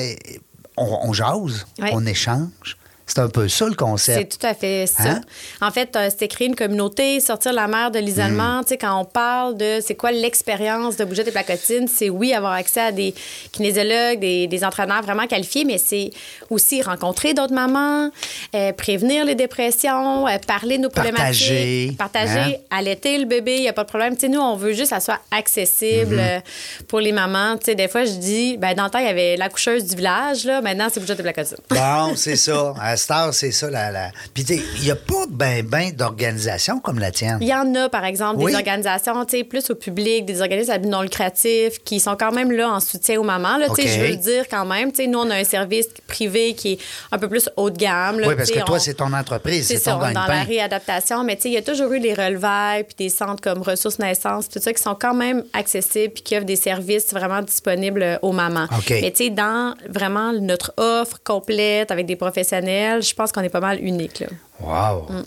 On, 0.76 0.98
on 1.08 1.12
jase, 1.12 1.66
Ouais. 1.78 1.90
on 1.92 2.04
échange. 2.06 2.76
C'est 3.14 3.20
un 3.20 3.28
peu 3.28 3.46
ça, 3.48 3.66
le 3.66 3.72
C'est 3.72 3.76
concept. 3.76 4.40
tout 4.40 4.46
à 4.46 4.54
fait 4.54 4.86
ça. 4.86 5.02
Hein? 5.02 5.20
En 5.60 5.70
fait, 5.70 5.94
euh, 5.96 6.08
c'est 6.16 6.28
créer 6.28 6.46
une 6.48 6.56
communauté, 6.56 7.20
sortir 7.20 7.52
la 7.52 7.68
mer 7.68 7.90
de 7.90 7.98
l'isolement. 7.98 8.60
Mm. 8.60 8.64
Tu 8.64 8.68
sais, 8.70 8.78
quand 8.78 8.98
on 8.98 9.04
parle 9.04 9.56
de 9.56 9.80
c'est 9.84 9.94
quoi 9.94 10.12
l'expérience 10.12 10.96
de 10.96 11.04
bouger 11.04 11.22
des 11.24 11.30
placotines, 11.30 11.88
c'est 11.88 12.08
oui, 12.08 12.32
avoir 12.32 12.52
accès 12.52 12.80
à 12.80 12.92
des 12.92 13.14
kinésiologues, 13.52 14.20
des, 14.20 14.46
des 14.46 14.64
entraîneurs 14.64 15.02
vraiment 15.02 15.26
qualifiés, 15.26 15.64
mais 15.64 15.76
c'est 15.78 16.10
aussi 16.48 16.80
rencontrer 16.80 17.34
d'autres 17.34 17.52
mamans, 17.52 18.10
euh, 18.54 18.72
prévenir 18.72 19.24
les 19.26 19.34
dépressions, 19.34 20.26
euh, 20.26 20.38
parler 20.46 20.78
de 20.78 20.82
nos 20.84 20.88
Partager, 20.88 21.88
problématiques, 21.90 21.98
partager, 21.98 22.38
hein? 22.38 22.52
allaiter 22.70 23.18
le 23.18 23.26
bébé, 23.26 23.56
il 23.56 23.62
n'y 23.62 23.68
a 23.68 23.72
pas 23.74 23.84
de 23.84 23.88
problème. 23.88 24.14
Tu 24.14 24.20
sais, 24.22 24.28
nous, 24.28 24.40
on 24.40 24.56
veut 24.56 24.72
juste 24.72 24.84
que 24.84 24.88
ça 24.88 25.00
soit 25.00 25.20
accessible 25.30 26.16
Mm-hmm. 26.16 26.42
pour 26.88 27.00
les 27.00 27.12
mamans. 27.12 27.56
Tu 27.58 27.66
sais, 27.66 27.74
des 27.74 27.88
fois, 27.88 28.04
je 28.04 28.12
dis, 28.12 28.56
ben, 28.56 28.74
dans 28.74 28.84
le 28.84 28.90
temps, 28.90 28.98
il 28.98 29.06
y 29.06 29.08
avait 29.08 29.36
l'accoucheuse 29.36 29.84
du 29.84 29.96
village, 29.96 30.44
là, 30.44 30.60
maintenant, 30.60 30.88
c'est 30.92 31.00
bouger 31.00 31.14
des 31.14 31.22
placotines. 31.22 31.56
Bon, 31.70 32.12
c'est 32.16 32.36
ça. 32.36 32.74
Star, 33.02 33.34
c'est 33.34 33.50
ça. 33.52 33.68
La, 33.70 33.90
la... 33.90 34.10
Puis, 34.34 34.44
tu 34.44 34.56
sais, 34.56 34.62
il 34.78 34.82
n'y 34.84 34.90
a 34.90 34.96
pas 34.96 35.24
ben, 35.28 35.62
ben 35.66 35.90
d'organisation 35.92 36.80
comme 36.80 36.98
la 36.98 37.10
tienne. 37.10 37.38
Il 37.40 37.48
y 37.48 37.54
en 37.54 37.74
a, 37.74 37.88
par 37.88 38.04
exemple, 38.04 38.40
Oui. 38.42 38.52
des 38.52 38.56
organisations, 38.58 39.24
tu 39.24 39.38
sais, 39.38 39.44
plus 39.44 39.70
au 39.70 39.74
public, 39.74 40.24
des 40.24 40.40
organismes 40.40 40.70
à 40.72 40.78
but 40.78 40.88
non 40.88 41.02
lucratif 41.02 41.78
qui 41.84 42.00
sont 42.00 42.16
quand 42.16 42.32
même 42.32 42.50
là 42.52 42.70
en 42.70 42.80
soutien 42.80 43.18
aux 43.20 43.22
mamans. 43.24 43.56
Là, 43.58 43.66
tu 43.68 43.74
sais, 43.76 43.82
OK. 43.82 43.88
Je 43.88 44.00
veux 44.00 44.08
le 44.10 44.16
dire 44.16 44.44
quand 44.48 44.64
même. 44.64 44.90
Nous, 45.08 45.18
on 45.18 45.30
a 45.30 45.36
un 45.36 45.44
service 45.44 45.86
privé 46.06 46.54
qui 46.54 46.72
est 46.72 46.78
un 47.10 47.18
peu 47.18 47.28
plus 47.28 47.48
haut 47.56 47.70
de 47.70 47.76
gamme. 47.76 48.20
là, 48.20 48.28
Oui, 48.28 48.34
parce 48.36 48.50
que 48.50 48.60
toi, 48.60 48.76
on- 48.76 48.78
c'est 48.78 48.94
ton 48.94 49.12
entreprise, 49.12 49.66
c'est 49.68 49.80
ton 49.80 49.98
on 50.00 50.08
est 50.08 50.12
dans 50.14 50.26
la 50.26 50.42
réadaptation, 50.44 51.24
mais 51.24 51.36
tu 51.36 51.42
sais, 51.42 51.48
il 51.48 51.54
y 51.54 51.56
a 51.58 51.62
toujours 51.62 51.92
eu 51.92 52.00
des 52.00 52.14
relevailles 52.14 52.84
puis 52.84 52.94
des 52.98 53.08
centres 53.08 53.42
comme 53.42 53.62
Ressources 53.62 53.98
Naissance, 53.98 54.48
tout 54.48 54.60
ça 54.60 54.72
qui 54.72 54.82
sont 54.82 54.94
quand 54.98 55.14
même 55.14 55.44
accessibles 55.52 56.12
puis 56.14 56.22
qui 56.22 56.36
offrent 56.36 56.46
des 56.46 56.56
services 56.56 57.12
vraiment 57.12 57.42
disponibles 57.42 58.02
euh, 58.02 58.16
aux 58.22 58.32
mamans. 58.32 58.66
Mais 58.90 59.10
tu 59.10 59.24
sais, 59.24 59.30
dans 59.30 59.74
vraiment 59.88 60.32
notre 60.32 60.72
offre 60.76 61.18
complète 61.24 61.90
avec 61.90 62.06
des 62.06 62.16
professionnels, 62.16 62.81
je 63.00 63.14
pense 63.14 63.32
qu'on 63.32 63.42
est 63.42 63.48
pas 63.48 63.60
mal 63.60 63.82
unique. 63.82 64.20
Là. 64.20 64.26
Wow! 64.60 65.06
Mm. 65.10 65.24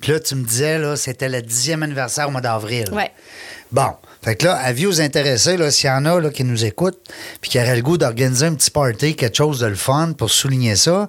Puis 0.00 0.12
là, 0.12 0.20
tu 0.20 0.34
me 0.34 0.44
disais, 0.44 0.78
là, 0.78 0.96
c'était 0.96 1.28
le 1.28 1.42
dixième 1.42 1.82
anniversaire 1.82 2.28
au 2.28 2.30
mois 2.30 2.40
d'avril. 2.40 2.86
Ouais. 2.92 3.10
Bon, 3.72 3.92
Fait 4.24 4.36
que 4.36 4.46
là, 4.46 4.54
avis 4.56 4.86
aux 4.86 5.00
intéressés, 5.02 5.58
s'il 5.70 5.88
y 5.88 5.92
en 5.92 6.04
a 6.06 6.18
là, 6.18 6.30
qui 6.30 6.44
nous 6.44 6.64
écoutent, 6.64 6.98
puis 7.42 7.50
qui 7.50 7.58
auraient 7.58 7.76
le 7.76 7.82
goût 7.82 7.98
d'organiser 7.98 8.46
un 8.46 8.54
petit 8.54 8.70
party, 8.70 9.16
quelque 9.16 9.36
chose 9.36 9.60
de 9.60 9.66
le 9.66 9.74
fun 9.74 10.12
pour 10.16 10.30
souligner 10.30 10.76
ça, 10.76 11.08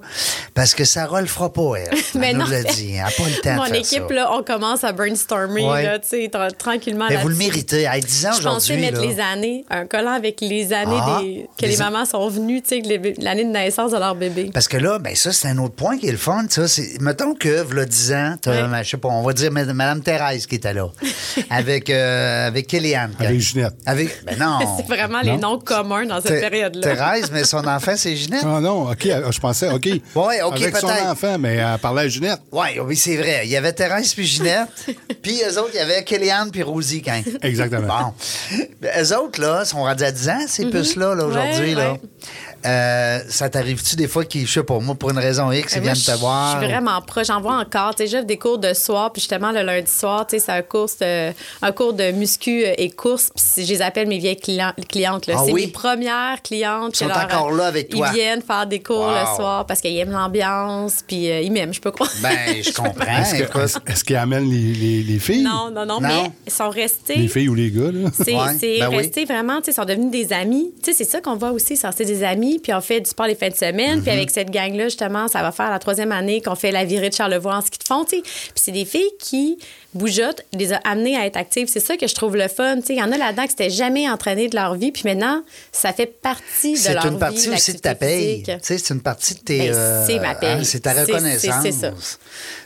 parce 0.54 0.74
que 0.74 0.84
Sarah 0.84 1.22
le 1.22 1.26
fera 1.26 1.50
pas, 1.52 1.62
elle. 1.78 1.96
Mais 2.14 2.30
elle 2.30 2.36
non, 2.36 2.44
nous 2.44 2.50
l'a 2.50 2.62
dit. 2.62 2.90
Elle 2.92 2.96
n'a 2.98 3.04
pas 3.04 3.22
le 3.28 3.40
temps 3.40 3.54
Mon 3.56 3.62
de 3.64 3.68
faire 3.68 3.76
équipe, 3.76 4.02
ça. 4.08 4.14
là, 4.14 4.30
on 4.34 4.42
commence 4.42 4.84
à 4.84 4.92
brainstormer, 4.92 5.64
Ouais. 5.66 5.82
là, 5.84 5.98
tu 5.98 6.08
sais, 6.08 6.28
tra- 6.32 6.54
tranquillement. 6.54 7.06
Mais 7.08 7.16
vous 7.16 7.28
le 7.28 7.36
méritez. 7.36 7.86
À 7.86 7.98
10 7.98 8.26
ans 8.26 8.30
Je 8.36 8.42
pensais 8.42 8.72
aujourd'hui. 8.74 8.76
mettre 8.78 9.00
là. 9.00 9.06
les 9.06 9.20
années, 9.20 9.64
un 9.70 9.86
collant 9.86 10.12
avec 10.12 10.40
les 10.42 10.72
années 10.74 10.98
Ah, 11.00 11.20
des- 11.22 11.46
que 11.58 11.64
les 11.66 11.76
mamans 11.78 12.04
sont 12.04 12.28
venues, 12.28 12.62
l'année 13.18 13.44
de 13.44 13.50
naissance 13.50 13.92
de 13.92 13.98
leur 13.98 14.14
bébé. 14.14 14.50
Parce 14.52 14.68
que 14.68 14.76
là, 14.76 14.98
ben 14.98 15.14
ça, 15.16 15.32
c'est 15.32 15.48
un 15.48 15.56
autre 15.58 15.74
point 15.74 15.96
qui 15.98 16.08
est 16.08 16.12
le 16.12 16.18
fun. 16.18 16.44
Mettons 17.00 17.34
que, 17.34 17.62
v'là 17.62 17.84
10 17.86 18.12
ans, 18.12 18.34
Ouais. 18.46 18.82
je 18.84 18.90
sais 18.90 18.96
pas, 18.98 19.08
on 19.08 19.22
va 19.22 19.32
dire 19.32 19.50
Mme 19.50 20.02
Thérèse 20.02 20.46
qui 20.46 20.56
était 20.56 20.74
là, 20.74 20.88
avec, 21.50 21.88
euh, 21.90 22.46
avec 22.48 22.66
Kéliane. 22.66 23.05
Avec 23.18 23.40
Ginette. 23.40 23.74
Avec, 23.84 24.24
ben 24.24 24.38
non. 24.38 24.58
C'est 24.76 24.86
vraiment 24.86 25.20
les 25.20 25.36
noms 25.36 25.58
communs 25.58 26.06
dans 26.06 26.20
cette 26.20 26.40
période-là. 26.40 26.82
Thérèse, 26.82 27.30
mais 27.32 27.44
son 27.44 27.66
enfant, 27.66 27.92
c'est 27.96 28.16
Ginette. 28.16 28.42
Ah 28.44 28.60
non, 28.60 28.90
OK, 28.90 29.06
euh, 29.06 29.30
je 29.30 29.40
pensais, 29.40 29.70
OK. 29.70 29.86
Ouais, 30.14 30.42
OK, 30.42 30.60
Avec 30.62 30.76
son 30.76 30.88
enfant, 30.88 31.38
mais 31.38 31.56
elle 31.56 31.78
parlait 31.78 32.02
à 32.02 32.08
Ginette. 32.08 32.40
Oui, 32.52 32.68
oui, 32.82 32.96
c'est 32.96 33.16
vrai. 33.16 33.42
Il 33.44 33.50
y 33.50 33.56
avait 33.56 33.72
Thérèse 33.72 34.14
puis 34.14 34.26
Ginette. 34.26 34.68
puis 35.22 35.40
eux 35.48 35.58
autres, 35.58 35.70
il 35.74 35.78
y 35.78 35.80
avait 35.80 36.02
Kéliane 36.04 36.50
puis 36.50 36.62
Rosie 36.62 37.02
quand 37.02 37.12
même. 37.12 37.24
Exactement. 37.42 38.14
Bon. 38.50 38.58
Eux 38.98 39.16
autres, 39.16 39.40
là, 39.40 39.64
sont 39.64 39.82
rendus 39.82 40.04
à 40.04 40.12
10 40.12 40.28
ans, 40.28 40.44
ces 40.46 40.66
puces-là, 40.66 41.14
là, 41.14 41.26
aujourd'hui. 41.26 41.74
Ouais, 41.74 41.82
là. 41.82 41.92
ouais. 41.92 42.00
Euh, 42.66 43.20
ça 43.28 43.48
t'arrive-tu 43.48 43.94
des 43.96 44.08
fois 44.08 44.24
qu'ils, 44.24 44.46
je 44.46 44.52
sais 44.52 44.62
pas, 44.64 44.78
moi, 44.80 44.94
pour 44.96 45.10
une 45.10 45.18
raison 45.18 45.52
X, 45.52 45.74
ils 45.74 45.76
Ben, 45.76 45.92
viennent 45.92 46.16
te 46.16 46.18
voir? 46.18 46.56
Je 46.56 46.64
suis 46.64 46.72
vraiment 46.72 47.00
proche. 47.00 47.28
J'en 47.28 47.40
vois 47.40 47.58
encore. 47.58 47.94
Tu 47.94 48.04
sais, 48.04 48.10
j'offre 48.10 48.26
des 48.26 48.38
cours 48.38 48.58
de 48.58 48.72
soir, 48.74 49.12
puis 49.12 49.20
justement, 49.20 49.52
le 49.52 49.62
lundi 49.62 49.90
soir, 49.90 50.26
tu 50.26 50.36
sais, 50.36 50.44
c'est 50.46 50.52
un 50.52 50.62
cours, 50.62 50.88
euh, 51.02 51.32
un 51.62 51.72
cours 51.72 51.92
de 51.92 52.10
muscu 52.10 52.64
euh, 52.64 52.72
et 52.76 52.90
course. 52.96 53.30
Puis 53.34 53.64
je 53.64 53.72
les 53.72 53.82
appelle 53.82 54.08
mes 54.08 54.18
vieilles 54.18 54.36
clients- 54.36 54.72
clientes. 54.88 55.26
là. 55.26 55.34
Ah 55.38 55.42
c'est 55.46 55.52
oui? 55.52 55.66
mes 55.66 55.72
premières 55.72 56.42
clientes. 56.42 56.92
Ils 56.94 56.96
sont 56.96 57.06
leur- 57.08 57.24
encore 57.24 57.52
là 57.52 57.66
avec 57.66 57.90
toi. 57.90 58.08
Ils 58.10 58.14
viennent 58.14 58.42
faire 58.42 58.66
des 58.66 58.80
cours 58.80 58.96
Wow. 59.06 59.10
le 59.10 59.36
soir 59.36 59.66
parce 59.66 59.80
qu'ils 59.80 59.96
aiment 59.98 60.10
l'ambiance, 60.12 61.04
puis 61.06 61.30
euh, 61.30 61.40
ils 61.42 61.52
m'aiment, 61.52 61.72
je 61.74 61.80
peux 61.80 61.90
croire. 61.90 62.10
Ben, 62.22 62.62
je 62.62 62.72
comprends. 62.74 63.04
Est-ce 63.86 64.04
qu'ils 64.04 64.16
amènent 64.16 64.50
les, 64.50 64.72
les- 64.74 65.02
les 65.02 65.18
filles? 65.18 65.42
non, 65.42 65.70
non, 65.70 65.86
non, 65.86 66.00
Non? 66.00 66.08
mais 66.08 66.30
ils 66.46 66.52
sont 66.52 66.70
restés. 66.70 67.16
Les 67.16 67.28
filles 67.28 67.48
ou 67.48 67.54
les 67.54 67.70
gars, 67.70 67.90
là? 67.92 68.10
C'est 68.12 68.34
Ouais, 68.34 68.56
c'est 68.58 68.78
ben 68.80 68.88
oui. 68.90 68.96
resté 68.96 69.24
vraiment, 69.24 69.58
tu 69.58 69.66
sais, 69.66 69.70
ils 69.72 69.74
sont 69.74 69.84
devenus 69.84 70.10
des 70.10 70.32
amis. 70.32 70.72
Tu 70.82 70.90
sais, 70.92 70.96
c'est 70.96 71.10
ça 71.10 71.20
qu'on 71.20 71.36
voit 71.36 71.50
aussi, 71.52 71.76
c'est 71.76 72.04
des 72.04 72.24
amis, 72.24 72.58
puis 72.62 72.72
on 72.74 72.80
fait 72.80 73.00
du 73.00 73.10
sport 73.10 73.26
les 73.26 73.34
fins 73.34 73.48
de 73.50 73.54
semaine, 73.54 74.02
puis 74.02 74.10
avec 74.10 74.30
cette 74.30 74.50
gang-là, 74.50 74.84
justement, 74.84 75.28
ça 75.28 75.42
va 75.42 75.52
faire 75.52 75.70
la 75.70 75.78
troisième 75.78 76.12
année 76.12 76.40
qu'on 76.40 76.54
fait 76.54 76.70
la 76.70 76.84
virée 76.84 77.10
de 77.10 77.14
Charlevoix 77.14 77.56
en 77.56 77.60
ski 77.60 77.78
de 77.78 77.84
fond, 77.84 78.04
tu 78.04 78.16
sais. 78.16 78.22
Puis 78.22 78.52
c'est 78.54 78.72
des 78.72 78.84
filles 78.84 79.10
qui 79.20 79.58
bougeotent, 79.96 80.42
les 80.52 80.72
a 80.72 80.76
amenées 80.84 81.16
à 81.16 81.26
être 81.26 81.36
actives. 81.36 81.68
C'est 81.68 81.80
ça 81.80 81.96
que 81.96 82.06
je 82.06 82.14
trouve 82.14 82.36
le 82.36 82.48
fun. 82.48 82.76
Il 82.88 82.96
y 82.96 83.02
en 83.02 83.10
a 83.12 83.16
là-dedans 83.18 83.42
qui 83.44 83.50
s'étaient 83.50 83.70
jamais 83.70 84.08
entraînées 84.08 84.48
de 84.48 84.56
leur 84.56 84.74
vie, 84.74 84.92
puis 84.92 85.02
maintenant, 85.04 85.42
ça 85.72 85.92
fait 85.92 86.06
partie 86.06 86.72
de 86.74 86.78
C'est 86.78 86.94
leur 86.94 87.06
une 87.06 87.18
partie 87.18 87.48
vie, 87.48 87.54
aussi 87.54 87.72
de 87.74 87.78
ta 87.78 87.94
paye. 87.94 88.44
c'est 88.62 88.90
une 88.90 89.00
partie 89.00 89.34
de 89.34 89.40
tes. 89.40 89.58
Ben, 89.58 89.74
euh, 89.74 90.06
c'est 90.06 90.18
ma 90.20 90.34
paye. 90.34 90.48
hein, 90.50 90.60
c'est 90.64 90.80
ta 90.80 90.94
C'est- 90.94 91.00
reconnaissance. 91.02 91.62
c'est- 91.62 91.72
c'est 91.72 91.80
ça. 91.80 91.92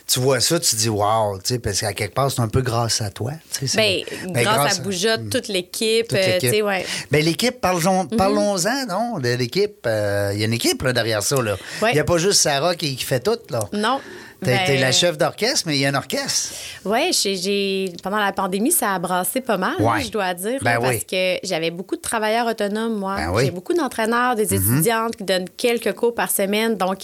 Tu 0.07 0.19
vois 0.19 0.41
ça, 0.41 0.59
tu 0.59 0.75
dis 0.75 0.89
wow, 0.89 1.39
parce 1.63 1.79
qu'à 1.79 1.93
quelque 1.93 2.13
part, 2.13 2.29
c'est 2.29 2.41
un 2.41 2.49
peu 2.49 2.61
grâce 2.61 2.99
à 3.01 3.09
toi. 3.11 3.31
Ben, 3.61 3.67
c'est- 3.67 4.05
ben, 4.27 4.43
grâce, 4.43 4.79
à 4.79 4.81
Bougeotte, 4.81 5.29
toute 5.29 5.47
l'équipe, 5.47 6.11
l'équipe. 6.11 6.63
ouais. 6.65 6.85
Ben, 7.11 7.23
parlons, 7.61 8.05
parlons-en, 8.07 8.85
non, 8.87 9.19
de 9.19 9.29
l'équipe. 9.35 9.85
Euh, 9.85 10.31
Il 10.33 10.39
y 10.39 10.43
a 10.43 10.47
une 10.47 10.53
équipe 10.53 10.81
là, 10.83 10.91
derrière 10.93 11.23
ça. 11.23 11.35
Il 11.39 11.83
Ouais. 11.83 11.93
n'y 11.93 11.99
a 11.99 12.03
pas 12.03 12.17
juste 12.17 12.41
Sarah 12.41 12.75
qui, 12.75 12.95
qui 12.95 13.05
fait 13.05 13.19
tout. 13.21 13.37
Là. 13.49 13.61
Non. 13.73 13.99
T'es, 14.43 14.55
Ben, 14.55 14.65
t'es 14.65 14.77
la 14.77 14.91
chef 14.91 15.19
d'orchestre, 15.19 15.67
mais 15.67 15.77
il 15.77 15.81
y 15.81 15.85
a 15.85 15.89
un 15.89 15.93
orchestre. 15.93 16.55
Oui, 16.83 17.11
j'ai 17.13 17.93
pendant 18.01 18.17
la 18.17 18.31
pandémie, 18.31 18.71
ça 18.71 18.95
a 18.95 18.99
brassé 18.99 19.39
pas 19.39 19.57
mal, 19.57 19.75
hein, 19.79 19.99
je 20.03 20.09
dois 20.09 20.33
dire, 20.33 20.59
Ben 20.63 20.73
là, 20.73 20.79
parce 20.79 20.95
oui. 20.95 21.05
que 21.05 21.47
j'avais 21.47 21.69
beaucoup 21.69 21.95
de 21.95 22.01
travailleurs 22.01 22.47
autonomes, 22.47 22.97
moi. 22.97 23.17
Ben 23.17 23.29
oui. 23.29 23.43
Mm-hmm. 23.43 23.45
J'ai 23.45 23.51
beaucoup 23.51 23.73
d'entraîneurs, 23.73 24.35
des 24.35 24.53
étudiantes 24.53 25.15
qui 25.15 25.23
donnent 25.23 25.49
quelques 25.57 25.93
cours 25.93 26.15
par 26.15 26.31
semaine. 26.31 26.75
Donc, 26.75 26.99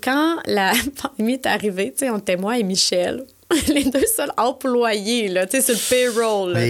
quand 0.00 0.36
la 0.46 0.72
pandémie 1.02 1.34
est 1.34 1.46
arrivée, 1.46 1.92
tu 1.92 2.04
sais, 2.04 2.10
on 2.10 2.18
était 2.18 2.36
moi 2.36 2.56
et 2.58 2.62
Michel. 2.62 3.24
Les 3.68 3.84
deux 3.84 4.06
seuls 4.06 4.32
employés, 4.36 5.28
là, 5.28 5.46
tu 5.46 5.60
sais, 5.60 5.74
sur 5.74 5.74
le 5.74 5.88
payroll. 6.12 6.52
là, 6.52 6.60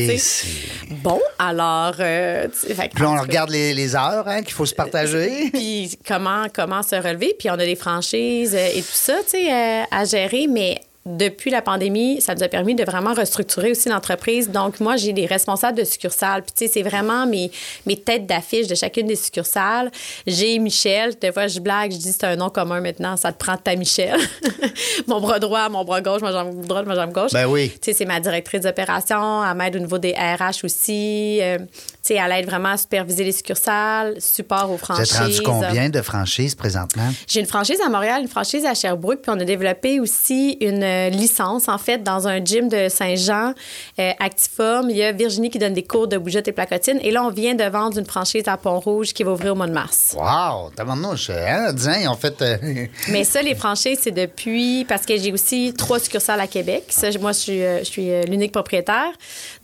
Bon, 1.02 1.20
alors. 1.38 1.94
euh, 2.00 2.48
fait 2.50 2.90
Puis 2.94 3.04
on 3.04 3.16
regarde 3.16 3.50
les, 3.50 3.72
les 3.72 3.94
heures 3.96 4.28
hein, 4.28 4.42
qu'il 4.42 4.52
faut 4.52 4.66
se 4.66 4.74
partager. 4.74 5.50
puis 5.52 5.98
comment, 6.06 6.46
comment 6.54 6.82
se 6.82 6.96
relever. 6.96 7.34
Puis 7.38 7.48
on 7.50 7.54
a 7.54 7.64
des 7.64 7.76
franchises 7.76 8.54
euh, 8.54 8.68
et 8.74 8.82
tout 8.82 8.88
ça, 8.92 9.16
tu 9.24 9.30
sais, 9.38 9.52
euh, 9.52 9.82
à 9.90 10.04
gérer. 10.04 10.46
Mais 10.48 10.80
depuis 11.06 11.50
la 11.50 11.62
pandémie, 11.62 12.20
ça 12.20 12.34
nous 12.34 12.42
a 12.42 12.48
permis 12.48 12.74
de 12.74 12.84
vraiment 12.84 13.14
restructurer 13.14 13.70
aussi 13.70 13.88
l'entreprise. 13.88 14.50
Donc, 14.50 14.80
moi, 14.80 14.96
j'ai 14.96 15.12
des 15.12 15.26
responsables 15.26 15.78
de 15.78 15.84
succursales. 15.84 16.42
Puis, 16.42 16.52
tu 16.56 16.66
sais, 16.66 16.72
c'est 16.72 16.82
vraiment 16.82 17.26
mes, 17.26 17.50
mes 17.86 17.96
têtes 17.96 18.26
d'affiche 18.26 18.66
de 18.66 18.74
chacune 18.74 19.06
des 19.06 19.14
succursales. 19.14 19.90
J'ai 20.26 20.58
Michel. 20.58 21.14
Des 21.20 21.30
fois, 21.30 21.46
je 21.46 21.60
blague, 21.60 21.92
je 21.92 21.98
dis 21.98 22.12
c'est 22.12 22.24
un 22.24 22.34
nom 22.34 22.50
commun 22.50 22.80
maintenant. 22.80 23.16
Ça 23.16 23.32
te 23.32 23.38
prend 23.38 23.56
ta 23.56 23.76
Michel. 23.76 24.18
mon 25.06 25.20
bras 25.20 25.38
droit, 25.38 25.68
mon 25.68 25.84
bras 25.84 26.00
gauche, 26.00 26.22
ma 26.22 26.32
jambe 26.32 26.66
droite, 26.66 26.86
ma 26.86 26.96
jambe 26.96 27.12
gauche. 27.12 27.32
Ben 27.32 27.46
oui. 27.46 27.70
Tu 27.70 27.78
sais, 27.82 27.92
c'est 27.92 28.04
ma 28.04 28.18
directrice 28.18 28.62
d'opération. 28.62 29.44
Elle 29.44 29.56
m'aide 29.56 29.76
au 29.76 29.80
niveau 29.80 29.98
des 29.98 30.12
RH 30.12 30.64
aussi. 30.64 31.38
Euh, 31.40 31.58
sais, 32.06 32.14
elle 32.14 32.32
aide 32.32 32.46
vraiment 32.46 32.70
à 32.70 32.76
superviser 32.76 33.24
les 33.24 33.32
succursales, 33.32 34.14
support 34.20 34.64
aux 34.70 34.72
Vous 34.72 34.78
franchises. 34.78 35.12
êtes 35.14 35.20
rendu 35.20 35.40
combien 35.42 35.88
de 35.88 36.02
franchises 36.02 36.54
présentement? 36.54 37.10
J'ai 37.26 37.40
une 37.40 37.46
franchise 37.46 37.78
à 37.84 37.88
Montréal, 37.88 38.22
une 38.22 38.28
franchise 38.28 38.64
à 38.64 38.74
Sherbrooke, 38.74 39.20
puis 39.22 39.30
on 39.34 39.40
a 39.40 39.44
développé 39.44 40.00
aussi 40.00 40.56
une 40.60 40.82
euh, 40.82 41.08
licence, 41.10 41.68
en 41.68 41.78
fait, 41.78 42.02
dans 42.02 42.28
un 42.28 42.44
gym 42.44 42.68
de 42.68 42.88
Saint-Jean, 42.88 43.52
euh, 43.98 44.12
Actiform. 44.18 44.90
Il 44.90 44.96
y 44.96 45.02
a 45.02 45.12
Virginie 45.12 45.50
qui 45.50 45.58
donne 45.58 45.74
des 45.74 45.82
cours 45.82 46.08
de 46.08 46.18
bougeotte 46.18 46.48
et 46.48 46.52
placotine. 46.52 46.98
Et 47.02 47.10
là, 47.10 47.24
on 47.24 47.30
vient 47.30 47.54
de 47.54 47.64
vendre 47.64 47.98
une 47.98 48.06
franchise 48.06 48.44
à 48.46 48.56
Pont-Rouge 48.56 49.12
qui 49.12 49.22
va 49.22 49.32
ouvrir 49.32 49.52
au 49.52 49.56
mois 49.56 49.66
de 49.66 49.72
mars. 49.72 50.14
Wow! 50.16 50.70
Tabarnouche, 50.76 51.30
hein? 51.30 51.72
Dis, 51.72 51.88
hein, 51.88 51.98
ils 52.02 52.08
ont 52.08 52.16
fait... 52.16 52.40
euh, 52.42 52.56
Mais 53.08 53.24
ça, 53.24 53.42
les 53.42 53.54
franchises, 53.54 53.98
c'est 54.02 54.10
depuis... 54.12 54.84
Parce 54.84 55.04
que 55.06 55.16
j'ai 55.16 55.32
aussi 55.32 55.74
trois 55.76 55.98
succursales 55.98 56.40
à 56.40 56.46
Québec. 56.46 56.84
Ça, 56.90 57.08
moi, 57.20 57.32
je 57.32 57.38
suis, 57.38 57.60
je 57.60 57.84
suis 57.84 58.10
l'unique 58.26 58.52
propriétaire. 58.52 59.10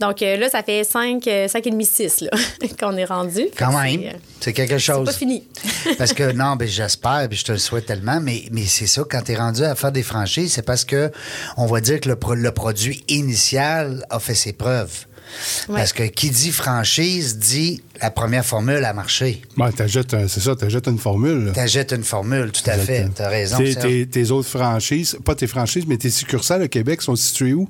Donc 0.01 0.21
là, 0.21 0.49
ça 0.49 0.63
fait 0.63 0.85
cinq, 0.85 1.27
euh, 1.27 1.49
cinq 1.49 1.67
et 1.67 1.71
demi, 1.71 1.85
six, 1.85 2.21
là, 2.21 2.31
qu'on 2.81 2.97
est 2.97 3.05
rendu. 3.05 3.47
Quand 3.59 3.79
même, 3.81 4.01
c'est, 4.01 4.09
euh, 4.09 4.19
c'est 4.41 4.53
quelque 4.53 4.79
chose. 4.79 5.07
pas 5.07 5.13
fini. 5.13 5.45
parce 5.99 6.13
que 6.13 6.33
non, 6.33 6.57
ben 6.57 6.67
j'espère, 6.69 7.27
puis 7.29 7.39
je 7.39 7.45
te 7.45 7.53
le 7.53 7.59
souhaite 7.59 7.87
tellement, 7.87 8.21
mais, 8.21 8.45
mais 8.51 8.65
c'est 8.67 8.87
ça, 8.87 9.03
quand 9.09 9.23
tu 9.23 9.33
es 9.33 9.37
rendu 9.37 9.63
à 9.65 9.75
faire 9.75 9.93
des 9.93 10.03
franchises, 10.03 10.53
c'est 10.55 10.63
parce 10.67 10.85
que 10.85 11.11
on 11.57 11.67
va 11.67 11.81
dire 11.81 12.01
que 12.01 12.09
le, 12.09 12.17
pro- 12.17 12.35
le 12.35 12.51
produit 12.53 13.05
initial 13.09 14.05
a 14.11 14.19
fait 14.19 14.35
ses 14.35 14.53
preuves. 14.53 15.07
Ouais. 15.69 15.77
Parce 15.77 15.95
que 15.95 16.03
qui 16.03 16.29
dit 16.29 16.51
franchise 16.53 17.39
dit 17.39 17.83
la 18.03 18.11
première 18.11 18.45
formule 18.45 18.85
a 18.85 18.93
marché. 18.93 19.41
Un- 19.59 19.71
c'est 20.29 20.41
ça, 20.41 20.55
t'ajoutes 20.57 20.89
une 20.89 20.99
formule. 20.99 21.53
T'achètes 21.55 21.93
une 21.93 22.05
formule, 22.05 22.51
tout 22.53 22.69
à 22.69 22.75
fait. 22.75 22.81
Exactement. 23.07 23.15
T'as 23.17 23.29
raison. 23.29 23.57
Tes- 23.59 24.07
tes 24.07 24.31
autres 24.31 24.49
franchises, 24.49 25.17
pas 25.25 25.35
tes 25.35 25.47
franchises, 25.47 25.85
mais 25.87 25.97
tes 25.97 26.11
succursales 26.11 26.65
au 26.65 26.69
Québec 26.69 27.01
sont 27.01 27.17
situées 27.17 27.55
où? 27.55 27.67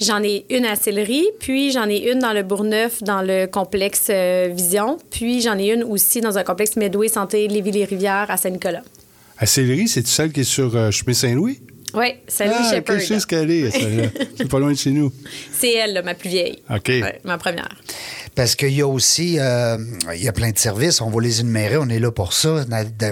J'en 0.00 0.22
ai 0.22 0.46
une 0.50 0.64
à 0.64 0.76
Sillery, 0.76 1.26
puis 1.38 1.72
j'en 1.72 1.88
ai 1.88 2.10
une 2.10 2.18
dans 2.18 2.32
le 2.32 2.42
Bourgneuf, 2.42 3.02
dans 3.02 3.22
le 3.22 3.46
complexe 3.46 4.08
euh, 4.10 4.48
Vision, 4.52 4.98
puis 5.10 5.40
j'en 5.40 5.58
ai 5.58 5.72
une 5.72 5.84
aussi 5.84 6.20
dans 6.20 6.38
un 6.38 6.42
complexe 6.42 6.76
Medway 6.76 7.08
Santé 7.08 7.48
Lévis-les-Rivières 7.48 8.30
à 8.30 8.36
Saint-Nicolas. 8.36 8.82
À 9.38 9.46
Céleri, 9.46 9.88
c'est 9.88 10.06
celle 10.06 10.32
qui 10.32 10.40
est 10.40 10.44
sur 10.44 10.76
euh, 10.76 10.90
chemin 10.90 11.14
Saint-Louis? 11.14 11.60
Oui, 11.94 12.14
salut 12.28 12.52
ah, 12.54 12.64
Shepherd. 12.70 12.90
ok, 12.90 13.00
je 13.00 13.06
sais 13.06 13.20
ce 13.20 13.26
qu'elle 13.26 13.50
est, 13.50 13.70
celle-là. 13.70 14.08
c'est 14.36 14.48
pas 14.48 14.58
loin 14.58 14.72
de 14.72 14.76
chez 14.76 14.90
nous. 14.90 15.12
C'est 15.52 15.72
elle, 15.74 15.94
là, 15.94 16.02
ma 16.02 16.14
plus 16.14 16.28
vieille. 16.28 16.58
OK. 16.70 16.88
Ouais, 16.88 17.20
ma 17.24 17.38
première. 17.38 17.68
Parce 18.34 18.54
qu'il 18.54 18.72
y 18.72 18.80
a 18.80 18.86
aussi, 18.86 19.38
euh, 19.38 19.76
il 20.14 20.22
y 20.22 20.28
a 20.28 20.32
plein 20.32 20.50
de 20.50 20.58
services, 20.58 21.00
on 21.00 21.10
va 21.10 21.20
les 21.20 21.40
énumérer, 21.40 21.76
on 21.78 21.88
est 21.88 21.98
là 21.98 22.10
pour 22.12 22.32
ça. 22.32 22.64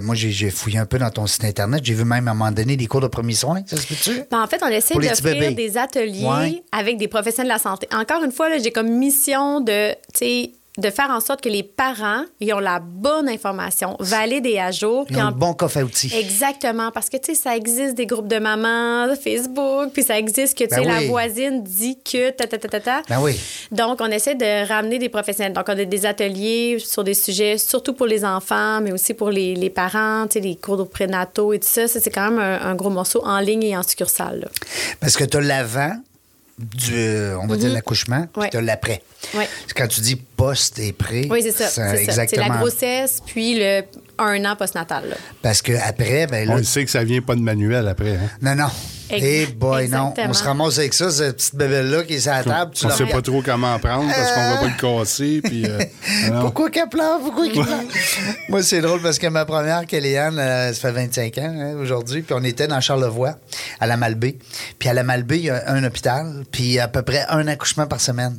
Moi, 0.03 0.15
j'ai 0.15 0.31
j'ai 0.31 0.51
fouillé 0.51 0.79
un 0.79 0.87
peu 0.87 0.99
dans 0.99 1.11
ton 1.11 1.27
site 1.27 1.45
Internet, 1.45 1.85
j'ai 1.85 1.95
vu 1.95 2.05
même 2.05 2.29
à 2.29 2.31
un 2.31 2.35
moment 2.35 2.53
donné 2.53 2.77
des 2.77 2.87
cours 2.87 3.01
de 3.01 3.09
premiers 3.09 3.35
soins, 3.35 3.63
ça 3.67 3.77
se 3.77 3.87
peut-tu? 3.87 4.23
Ben, 4.31 4.43
en 4.43 4.47
fait, 4.47 4.63
on 4.63 4.69
essaie 4.69 4.95
d'offrir 4.95 5.55
des 5.55 5.77
ateliers 5.77 6.25
Ouais. 6.25 6.63
avec 6.73 6.99
des 6.99 7.09
professionnels 7.09 7.49
de 7.49 7.55
la 7.55 7.59
santé. 7.59 7.89
Encore 7.93 8.23
une 8.23 8.33
fois, 8.33 8.49
là, 8.49 8.59
j'ai 8.59 8.71
comme 8.71 8.89
mission 8.91 9.61
de, 9.61 9.91
tu 9.93 9.97
sais, 10.15 10.51
de 10.79 10.91
faire 10.91 11.11
en 11.11 11.21
sorte 11.21 11.41
que 11.43 11.49
les 11.49 11.63
parents 11.63 12.23
ils 12.41 12.53
ont 12.55 12.59
la 12.61 12.79
bonne 12.81 13.29
information, 13.29 13.97
valide 14.01 14.47
et 14.47 14.59
à 14.59 14.71
jour. 14.71 15.05
Ils 15.11 15.13
puis 15.15 15.23
ont 15.23 15.27
en- 15.27 15.31
le 15.31 15.35
bon 15.35 15.53
coffre 15.53 15.79
à 15.79 15.83
outils. 15.85 16.11
Exactement, 16.15 16.91
parce 16.93 17.09
que 17.11 17.17
tu 17.19 17.35
sais, 17.35 17.41
ça 17.43 17.57
existe 17.57 17.95
des 17.97 18.07
groupes 18.07 18.29
de 18.29 18.39
mamans, 18.39 19.09
Facebook, 19.23 19.91
puis 19.93 20.03
ça 20.03 20.19
existe 20.19 20.57
que 20.57 20.65
tu 20.65 20.75
sais, 20.75 20.81
Ben 20.83 20.89
la 20.89 20.99
oui. 21.01 21.09
voisine 21.09 21.63
dit 21.63 21.99
que 22.03 22.31
ta 22.31 22.47
ta 22.47 22.57
ta 22.59 22.69
ta 22.69 22.81
ta. 22.81 23.03
Ben 23.09 23.21
oui. 23.21 23.39
Donc, 23.73 24.01
on 24.01 24.07
essaie 24.11 24.35
de 24.35 24.67
ramener 24.69 24.99
des 24.99 25.09
professionnels. 25.09 25.53
Donc, 25.53 25.65
on 25.69 25.73
a 25.79 25.85
des 25.85 26.07
ateliers 26.07 26.79
sur 26.79 27.05
des 27.05 27.15
sujets, 27.15 27.59
surtout 27.59 27.93
pour 27.93 28.07
les 28.07 28.25
enfants, 28.25 28.81
mais 28.81 28.93
aussi 28.93 29.15
pour 29.15 29.31
les, 29.31 29.55
les 29.55 29.71
parents, 29.71 30.27
tu 30.29 30.35
sais, 30.35 30.41
les 30.41 30.57
cours 30.57 30.77
de 30.77 30.85
prénataux 30.85 31.53
et 31.53 31.59
tout 31.59 31.69
ça. 31.69 31.89
Ça, 31.89 32.01
c'est 32.01 32.11
quand 32.11 32.31
même 32.31 32.39
un, 32.39 32.71
un 32.71 32.75
gros 32.75 32.91
morceau 32.91 33.21
en 33.25 33.41
ligne 33.41 33.65
et 33.65 33.77
en 33.77 33.83
succursale. 33.83 34.41
là. 34.41 34.49
Parce 35.01 35.17
que 35.17 35.25
tu 35.25 35.37
as 35.37 35.41
l'avant, 35.41 35.93
du, 36.59 36.95
euh, 36.95 37.39
on 37.41 37.47
va 37.47 37.57
dire 37.57 37.73
l'accouchement, 37.73 38.27
puis 38.33 38.37
Mhm. 38.37 38.43
Ouais. 38.43 38.51
tu 38.51 38.57
as 38.57 38.61
l'après. 38.63 39.03
Ouais. 39.35 39.49
Quand 39.77 39.87
tu 39.89 40.01
dis 40.01 40.17
post 40.17 40.79
et 40.79 40.93
pré, 40.93 41.27
Oui, 41.31 41.43
c'est 41.43 41.53
ça. 41.53 41.95
La 42.37 42.49
grossesse, 42.49 43.23
puis 43.25 43.55
le 43.59 43.83
un 44.19 44.45
an 44.45 44.57
postnatal. 44.57 45.09
là. 45.11 45.17
Parce 45.43 45.63
que 45.63 45.73
après, 45.73 46.27
ben 46.27 46.47
là, 46.47 46.55
On 46.55 46.57
le 46.59 46.65
sait 46.65 46.85
que 46.85 46.91
ça 46.91 47.05
vient 47.05 47.21
pas 47.21 47.35
de 47.35 47.41
manuel 47.41 47.87
après. 47.89 48.17
Hein? 48.17 48.31
non, 48.43 48.55
non. 48.55 48.69
Eh 49.11 49.47
boy, 49.47 49.89
non. 49.89 50.13
On 50.19 50.33
se 50.35 50.45
ramasse 50.45 50.79
avec 50.79 50.93
ça, 50.93 51.11
cette 51.11 51.37
petite 51.37 51.55
bébelle-là 51.55 52.03
qui 52.05 52.15
est 52.15 52.21
sur 52.21 52.33
la 52.33 52.45
table. 52.45 52.73
tu 52.75 52.85
On 52.85 52.89
la 52.89 52.95
sait 52.95 53.07
pas 53.07 53.23
trop 53.23 53.41
comment 53.43 53.79
prendre 53.79 54.13
parce 54.13 54.33
qu'on 54.33 54.51
va 54.51 54.57
pas 54.59 54.67
le 54.67 54.79
casser. 54.99 55.41
Puis, 55.43 55.65
euh, 55.67 55.79
Pourquoi 56.43 56.69
qu'elle 56.69 56.89
pleure? 56.91 57.19
Pourquoi 57.21 57.49
qu'elle 57.49 57.65
pleure? 57.65 57.81
Moi, 58.51 58.63
c'est 58.63 58.83
drôle 58.83 59.01
parce 59.01 59.19
que 59.19 59.27
ma 59.29 59.47
première, 59.47 59.87
Kellyanne, 59.87 60.39
euh, 60.39 60.75
ça 60.75 60.81
fait 60.81 60.93
25 60.93 61.39
ans 61.39 61.55
hein, 61.59 61.75
aujourd'hui, 61.81 62.21
puis 62.21 62.35
on 62.39 62.45
était 62.45 62.67
dans 62.67 62.81
Charlevoix, 62.83 63.37
à 63.81 63.87
la 63.87 63.97
Malbaie. 63.97 64.37
Puis 64.79 64.91
à 64.91 64.93
la 64.93 65.05
Malbaie, 65.05 65.39
il 65.39 65.45
y 65.47 65.51
a 65.51 65.63
un 65.69 65.83
hôpital, 65.85 66.45
puis 66.53 66.79
à 66.79 66.89
peu 66.89 67.01
près 67.01 67.25
un 67.31 67.47
accouchement 67.49 67.87
par 67.87 68.01
semaine. 68.01 68.39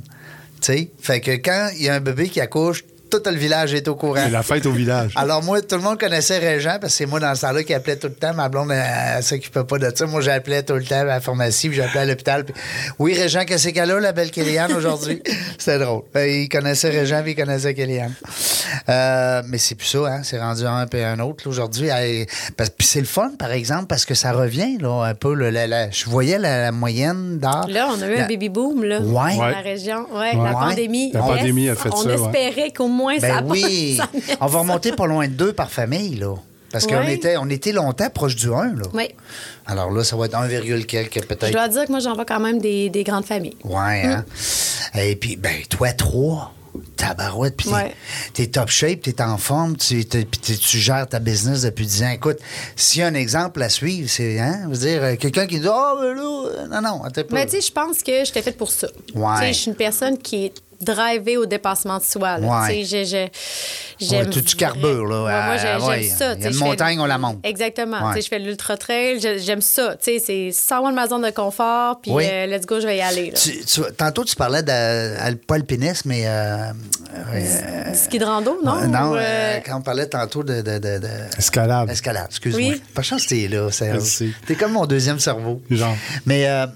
Tu 0.62 0.74
sais? 0.74 0.92
Fait 1.02 1.20
que 1.20 1.32
quand 1.32 1.70
il 1.78 1.84
y 1.84 1.90
a 1.90 1.96
un 1.96 2.00
bébé 2.00 2.30
qui 2.30 2.42
accouche, 2.42 2.84
tout 3.10 3.22
le 3.26 3.36
village 3.38 3.74
est 3.74 3.88
au 3.88 3.96
courant. 3.96 4.22
c'est 4.24 4.30
la 4.30 4.44
fête 4.44 4.66
au 4.66 4.72
village. 4.72 5.14
Alors 5.16 5.44
moi, 5.44 5.62
tout 5.62 5.76
le 5.76 5.82
monde 5.82 6.00
connaissait 6.00 6.38
Régent 6.38 6.78
parce 6.80 6.94
que 6.94 6.98
c'est 6.98 7.06
moi 7.06 7.20
dans 7.20 7.34
ce 7.36 7.42
temps-là 7.42 7.64
qui 7.64 7.74
appelait 7.74 7.96
tout 7.98 8.08
le 8.08 8.14
temps. 8.14 8.34
Ma 8.34 8.50
blonde, 8.50 8.72
elle, 8.72 8.84
elle 9.18 9.24
s'occupait 9.24 9.64
pas 9.64 9.78
de 9.78 9.92
ça. 9.96 10.06
Moi, 10.06 10.22
j'appelais 10.22 10.64
tout 10.64 10.74
le 10.74 10.84
temps 10.84 11.00
à 11.02 11.04
la 11.04 11.20
pharmacie, 11.20 11.70
puis 11.70 11.78
j'appelais 11.78 12.02
à 12.02 12.06
l'hôpital. 12.06 12.46
puis, 12.46 12.54
oui, 13.00 13.14
Régent, 13.14 13.44
qu'est-ce 13.46 13.70
qu'elle 13.70 13.92
a, 13.92 14.00
la 14.00 14.12
belle 14.12 14.32
Kellyanne, 14.32 14.74
aujourd'hui? 14.74 15.22
C'était 15.58 15.80
drôle. 15.80 16.04
Ben, 16.14 16.30
il 16.30 16.50
connaissait 16.50 16.90
Régent, 16.90 17.22
puis 17.24 17.32
il 17.32 17.36
connaissait 17.36 17.74
Kellyanne. 17.74 18.14
Euh, 18.90 19.42
mais 19.48 19.58
c'est 19.58 19.76
plus 19.76 19.88
ça, 19.88 20.00
hein? 20.08 20.22
C'est 20.24 20.40
rendu 20.40 20.66
un 20.66 20.86
peu 20.88 21.04
un 21.04 21.20
autre, 21.20 21.44
là, 21.46 21.50
aujourd'hui. 21.52 21.90
Puis 22.58 22.88
c'est 22.88 23.00
le 23.00 23.06
fun, 23.06 23.32
par 23.38 23.52
exemple, 23.52 23.86
parce 23.88 24.06
que 24.06 24.14
ça 24.14 24.32
revient, 24.32 24.78
là, 24.80 25.04
un 25.06 25.14
peu. 25.16 25.34
là, 25.34 25.52
la- 25.52 25.68
la- 25.68 25.90
je 25.92 26.06
voyais 26.06 26.38
la, 26.40 26.64
la 26.64 26.72
moyenne 26.72 27.38
d'âge. 27.40 27.66
Là, 27.70 27.88
on 27.96 28.02
a 28.02 28.08
eu 28.08 28.16
La- 28.16 28.26
un 28.26 28.28
baby 28.28 28.50
boom 28.50 28.84
là, 28.84 29.00
Ouais. 29.00 29.36
dans 29.36 29.44
Ouais. 29.46 29.52
la 29.52 29.62
région. 29.62 30.06
Ouais, 30.14 30.36
Ouais. 30.36 30.44
La 30.44 30.52
pandémie. 30.54 31.12
La 31.14 31.20
Yes, 31.20 31.28
pandémie 31.30 31.70
a 31.70 31.76
fait 31.76 31.90
on 31.92 31.98
ça, 31.98 32.10
ouais. 32.10 32.16
espérait 32.16 32.72
qu'au 32.72 32.88
moins 33.00 33.20
ça 33.20 33.42
Ben 33.42 33.48
passe. 33.48 33.52
oui. 33.64 34.00
On 34.42 34.46
va 34.48 34.60
remonter 34.60 34.92
pas 34.92 35.08
loin 35.08 35.28
de 35.28 35.34
deux 35.34 35.54
par 35.54 35.72
famille, 35.72 36.16
là. 36.16 36.36
Parce 36.72 36.86
qu'on 36.86 37.02
était, 37.08 37.36
on 37.38 37.50
était 37.50 37.72
longtemps 37.72 38.12
proche 38.14 38.36
du 38.36 38.48
1, 38.54 38.76
là. 38.76 38.84
Oui. 38.94 39.08
Alors 39.66 39.90
là, 39.92 40.04
ça 40.04 40.16
va 40.16 40.26
être 40.28 40.36
1, 40.36 40.48
quelque 40.84 41.20
Je 41.22 41.26
peut-être. 41.26 41.52
dois 41.52 41.68
dire 41.68 41.86
que 41.88 41.92
moi, 41.92 42.00
j'en 42.00 42.14
vois 42.14 42.26
quand 42.26 42.40
même 42.40 42.60
des, 42.60 42.92
des 42.92 43.04
grandes 43.04 43.26
familles. 43.26 43.58
Ouais, 43.64 44.04
hein? 44.06 44.24
Et 44.94 45.16
puis, 45.16 45.36
ben, 45.36 45.56
toi, 45.70 45.92
trois. 45.94 46.54
Tabarouette, 46.96 47.56
puis 47.58 47.70
t'es- 48.34 48.42
Ouais. 48.44 48.48
top 48.48 48.70
shape, 48.70 49.02
t'es 49.02 49.22
en 49.22 49.38
forme, 49.38 49.76
tu, 49.78 50.06
t'es- 50.06 50.26
puis 50.26 50.40
t'es- 50.40 50.56
tu 50.56 50.78
gères 50.78 51.08
ta 51.08 51.20
business 51.20 51.64
depuis 51.64 51.86
10 51.88 52.04
ans. 52.04 52.10
Écoute, 52.10 52.38
s'il 52.76 53.02
y 53.02 53.04
a 53.04 53.08
un 53.08 53.14
exemple 53.16 53.62
à 53.64 53.70
suivre, 53.70 54.08
c'est, 54.10 54.40
hein, 54.40 54.60
je 54.66 54.70
veux 54.70 54.78
dire, 54.78 55.04
euh, 55.04 55.16
quelqu'un 55.16 55.48
qui 55.48 55.60
dit, 55.60 55.68
oh, 55.68 55.96
ben 56.00 56.14
là, 56.14 56.22
euh, 56.46 56.68
non, 56.68 56.82
non, 56.82 57.04
attends 57.04 57.24
pas. 57.24 57.28
Mais 57.36 57.46
tu 57.46 57.54
sais, 57.54 57.62
je 57.62 57.72
pense 57.72 58.04
que 58.04 58.24
j'étais 58.24 58.42
faite 58.44 58.58
pour 58.58 58.70
ça. 58.72 58.88
Ouais. 59.16 59.34
Tu 59.40 59.42
sais, 59.46 59.54
je 59.54 59.60
suis 59.60 59.72
une 59.72 59.78
personne 59.78 60.18
qui 60.18 60.46
est 60.46 60.54
drivée 60.82 61.38
au 61.38 61.46
dépassement 61.46 61.98
de 61.98 62.04
soi. 62.04 62.38
là. 62.38 62.62
Ouais. 62.68 62.84
Carbures, 64.58 65.06
là. 65.06 65.24
Ouais, 65.24 65.46
moi, 65.46 65.58
j'ai- 65.58 65.68
j'aime 65.68 65.84
ouais. 65.84 66.04
ça. 66.04 66.34
Il 66.34 66.40
y 66.40 66.42
tu 66.42 66.42
a 66.42 66.44
sais, 66.44 66.48
une 66.48 66.54
je 66.54 66.58
fais- 66.60 66.66
montagne, 66.66 67.00
on 67.00 67.06
la 67.06 67.18
monte. 67.18 67.38
Exactement. 67.44 68.14
Je 68.16 68.22
fais 68.28 68.40
l'ultra 68.40 68.78
trail, 68.78 69.20
je- 69.20 69.38
j'aime 69.38 69.62
ça. 69.62 69.96
Tu 70.02 70.20
sais, 70.20 70.20
C'est 70.20 70.52
sans 70.52 70.82
moi 70.82 70.92
de 70.92 70.96
ma 70.96 71.08
zone 71.08 71.24
de 71.24 71.30
confort, 71.32 72.00
puis 72.02 72.12
Oui. 72.12 72.24
euh, 72.30 72.46
let's 72.46 72.66
go, 72.66 72.80
je 72.80 72.86
vais 72.88 72.98
y 72.98 73.02
aller. 73.02 73.32
là. 73.32 73.38
Tu- 73.38 73.64
tu- 73.66 73.82
tantôt, 73.98 74.24
tu 74.24 74.36
parlais 74.36 74.64
de, 74.64 74.72
al- 75.20 75.38
pas 75.38 75.56
alpinisme, 75.56 76.10
mais. 76.10 76.24
euh, 76.26 76.72
euh, 77.34 77.92
Du 77.92 77.98
ski 77.98 78.20
de 78.20 78.26
rando, 78.26 78.60
non? 78.64 78.78
euh, 78.78 78.88
non, 78.88 79.16
euh, 79.16 79.20
euh, 79.20 79.60
quand 79.66 79.78
on 79.78 79.82
parlait 79.82 80.08
tantôt 80.08 80.44
de. 80.44 80.62
de, 80.62 80.78
de, 80.78 81.00
de- 81.00 81.38
Escalade. 81.38 81.90
Escalade, 81.90 82.28
excuse-moi. 82.30 82.70
Oui. 82.72 82.82
Pas 82.94 83.02
chance 83.02 83.24
que 83.24 83.30
t'es 83.30 83.48
là. 83.48 83.70
T'es 84.46 84.56
comme 84.56 84.74
mon 84.74 84.86
deuxième 84.86 85.20
cerveau. 85.20 85.62
Genre. 85.70 85.96
Mais 86.26 86.48
euh, 86.48 86.68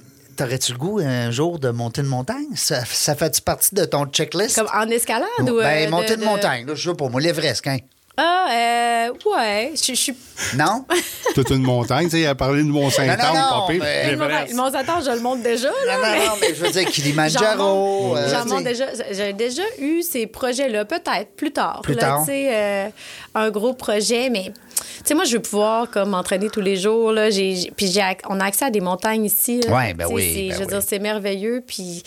t'aurais-tu 0.44 0.72
le 0.74 0.78
goût 0.78 1.00
un 1.00 1.32
jour 1.32 1.60
de 1.60 1.70
monter 1.70 2.02
une 2.02 2.08
montagne? 2.08 2.46
Ça, 2.56 2.84
ça 2.86 3.16
fait-tu 3.16 3.42
partie 3.42 3.74
de 3.76 3.86
ton 3.86 4.06
checklist? 4.06 4.56
Comme 4.58 4.70
en 4.74 4.88
escalade 4.90 5.28
ou. 5.42 5.58
ben, 5.58 5.88
euh, 5.88 5.90
monter 5.90 6.10
de- 6.10 6.14
une 6.16 6.20
de- 6.22 6.26
montagne, 6.26 6.66
là, 6.68 6.76
je 6.76 6.90
sais 6.90 6.96
pas, 6.96 7.08
moi, 7.10 7.22
l'Everest, 7.22 7.66
hein? 7.68 7.78
Ah, 8.16 8.48
euh, 8.52 9.10
ouais. 9.36 9.72
Je 9.76 9.94
suis. 9.96 10.16
Non? 10.56 10.86
Toute 11.34 11.50
une 11.50 11.64
montagne. 11.64 12.06
Tu 12.06 12.12
sais, 12.12 12.20
il 12.20 12.28
a 12.28 12.36
parlé 12.36 12.62
de 12.62 12.68
Mont-Saint-Anne, 12.68 13.18
Non, 13.20 13.34
non, 13.34 13.34
non, 13.34 13.62
pas 13.66 13.72
pire. 13.74 13.82
mais- 13.84 14.12
L'Everest. 14.12 14.54
Mon 14.54 14.66
attends, 14.66 15.02
je 15.02 15.10
le 15.10 15.20
monte 15.20 15.42
déjà. 15.42 15.70
Là, 15.88 15.98
non, 15.98 16.04
non, 16.04 16.12
mais- 16.12 16.26
non, 16.28 16.34
mais 16.40 16.48
je 16.54 16.62
veux 16.64 16.70
dire 16.72 16.86
Kilimanjaro. 16.92 18.16
euh, 18.16 18.28
j'en 18.30 18.46
monte 18.46 18.66
déjà. 18.66 18.86
J'ai 19.12 19.34
déjà 19.34 19.64
eu 19.80 20.04
ces 20.04 20.28
projets-là, 20.28 20.86
peut-être 20.86 21.36
plus 21.36 21.52
tard. 21.52 21.82
Plus 21.82 21.96
là, 21.96 22.02
tard. 22.02 22.20
tu 22.20 22.26
sais, 22.28 22.50
euh, 22.54 22.90
un 23.34 23.50
gros 23.50 23.74
projet, 23.74 24.30
mais 24.30 24.52
tu 24.76 24.84
sais, 25.06 25.14
moi, 25.16 25.24
je 25.26 25.34
veux 25.38 25.42
pouvoir 25.42 25.90
comme 25.90 26.10
m'entraîner 26.12 26.50
tous 26.50 26.62
les 26.62 26.76
jours. 26.76 27.12
Là, 27.12 27.30
J'ai- 27.30 27.72
puis 27.76 27.94
on 28.30 28.40
a 28.40 28.46
accès 28.46 28.66
à 28.66 28.70
des 28.70 28.82
montagnes 28.82 29.26
ici. 29.26 29.62
là. 29.62 29.74
Ouais, 29.76 29.94
ben 29.94 30.08
oui, 30.12 30.48
ben 30.50 30.54
je 30.54 30.60
veux 30.60 30.66
oui. 30.66 30.72
dire, 30.72 30.82
c'est 30.88 31.00
merveilleux. 31.00 31.64
Puis. 31.66 32.04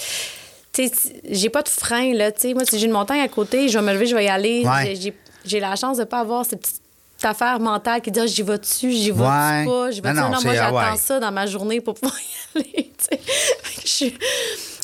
tu 0.73 0.89
sais, 0.89 0.93
J'ai 1.31 1.49
pas 1.51 1.63
de 1.63 1.69
frein, 1.69 2.13
là. 2.15 2.33
tu 2.33 2.41
sais. 2.41 2.55
Moi, 2.55 2.65
si 2.69 2.79
j'ai 2.79 2.87
une 2.87 2.93
montagne 2.93 3.21
à 3.21 3.29
côté, 3.29 3.69
je 3.69 3.79
vais 3.79 3.85
me 3.85 3.93
lever, 3.93 4.07
je 4.07 4.15
vais 4.17 4.25
y 4.25 4.29
aller. 4.29 4.65
Ouais. 4.67 4.95
J'ai- 5.45 5.61
la 5.61 5.77
chance 5.77 5.97
de 5.99 6.05
pas 6.05 6.21
avoir 6.21 6.45
cette 6.45 6.61
petite 6.61 6.81
affaire 7.23 7.61
mentale 7.61 8.01
qui 8.03 8.11
dit 8.11 8.21
Ah, 8.21 8.27
j'y 8.27 8.43
vais 8.43 8.59
dessus, 8.59 8.91
j'y 8.91 9.11
vais 9.11 9.21
Ouais. 9.21 9.65
pas, 9.65 9.91
j'y 9.91 10.01
vais 10.01 10.13
Non, 10.13 10.23
non, 10.23 10.31
non, 10.31 10.41
moi 10.43 10.53
ah, 10.53 10.55
j'attends 10.55 10.93
ouais. 10.93 10.99
ça 10.99 11.21
dans 11.21 11.33
ma 11.33 11.47
journée 11.47 11.81
pour 11.81 11.95
pouvoir 12.01 12.19
y 12.55 12.59
aller. 12.59 12.91
je 13.85 14.07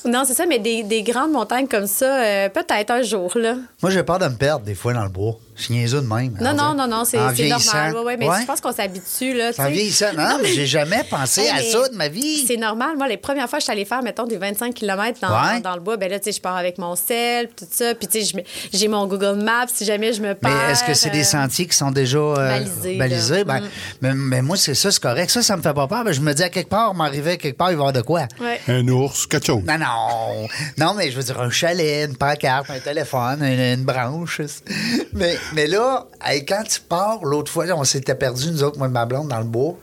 Non, 0.08 0.22
c'est 0.26 0.34
ça, 0.34 0.46
mais 0.46 0.58
des, 0.58 0.82
des 0.82 1.02
grandes 1.02 1.30
montagnes 1.32 1.66
comme 1.68 1.86
ça, 1.86 2.22
euh, 2.24 2.48
peut-être 2.48 2.90
un 2.90 3.02
jour, 3.02 3.30
là. 3.36 3.56
Moi, 3.82 3.90
j'ai 3.92 4.02
peur 4.02 4.18
de 4.18 4.26
me 4.26 4.34
perdre 4.36 4.64
des 4.64 4.74
fois 4.74 4.92
dans 4.94 5.04
le 5.04 5.10
bois. 5.10 5.36
Je 5.54 5.64
suis 5.64 5.74
niaiseux 5.74 6.00
de 6.00 6.06
même. 6.06 6.32
Non, 6.40 6.50
on 6.50 6.54
non, 6.54 6.74
non, 6.74 6.88
non, 6.88 7.04
c'est 7.04 7.18
normal. 7.18 7.94
Ouais, 7.94 8.00
ouais, 8.04 8.16
mais 8.16 8.26
Ouais? 8.28 8.40
je 8.40 8.46
pense 8.46 8.60
qu'on 8.62 8.72
s'habitue, 8.72 9.34
là. 9.34 9.50
En 9.58 9.68
vieillissant, 9.68 10.12
non, 10.16 10.38
mais 10.42 10.48
j'ai 10.48 10.66
jamais 10.66 11.04
pensé 11.10 11.46
à 11.48 11.56
mais 11.56 11.70
ça 11.70 11.88
de 11.90 11.94
ma 11.94 12.08
vie. 12.08 12.44
C'est 12.46 12.56
normal. 12.56 12.96
Moi, 12.96 13.06
les 13.06 13.18
premières 13.18 13.48
fois 13.50 13.58
que 13.58 13.62
je 13.62 13.64
suis 13.64 13.72
allée 13.72 13.84
faire, 13.84 14.02
mettons, 14.02 14.24
des 14.26 14.38
25 14.38 14.74
km 14.74 15.20
dans, 15.20 15.28
Ouais. 15.28 15.60
dans 15.60 15.74
le 15.74 15.80
bois, 15.80 15.98
ben 15.98 16.10
là, 16.10 16.18
tu 16.18 16.24
sais, 16.24 16.32
je 16.36 16.40
pars 16.40 16.56
avec 16.56 16.78
mon 16.78 16.96
sel, 16.96 17.48
puis 17.48 17.66
tout 17.66 17.70
ça. 17.70 17.94
Puis, 17.94 18.08
tu 18.08 18.24
sais, 18.24 18.44
j'ai 18.72 18.88
mon 18.88 19.06
Google 19.06 19.42
Maps 19.44 19.66
si 19.68 19.84
jamais 19.84 20.14
je 20.14 20.22
me 20.22 20.28
Mais 20.28 20.34
perds. 20.34 20.70
est-ce 20.70 20.84
que 20.84 20.94
c'est 20.94 21.10
des 21.10 21.20
euh, 21.20 21.24
sentiers 21.24 21.66
qui 21.66 21.76
sont 21.76 21.90
déjà 21.90 22.18
euh, 22.18 22.34
Balisés, 22.48 22.96
balisés? 22.96 23.44
Ben, 23.44 23.60
Mm. 23.60 23.68
mais, 24.00 24.14
mais 24.14 24.42
moi, 24.42 24.56
c'est 24.56 24.74
ça, 24.74 24.90
c'est 24.90 25.02
correct. 25.02 25.30
Ça, 25.30 25.42
ça 25.42 25.56
me 25.58 25.62
fait 25.62 25.74
pas 25.74 25.86
peur. 25.86 26.02
Ben, 26.02 26.12
je 26.12 26.20
me 26.22 26.32
dis 26.32 26.42
à 26.42 26.48
quelque 26.48 26.70
part, 26.70 26.94
m'arriver 26.94 27.32
à 27.32 27.36
quelque 27.36 27.58
part, 27.58 27.70
il 27.70 27.76
va 27.76 27.84
y 27.84 27.88
avoir 27.88 27.92
de 27.92 28.00
quoi. 28.00 28.26
Ouais. 28.40 28.58
Un 28.68 28.88
ours, 28.88 29.26
quelque 29.26 29.46
chose. 29.46 29.62
Non, 29.66 29.76
non. 29.78 30.48
Non, 30.78 30.94
mais 30.94 31.10
je 31.10 31.16
veux 31.18 31.22
dire, 31.22 31.38
un 31.40 31.50
chalet, 31.50 32.08
une 32.08 32.16
pancarte, 32.16 32.70
un 32.70 32.80
téléphone, 32.80 33.42
une, 33.44 33.60
une 33.80 33.84
branche. 33.84 34.40
Mais, 35.12 35.36
mais 35.52 35.66
là, 35.66 36.06
quand 36.48 36.62
tu 36.68 36.80
pars, 36.80 37.24
l'autre 37.24 37.50
fois, 37.50 37.64
on 37.74 37.84
s'était 37.84 38.14
perdu, 38.14 38.50
nous 38.50 38.62
autres, 38.62 38.78
moi 38.78 38.88
et 38.88 38.90
ma 38.90 39.06
blonde, 39.06 39.28
dans 39.28 39.38
le 39.38 39.44
bois. 39.44 39.76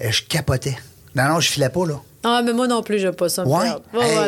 euh, 0.00 0.10
je 0.10 0.22
capotais. 0.22 0.76
Non, 1.14 1.28
non, 1.28 1.40
je 1.40 1.50
filais 1.50 1.68
pas, 1.68 1.86
là. 1.86 2.00
Ah, 2.24 2.40
mais 2.44 2.52
moi 2.52 2.66
non 2.66 2.82
plus, 2.82 3.04
veux 3.04 3.12
pas 3.12 3.28
ça. 3.28 3.44
Ouais? 3.44 3.68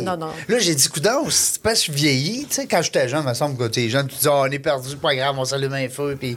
non, 0.02 0.16
non. 0.16 0.28
Là, 0.48 0.58
j'ai 0.58 0.74
dit, 0.74 0.88
coudonc, 0.88 1.26
c'est 1.30 1.60
parce 1.62 1.80
que 1.80 1.86
je 1.92 1.96
vieillis. 1.96 2.46
Tu 2.48 2.54
sais, 2.56 2.66
quand 2.66 2.82
j'étais 2.82 3.08
jeune, 3.08 3.22
il 3.24 3.28
me 3.28 3.34
semble 3.34 3.56
que 3.56 3.68
tu 3.72 3.80
es 3.84 3.88
jeune, 3.88 4.06
tu 4.06 4.16
dis, 4.16 4.28
oh, 4.28 4.42
on 4.46 4.50
est 4.50 4.58
perdu, 4.58 4.96
pas 4.96 5.14
grave, 5.14 5.34
on 5.38 5.44
s'allume 5.44 5.72
un 5.72 5.88
feu. 5.88 6.16
Puis. 6.18 6.36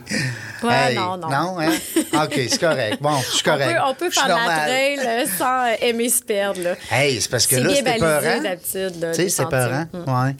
Ouais, 0.62 0.94
non, 0.94 1.16
non. 1.16 1.28
Non, 1.28 1.60
hein? 1.60 1.72
OK, 2.14 2.34
c'est 2.48 2.58
correct. 2.60 2.98
Bon, 3.00 3.16
je 3.20 3.30
suis 3.36 3.42
On 3.48 3.52
correct. 3.52 3.74
peut, 3.74 3.80
on 3.86 3.94
peut 3.94 4.10
Je 4.10 4.18
suis 4.18 4.20
faire 4.26 4.28
la 4.28 4.34
normal. 4.36 4.68
trail 4.68 4.98
euh, 5.06 5.24
sans 5.38 5.66
euh, 5.66 5.74
aimer 5.88 6.08
se 6.08 6.22
perdre, 6.22 6.62
là. 6.62 6.74
Hey, 6.90 7.20
c'est 7.20 7.30
parce 7.30 7.46
que 7.46 7.56
C'est 7.56 7.60
là, 7.62 7.68
balisé, 7.82 7.98
peurant. 7.98 8.42
d'habitude, 8.42 9.06
Tu 9.12 9.22
sais, 9.22 9.28
c'est 9.28 9.46
peurant. 9.48 9.86
Ouais. 9.94 10.36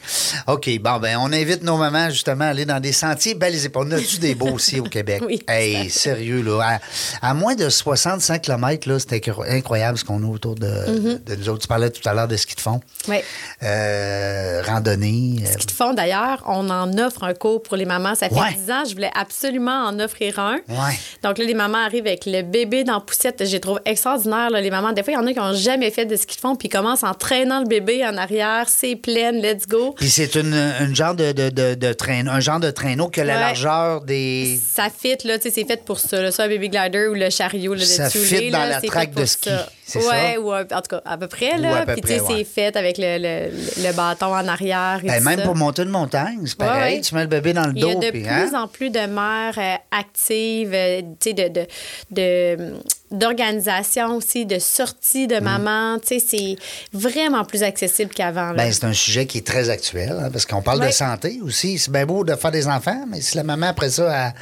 OK, 0.47 0.69
bon, 0.81 0.99
ben, 0.99 1.17
on 1.21 1.33
invite 1.33 1.63
nos 1.63 1.77
mamans, 1.77 2.11
justement, 2.11 2.45
à 2.45 2.49
aller 2.49 2.65
dans 2.65 2.81
des 2.81 2.93
sentiers 2.93 3.35
balisés. 3.35 3.71
On 3.75 3.91
a-tu 3.93 4.19
des 4.19 4.35
beaux 4.35 4.51
aussi 4.51 4.81
au 4.81 4.85
Québec? 4.85 5.23
Oui. 5.27 5.43
Hey, 5.47 5.89
sérieux, 5.91 6.43
là. 6.43 6.79
À, 7.23 7.31
à 7.31 7.35
moins 7.35 7.55
de 7.55 7.69
65 7.69 8.43
km, 8.43 8.89
là, 8.89 8.99
c'était 8.99 9.19
incro- 9.19 9.49
incroyable 9.49 9.97
ce 9.99 10.05
qu'on 10.05 10.23
a 10.23 10.27
autour 10.27 10.55
de, 10.55 10.67
Mm-hmm. 10.71 11.10
De 11.19 11.35
nous 11.37 11.49
autres. 11.49 11.63
Tu 11.63 11.69
parlais 11.69 11.91
tout 11.91 12.07
à 12.09 12.15
l'heure 12.15 12.29
de 12.29 12.37
ski 12.37 12.55
de 12.55 12.61
fond. 12.61 12.81
Oui. 13.09 13.17
Euh, 13.63 14.63
randonnée. 14.67 15.37
Ce 15.51 15.57
qu'ils 15.59 15.71
font 15.71 15.95
d'ailleurs, 15.95 16.43
on 16.47 16.69
en 16.71 16.97
offre 16.99 17.25
un 17.25 17.35
cours 17.35 17.63
pour 17.63 17.77
les 17.77 17.85
mamans. 17.85 18.15
Ça 18.15 18.29
fait 18.29 18.35
Ouais. 18.35 18.53
10 18.67 18.71
ans, 18.73 18.85
je 18.89 18.95
voulais 18.95 19.11
absolument 19.15 19.87
en 19.87 19.99
offrir 20.01 20.39
un. 20.39 20.57
Ouais. 20.69 20.99
Donc 21.23 21.39
là, 21.39 21.45
les 21.45 21.55
mamans 21.55 21.79
arrivent 21.85 22.07
avec 22.07 22.25
le 22.27 22.43
bébé 22.43 22.85
dans 22.85 22.95
la 22.95 23.01
poussette. 23.01 23.45
Je 23.45 23.53
les 23.53 23.61
trouve 23.61 23.81
extraordinaires, 23.85 24.51
là, 24.51 24.61
les 24.61 24.71
mamans. 24.71 24.93
Des 24.93 25.03
fois, 25.03 25.13
il 25.13 25.17
y 25.17 25.19
en 25.19 25.27
a 25.27 25.33
qui 25.33 25.39
n'ont 25.39 25.55
jamais 25.55 25.91
fait 25.91 26.07
de 26.07 26.17
ski 26.17 26.37
de 26.37 26.41
fond, 26.41 26.57
puis 26.57 26.69
ils 26.69 26.71
commencent 26.71 27.03
en 27.05 27.15
traînant 27.15 27.61
le 27.61 27.67
bébé 27.67 28.05
en 28.07 28.17
arrière. 28.17 28.67
C'est 28.69 28.97
plein, 28.97 29.33
let's 29.33 29.67
go. 29.67 29.95
Puis 29.99 30.11
c'est 30.11 30.35
une, 30.37 30.55
une 30.55 30.95
genre 30.97 31.15
de, 31.15 31.33
de, 31.33 31.51
de, 31.51 31.75
de 31.75 31.93
traîneau, 31.93 32.31
un 32.31 32.41
genre 32.41 32.61
de 32.61 32.71
traîneau 32.71 33.09
qui 33.09 33.21
a 33.21 33.25
la 33.25 33.39
largeur 33.39 34.01
des. 34.03 34.59
Ça 34.75 34.89
fit, 34.91 35.17
là, 35.25 35.39
tu 35.39 35.49
sais, 35.49 35.55
c'est 35.55 35.65
fait 35.67 35.85
pour 35.85 35.99
ça. 36.01 36.21
Là, 36.23 36.31
soit 36.33 36.45
un 36.45 36.49
baby 36.49 36.69
glider 36.69 37.07
ou 37.09 37.15
le 37.15 37.31
chariot, 37.31 37.75
là, 37.75 37.85
Ça 37.85 38.05
le 38.05 38.11
fit 38.11 38.51
dans 38.51 38.59
là, 38.61 38.81
la 38.81 38.81
pour 38.81 39.15
de 39.23 39.25
ski, 39.27 39.51
ça. 39.87 39.99
ouais, 39.99 40.35
ça? 40.35 40.41
ou 40.41 40.53
en 40.55 40.65
tout 40.65 40.89
cas, 40.97 41.00
à 41.05 41.17
peu 41.19 41.27
près, 41.27 41.57
là. 41.59 41.85
peu 41.87 41.93
Puis, 41.95 42.03
tu 42.03 42.09
sais, 42.09 42.21
ouais. 42.21 42.27
c'est 42.39 42.45
fait 42.45 42.77
avec 42.77 42.97
le, 42.99 43.19
le- 43.19 43.51
le 43.87 43.93
bâton 43.93 44.27
en 44.27 44.47
arrière 44.49 45.01
et 45.03 45.07
Ben, 45.09 45.19
tout 45.19 45.25
même 45.25 45.39
ça. 45.41 45.45
pour 45.45 45.57
monter 45.57 45.83
une 45.83 45.89
montagne, 45.91 46.41
c'est 46.47 46.57
pareil. 46.57 46.97
ouais. 46.97 47.01
Tu 47.03 47.15
mets 47.15 47.23
le 47.23 47.27
bébé 47.29 47.53
dans 47.53 47.67
le 47.67 47.73
Il 47.75 47.85
y 47.85 47.91
a 47.91 47.95
dos. 47.95 48.01
de 48.01 48.11
puis, 48.11 48.23
plus 48.23 48.29
hein? 48.31 48.51
en 48.55 48.69
plus 48.69 48.91
de 48.91 49.01
mères 49.01 49.55
euh, 49.59 49.75
actives, 49.99 50.73
euh, 50.75 51.01
tu 51.21 51.31
sais, 51.31 51.33
de, 51.35 51.49
de, 51.49 51.67
de- 52.11 52.75
d'organisation 53.11 54.15
aussi, 54.17 54.47
de 54.47 54.59
sortie 54.59 55.25
Mm. 55.25 55.27
de 55.27 55.41
maman. 55.41 55.99
Tu 55.99 56.19
sais, 56.21 56.25
c'est 56.27 56.57
vraiment 56.93 57.45
plus 57.45 57.63
accessible 57.63 58.11
qu'avant. 58.15 58.55
Ben, 58.55 58.73
c'est 58.73 58.85
un 58.85 58.93
sujet 58.93 59.27
qui 59.27 59.39
est 59.39 59.47
très 59.47 59.69
actuel, 59.71 60.17
hein, 60.21 60.29
parce 60.33 60.47
qu'on 60.47 60.63
parle 60.63 60.81
de 60.87 60.91
santé 60.91 61.41
aussi. 61.43 61.79
C'est 61.79 61.91
bien 61.91 62.07
beau 62.07 62.25
de 62.25 62.35
faire 62.37 62.51
des 62.53 62.67
enfants, 62.69 63.05
mais 63.09 63.21
si 63.21 63.37
la 63.37 63.43
maman, 63.43 63.67
après 63.69 63.91
ça, 63.91 64.33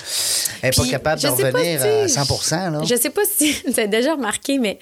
elle 0.62 0.68
n'est 0.68 0.70
pas 0.76 0.86
capable 0.86 1.22
de 1.22 1.28
revenir 1.28 1.80
si- 2.08 2.18
à 2.18 2.24
100 2.24 2.70
là. 2.70 2.80
Je 2.84 2.94
sais 2.94 3.10
pas 3.10 3.22
si 3.30 3.52
vous 3.66 3.78
avez 3.78 3.88
déjà 3.88 4.12
remarqué, 4.14 4.58
mais 4.58 4.78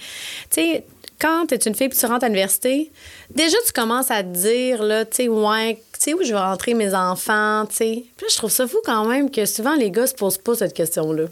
tu 0.51 0.61
sais, 0.63 0.85
quand 1.21 1.47
tu 1.49 1.55
es 1.55 1.59
une 1.59 1.75
fille 1.75 1.87
et 1.87 1.91
tu 1.91 2.07
rentres 2.07 2.25
à 2.25 2.29
l'université, 2.29 2.91
déjà, 3.35 3.57
tu 3.67 3.73
commences 3.73 4.11
à 4.11 4.23
te 4.23 4.29
dire, 4.29 4.83
là, 4.83 5.05
tu 5.05 5.17
sais, 5.17 5.29
ouais, 5.29 5.75
tu 5.93 5.99
sais, 6.01 6.15
où 6.15 6.23
je 6.23 6.33
vais 6.33 6.39
rentrer 6.39 6.75
mes 6.75 6.95
enfants, 6.95 7.65
tu 7.69 7.77
sais. 7.77 8.05
Puis 8.17 8.27
là, 8.27 8.29
je 8.31 8.37
trouve 8.37 8.51
ça 8.51 8.67
fou 8.67 8.79
quand 8.85 9.05
même 9.07 9.31
que 9.31 9.47
souvent, 9.47 9.75
les 9.75 9.91
gars 9.91 10.07
se 10.07 10.15
posent 10.15 10.39
pas 10.39 10.55
cette 10.55 10.75
question-là. 10.75 11.25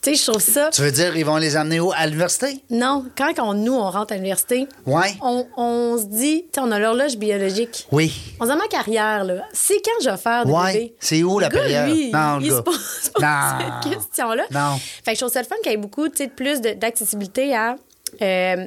Tu 0.00 0.16
sais, 0.16 0.24
je 0.24 0.30
trouve 0.32 0.42
ça. 0.42 0.68
Tu 0.72 0.82
veux 0.82 0.90
dire, 0.90 1.16
ils 1.16 1.24
vont 1.24 1.36
les 1.36 1.54
amener 1.54 1.78
où? 1.78 1.92
À 1.94 2.06
l'université? 2.06 2.60
Non, 2.70 3.04
quand 3.16 3.32
on, 3.38 3.54
nous, 3.54 3.72
on 3.74 3.88
rentre 3.88 4.12
à 4.12 4.16
l'université, 4.16 4.66
Ouais. 4.84 5.14
on, 5.22 5.46
on 5.56 5.96
se 5.96 6.06
dit, 6.06 6.42
tu 6.42 6.48
sais, 6.54 6.60
on 6.60 6.72
a 6.72 6.80
l'horloge 6.80 7.16
biologique. 7.16 7.86
Oui. 7.92 8.12
On 8.40 8.44
se 8.46 8.50
dit, 8.50 8.56
ma 8.58 8.66
carrière, 8.66 9.22
là, 9.22 9.44
c'est 9.52 9.76
quand 9.80 10.02
je 10.04 10.10
vais 10.10 10.16
faire 10.16 10.44
des 10.44 10.50
Ouais. 10.52 10.92
C'est 10.98 11.22
où 11.22 11.38
la 11.38 11.48
gars, 11.48 11.60
période? 11.60 11.88
lui, 11.96 12.10
Non, 12.10 12.38
le 12.38 12.44
il 12.44 12.50
gars. 12.50 12.56
se 12.56 12.62
pose 12.62 13.10
pas 13.14 13.20
Non. 13.60 13.64
cette 13.84 13.92
question-là. 13.94 14.42
Non. 14.50 14.76
Fait 15.04 15.12
que 15.12 15.18
je 15.18 15.20
trouve 15.20 15.32
ça 15.32 15.40
le 15.40 15.46
fun 15.46 15.54
qu'il 15.62 15.70
y 15.70 15.74
ait 15.74 15.78
beaucoup, 15.78 16.08
tu 16.08 16.16
sais, 16.16 16.26
de 16.26 16.32
plus 16.32 16.60
d'accessibilité 16.60 17.54
à, 17.54 17.76
euh, 18.20 18.66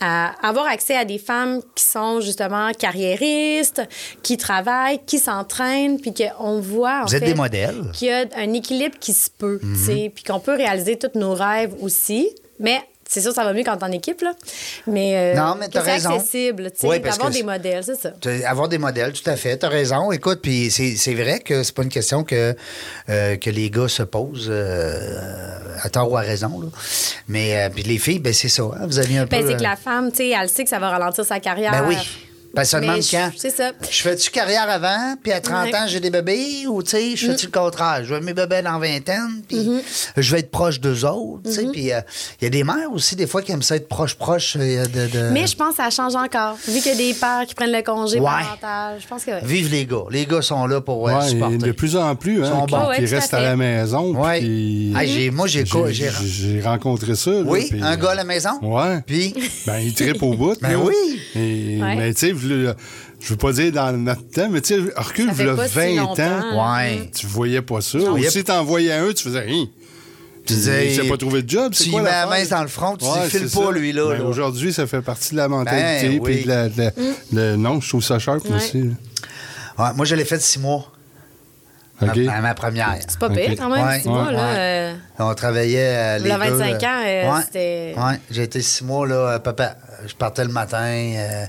à 0.00 0.34
avoir 0.46 0.66
accès 0.66 0.96
à 0.96 1.04
des 1.04 1.18
femmes 1.18 1.60
qui 1.74 1.84
sont 1.84 2.20
justement 2.20 2.70
carriéristes, 2.72 3.82
qui 4.22 4.36
travaillent, 4.36 5.00
qui 5.06 5.18
s'entraînent, 5.18 6.00
puis 6.00 6.12
qu'on 6.12 6.60
voit, 6.60 7.02
en 7.02 7.06
Vous 7.06 7.14
êtes 7.14 7.24
fait, 7.24 7.30
des 7.30 7.34
modèles. 7.34 7.90
qu'il 7.92 8.08
y 8.08 8.10
a 8.10 8.24
un 8.36 8.52
équilibre 8.52 8.96
qui 8.98 9.12
se 9.12 9.30
peut, 9.30 9.60
sais, 9.74 10.10
puis 10.14 10.24
qu'on 10.24 10.40
peut 10.40 10.54
réaliser 10.56 10.96
tous 10.96 11.18
nos 11.18 11.34
rêves 11.34 11.74
aussi. 11.80 12.28
Mais 12.58 12.80
c'est 13.08 13.20
sûr, 13.20 13.32
ça 13.32 13.44
va 13.44 13.52
mieux 13.52 13.62
quand 13.64 13.76
t'es 13.76 13.84
en 13.84 13.92
équipe, 13.92 14.20
là. 14.22 14.32
Mais, 14.86 15.16
euh, 15.16 15.34
Non, 15.34 15.54
mais 15.58 15.68
t'as 15.68 15.84
c'est 15.84 15.92
raison. 15.92 16.10
accessible, 16.16 16.70
tu 16.72 16.80
sais, 16.80 16.86
Oui, 16.88 17.00
que 17.00 17.30
des 17.32 17.42
modèles, 17.42 17.84
c'est 17.84 17.94
ça. 18.00 18.10
Avoir 18.48 18.68
des 18.68 18.78
modèles, 18.78 19.12
tout 19.12 19.28
à 19.30 19.36
fait. 19.36 19.58
Tu 19.58 19.66
as 19.66 19.68
raison. 19.68 20.10
Écoute, 20.12 20.40
puis 20.42 20.70
c'est 20.70 21.14
vrai 21.14 21.40
que 21.40 21.62
c'est 21.62 21.74
pas 21.74 21.82
une 21.82 21.88
question 21.88 22.24
que, 22.24 22.54
euh, 23.08 23.36
que 23.36 23.50
les 23.50 23.70
gars 23.70 23.88
se 23.88 24.02
posent 24.02 24.48
euh, 24.50 25.76
à 25.82 25.88
tort 25.88 26.10
ou 26.10 26.16
à 26.16 26.20
raison. 26.20 26.60
là. 26.60 26.68
Mais 27.28 27.70
puis 27.74 27.82
les 27.82 27.98
filles, 27.98 28.18
ben 28.18 28.32
c'est 28.32 28.48
ça. 28.48 28.62
hein, 28.64 28.86
Vous 28.86 28.98
avez 28.98 29.18
un 29.18 29.26
Ben, 29.26 29.42
peu. 29.42 29.50
c'est 29.50 29.56
que 29.56 29.62
la 29.62 29.76
femme, 29.76 30.10
tu 30.10 30.18
sais, 30.18 30.30
elle 30.30 30.48
sait 30.48 30.64
que 30.64 30.70
ça 30.70 30.78
va 30.78 30.90
ralentir 30.90 31.24
sa 31.24 31.40
carrière. 31.40 31.72
Ben 31.72 31.84
oui. 31.88 31.96
Ben, 32.54 32.64
ça 32.64 32.80
demande 32.80 33.02
je- 33.02 33.10
quand? 33.10 33.30
C'est 33.36 33.50
ça. 33.50 33.72
Je 33.90 34.02
fais-tu 34.02 34.30
carrière 34.30 34.68
avant, 34.68 35.14
puis 35.22 35.32
à 35.32 35.40
30 35.40 35.64
Ouais. 35.66 35.72
Mm. 35.72 35.74
ans, 35.74 35.86
j'ai 35.86 36.00
des 36.00 36.10
bébés, 36.10 36.66
ou 36.68 36.82
tu 36.82 36.90
sais, 36.90 37.16
je 37.16 37.26
fais-tu 37.26 37.46
le 37.46 37.52
contraire? 37.52 38.00
Je 38.04 38.14
veux 38.14 38.20
mes 38.20 38.32
bébés 38.34 38.62
dans 38.62 38.78
vingtaine, 38.78 39.42
puis 39.48 39.56
Mm-hmm. 39.58 39.80
je 40.16 40.32
vais 40.32 40.40
être 40.40 40.50
proche 40.50 40.80
d'eux 40.80 41.04
autres, 41.04 41.42
tu 41.44 41.52
sais. 41.52 41.66
Puis 41.72 41.92
euh, 41.92 42.00
il 42.40 42.44
y 42.44 42.46
a 42.46 42.50
des 42.50 42.64
mères 42.64 42.90
aussi, 42.92 43.16
des 43.16 43.26
fois, 43.26 43.42
qui 43.42 43.52
aiment 43.52 43.62
ça 43.62 43.76
être 43.76 43.88
proche-proche 43.88 44.56
euh, 44.58 44.84
de, 44.86 45.06
de- 45.06 45.30
Mais 45.32 45.46
je 45.46 45.56
pense 45.56 45.70
que 45.70 45.76
ça 45.82 45.90
change 45.90 46.14
encore. 46.14 46.56
Vu 46.66 46.80
qu'il 46.80 46.92
y 46.92 46.94
a 46.94 46.96
des 46.96 47.14
pères 47.14 47.44
qui 47.46 47.54
prennent 47.54 47.72
le 47.72 47.82
congé 47.82 48.18
Ouais. 48.18 48.24
parental, 48.26 48.98
je 49.00 49.06
pense 49.06 49.24
que. 49.24 49.44
Vive 49.44 49.70
les 49.70 49.84
gars. 49.86 50.04
Les 50.10 50.24
gars 50.26 50.42
sont 50.42 50.66
là 50.66 50.80
pour 50.80 51.08
euh, 51.08 51.18
Ouais, 51.18 51.28
supporter. 51.28 51.58
de 51.58 51.72
plus 51.72 51.96
en 51.96 52.14
plus, 52.16 52.38
Ils 52.38 52.44
hein, 52.44 52.50
sont 52.50 52.66
qui, 52.66 52.74
bons. 52.74 52.88
Ouais, 52.88 53.04
qui 53.06 53.14
à 53.14 53.16
restent 53.18 53.34
à, 53.34 53.40
la 53.42 53.56
maison. 53.56 54.14
Ouais. 54.14 54.40
puis- 54.40 54.92
Ah, 54.96 55.02
moi, 55.32 55.46
j'ai 55.46 55.64
j'ai- 55.66 56.60
rencontré 56.62 57.14
ça. 57.14 57.30
là, 57.30 57.42
Oui, 57.44 57.66
puis- 57.70 57.82
un 57.82 57.96
gars 57.96 58.10
à 58.10 58.14
la 58.14 58.24
maison. 58.24 58.50
Ouais. 58.62 59.00
Puis, 59.06 59.34
Ben, 59.66 59.78
il 59.78 59.92
tripe 59.94 60.22
au 60.22 60.34
bout. 60.34 60.54
Ben 60.60 60.76
oui. 60.76 60.94
Ouais. 61.34 61.94
Mais 61.96 62.14
tu 62.14 62.20
sais, 62.28 62.32
je 62.48 62.72
je 63.20 63.28
veux 63.30 63.36
pas 63.36 63.52
dire 63.52 63.72
dans 63.72 63.92
notre 63.92 64.28
temps, 64.30 64.48
mais 64.50 64.60
tu 64.60 64.74
sais, 64.74 64.80
recule, 64.96 65.30
si 65.34 65.42
20 65.44 65.96
longtemps. 65.96 66.22
ans, 66.22 66.76
ouais. 66.76 67.10
tu 67.14 67.26
voyais 67.26 67.62
pas 67.62 67.80
ça. 67.80 67.98
Non. 67.98 68.12
Ou 68.14 68.22
si 68.24 68.44
t'en 68.44 68.62
voyais 68.64 68.92
un, 68.92 69.12
tu 69.12 69.24
faisais 69.24 69.40
rien. 69.40 69.66
Tu 70.46 70.52
disais, 70.54 70.86
Il 70.88 70.94
s'est 70.94 71.08
pas 71.08 71.16
trouvé 71.16 71.42
de 71.42 71.50
job, 71.50 71.72
c'est 71.74 71.84
tu 71.84 71.90
quoi 71.90 72.02
mets 72.02 72.10
la 72.10 72.26
main 72.26 72.44
dans 72.44 72.62
le 72.62 72.68
front, 72.68 72.96
tu 72.96 73.04
dis, 73.04 73.10
Ouais, 73.10 73.28
file 73.28 73.48
c'est 73.48 73.60
pas, 73.60 73.72
lui, 73.72 73.92
là, 73.92 74.04
Ben, 74.10 74.18
là. 74.18 74.24
Aujourd'hui, 74.26 74.72
ça 74.72 74.86
fait 74.86 75.02
partie 75.02 75.32
de 75.32 75.38
la 75.38 75.48
mentalité. 75.48 76.08
Ben, 76.08 76.20
oui. 76.22 76.42
de 76.44 76.48
la- 76.48 76.68
de 76.68 76.78
la- 76.82 76.92
le- 77.32 77.56
non, 77.56 77.80
je 77.80 77.88
trouve 77.88 78.04
ça 78.04 78.18
sharp 78.20 78.44
Ouais. 78.44 78.54
aussi. 78.54 78.78
Ouais, 79.78 79.88
moi, 79.96 80.04
je 80.06 80.14
l'ai 80.14 80.24
fait 80.24 80.40
six 80.40 80.60
mois. 80.60 80.92
À 82.00 82.40
ma 82.42 82.52
première. 82.54 82.96
C'est 83.08 83.18
pas 83.18 83.30
pire 83.30 83.54
quand 83.56 83.70
même, 83.70 83.86
Ouais. 83.86 84.00
six 84.00 84.08
mois, 84.08 84.26
Ouais. 84.26 84.32
là. 84.34 84.38
Ouais. 84.38 84.54
euh, 84.58 84.94
On 85.18 85.34
travaillait 85.34 85.78
euh, 85.96 86.18
les 86.18 86.24
Le 86.30 86.34
deux, 86.34 86.40
25 86.58 86.82
ans, 86.82 87.00
euh, 87.06 87.32
ouais. 87.34 87.42
c'était- 87.42 87.94
Ouais, 87.96 88.20
j'ai 88.30 88.42
été 88.42 88.60
six 88.60 88.84
mois, 88.84 89.06
là. 89.06 89.14
euh, 89.14 89.38
papa, 89.38 89.76
je 90.06 90.14
partais 90.14 90.44
le 90.44 90.52
matin 90.52 90.84
euh, 90.84 91.46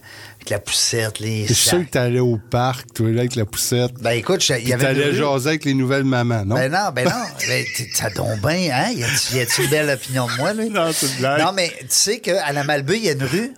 avec 0.47 0.49
la 0.49 0.59
poussette, 0.59 1.19
les 1.19 1.45
Je 1.45 1.53
suis 1.53 1.69
sûr 1.69 1.85
que 1.85 1.91
t'allais 1.91 2.19
au 2.19 2.37
parc, 2.37 2.93
toi, 2.93 3.09
là, 3.09 3.21
avec 3.21 3.35
la 3.35 3.45
poussette? 3.45 3.93
Ben, 4.01 4.11
écoute, 4.11 4.47
il 4.49 4.67
y 4.67 4.73
avait 4.73 4.83
t'allais 4.83 5.13
jaser 5.13 5.49
avec 5.49 5.65
les 5.65 5.73
nouvelles 5.73 6.05
mamans, 6.05 6.45
non? 6.45 6.55
Ben 6.55 6.71
non, 6.71 6.91
ben 6.93 7.05
non. 7.05 7.11
Ben, 7.47 7.65
ça 7.93 8.09
tombe 8.11 8.39
bien, 8.39 8.69
hein? 8.73 8.91
Y 8.91 9.39
a-tu 9.39 9.63
une 9.63 9.69
belle 9.69 9.89
opinion 9.89 10.27
de 10.27 10.33
moi, 10.37 10.53
lui? 10.53 10.69
Non, 10.69 10.91
c'est 10.93 11.07
une 11.07 11.17
blague. 11.17 11.41
Non, 11.41 11.51
mais 11.53 11.69
tu 11.81 11.87
sais 11.89 12.19
qu'à 12.19 12.51
la 12.51 12.63
Malbaie, 12.63 12.97
il 12.97 13.03
y 13.05 13.09
a 13.09 13.13
une 13.13 13.23
rue. 13.23 13.51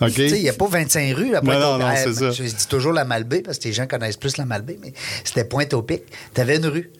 OK. 0.00 0.12
Tu 0.12 0.28
sais, 0.28 0.38
il 0.38 0.42
n'y 0.42 0.48
a 0.48 0.54
pas 0.54 0.66
25 0.66 1.14
rues. 1.16 1.34
À 1.34 1.40
Non, 1.42 1.58
non, 1.58 1.78
non, 1.78 1.92
c'est 1.96 2.14
ça. 2.14 2.30
Je 2.30 2.42
dis 2.44 2.66
toujours 2.68 2.92
la 2.92 3.04
Malbaie 3.04 3.42
parce 3.42 3.58
que 3.58 3.64
les 3.64 3.72
gens 3.72 3.86
connaissent 3.86 4.16
plus 4.16 4.36
la 4.36 4.44
Malbaie, 4.46 4.78
mais 4.82 4.92
c'était 5.24 5.44
Pointe-au-Pic. 5.44 6.02
Tu 6.34 6.40
avais 6.40 6.56
une 6.56 6.66
rue. 6.66 6.90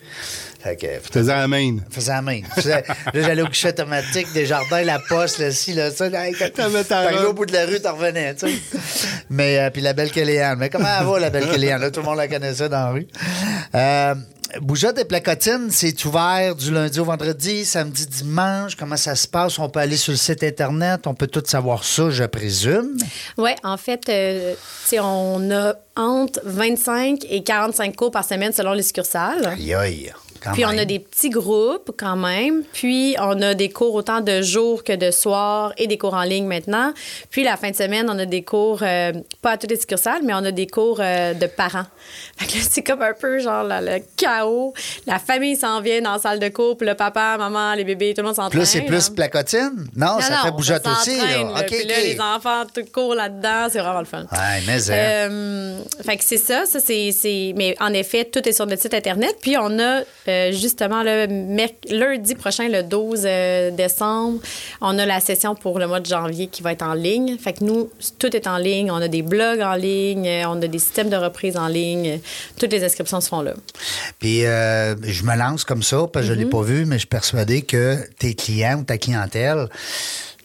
Fait 0.63 0.77
que, 0.77 0.87
faisais 1.13 1.33
la 1.35 1.49
main. 1.49 1.77
faisais 1.91 2.13
la 2.13 2.23
main. 2.23 2.41
Faisais- 2.55 2.85
Là, 2.87 3.23
j'allais 3.23 3.43
au 3.43 3.47
guichet 3.47 3.69
automatique 3.71 4.27
des 4.35 4.45
jardins, 4.47 4.83
la 4.83 4.99
poste, 4.99 5.39
là, 5.39 5.51
ci, 5.51 5.73
là, 5.73 5.91
ça. 5.91 6.09
Là, 6.11 6.27
t'arrivais 6.87 7.25
au 7.25 7.33
bout 7.33 7.47
de 7.47 7.53
la 7.53 7.67
rue, 7.67 7.81
t'en 7.81 7.95
revenais, 7.95 8.35
tu 8.35 8.47
sais. 8.49 8.59
Mais, 9.31 9.59
euh, 9.59 9.71
puis 9.71 9.81
la 9.81 9.93
belle 9.95 10.11
Kéléane. 10.11 10.59
Mais 10.59 10.69
comment 10.69 10.89
elle 11.01 11.07
va, 11.07 11.19
la 11.19 11.31
belle 11.31 11.49
Kéléane? 11.49 11.81
Là, 11.81 11.91
tout 11.91 12.01
le 12.01 12.07
monde 12.07 12.19
la 12.19 12.29
connaissait 12.29 12.69
dans 12.69 12.85
la 12.85 12.91
rue. 12.91 13.07
Euh, 13.75 14.15
Bougeotte 14.61 14.99
et 14.99 15.05
Placotine, 15.05 15.69
c'est 15.71 16.05
ouvert 16.05 16.57
du 16.57 16.73
lundi 16.73 16.99
au 16.99 17.05
vendredi, 17.05 17.65
samedi, 17.65 18.05
dimanche. 18.07 18.75
Comment 18.75 18.97
ça 18.97 19.15
se 19.15 19.29
passe? 19.29 19.59
On 19.61 19.69
peut 19.69 19.79
aller 19.79 19.97
sur 19.97 20.11
le 20.11 20.17
site 20.19 20.43
Internet. 20.43 21.07
On 21.07 21.15
peut 21.15 21.29
tout 21.29 21.43
savoir 21.47 21.85
ça, 21.85 22.11
je 22.11 22.25
présume. 22.25 22.97
Oui, 23.39 23.51
en 23.63 23.77
fait, 23.77 24.09
euh, 24.09 24.55
tu 24.55 24.89
sais, 24.89 24.99
on 25.01 25.51
a 25.53 25.75
entre 25.97 26.41
25 26.45 27.25
et 27.31 27.45
45 27.45 27.95
cours 27.95 28.11
par 28.11 28.25
semaine 28.25 28.53
selon 28.53 28.73
les 28.73 28.83
succursales. 28.83 29.47
Aïe, 29.47 29.73
aïe. 29.73 30.13
Quand 30.43 30.53
Puis 30.53 30.65
on 30.65 30.77
a 30.77 30.85
des 30.85 30.99
petits 30.99 31.31
groupes 31.31 31.91
quand 31.97 32.17
même. 32.17 32.63
Puis 32.73 33.17
on 33.19 33.41
a 33.43 33.55
des 33.55 33.71
cours 33.71 33.95
autant 33.95 34.21
de 34.21 34.43
jour 34.43 34.85
que 34.85 34.93
de 34.95 35.11
soir 35.11 35.73
et 35.79 35.87
des 35.87 35.99
cours 35.99 36.15
en 36.15 36.23
ligne 36.23 36.47
maintenant. 36.47 36.93
Puis 37.31 37.45
la 37.45 37.57
fin 37.57 37.71
de 37.71 37.77
semaine, 37.77 38.09
on 38.11 38.19
a 38.19 38.27
des 38.27 38.43
cours, 38.43 38.81
euh, 38.83 39.13
pas 39.43 39.53
à 39.53 39.57
toutes 39.59 39.71
les 39.71 39.79
succursales, 39.81 40.23
mais 40.25 40.33
on 40.35 40.45
a 40.45 40.51
des 40.51 40.67
cours 40.67 40.99
euh, 41.01 41.35
de 41.35 41.47
parents. 41.47 41.87
Fait 42.37 42.47
que 42.47 42.53
c'est 42.59 42.83
comme 42.83 43.03
un 43.03 43.13
peu 43.13 43.39
genre 43.39 43.65
là, 43.65 43.81
le 43.81 44.03
chaos. 44.17 44.75
La 45.07 45.19
famille 45.19 45.57
s'en 45.57 45.81
vient 45.81 46.01
dans 46.01 46.13
la 46.15 46.19
salle 46.19 46.39
de 46.39 46.49
cours, 46.49 46.77
puis 46.77 46.87
le 46.87 46.95
papa, 46.95 47.37
maman, 47.39 47.75
les 47.75 47.85
bébés, 47.85 48.15
tout 48.15 48.23
le 48.23 48.27
monde 48.29 48.37
s'entraîne. 48.37 48.61
Là, 48.61 48.67
c'est 48.67 48.83
plus 48.83 49.09
là. 49.09 49.15
placotine? 49.15 49.87
Non, 49.97 50.15
Non, 50.15 50.21
ça 50.21 50.37
non, 50.37 50.43
fait 50.45 50.51
bougeotte 50.53 50.87
aussi. 50.87 51.17
Là. 51.17 51.63
Puis 51.67 51.85
là, 51.87 51.95
les 52.03 52.21
enfants, 52.21 52.65
tout 52.75 52.85
courent 52.93 53.15
là-dedans. 53.15 53.69
C'est 53.71 53.81
vraiment 53.81 54.01
le 54.01 54.05
fun. 54.07 54.27
Ouais, 54.33 54.63
mais 54.67 54.91
hein. 54.91 54.95
Euh, 54.95 55.79
fait 56.05 56.17
que 56.17 56.25
c'est 56.25 56.37
ça, 56.39 56.65
ça 56.67 56.81
c'est, 56.81 57.13
c'est- 57.13 57.53
Mais 57.57 57.77
en 57.81 57.93
effet, 57.93 58.25
tout 58.25 58.47
est 58.49 58.53
sur 58.53 58.67
notre 58.67 58.83
site 58.83 58.95
Internet. 58.95 59.37
Puis 59.41 59.57
on 59.59 59.79
a 59.79 60.01
euh, 60.31 60.53
justement 60.53 61.03
le 61.03 61.27
lundi 61.91 62.35
prochain, 62.35 62.69
le 62.69 62.83
12 62.83 63.23
euh, 63.25 63.71
décembre, 63.71 64.41
on 64.81 64.99
a 64.99 65.07
la 65.07 65.21
session 65.21 65.55
pour 65.55 65.79
le 65.79 65.87
mois 65.87 66.01
de 66.01 66.07
janvier 66.07 66.47
qui 66.47 66.63
va 66.63 66.73
être 66.73 66.83
en 66.83 66.95
ligne. 66.95 67.37
Fait 67.39 67.53
que 67.53 67.65
nous, 67.65 67.91
tout 68.19 68.35
est 68.35 68.47
en 68.47 68.57
ligne. 68.57 68.91
On 68.91 68.97
a 68.97 69.09
des 69.09 69.23
blogs 69.23 69.61
en 69.61 69.75
ligne, 69.75 70.27
euh, 70.27 70.49
on 70.49 70.61
a 70.63 70.67
des 70.67 70.79
systèmes 70.79 71.11
de 71.11 71.17
reprise 71.17 71.57
en 71.57 71.69
ligne. 71.69 72.21
Toutes 72.59 72.73
les 72.73 72.85
inscriptions 72.85 73.21
se 73.21 73.29
font 73.29 73.43
là. 73.43 73.55
Puis 74.19 74.45
euh, 74.45 74.95
je 75.03 75.23
me 75.25 75.37
lance 75.37 75.65
comme 75.65 75.83
ça, 75.83 76.07
parce 76.13 76.27
que 76.27 76.33
je 76.33 76.39
ne 76.39 76.45
l'ai 76.45 76.51
pas 76.51 76.63
vu, 76.63 76.85
mais 76.85 76.97
je 76.97 77.01
suis 77.01 77.09
persuadé 77.09 77.63
que 77.63 77.97
tes 78.19 78.35
clients 78.35 78.79
ou 78.81 78.85
ta 78.85 78.99
clientèle, 78.99 79.69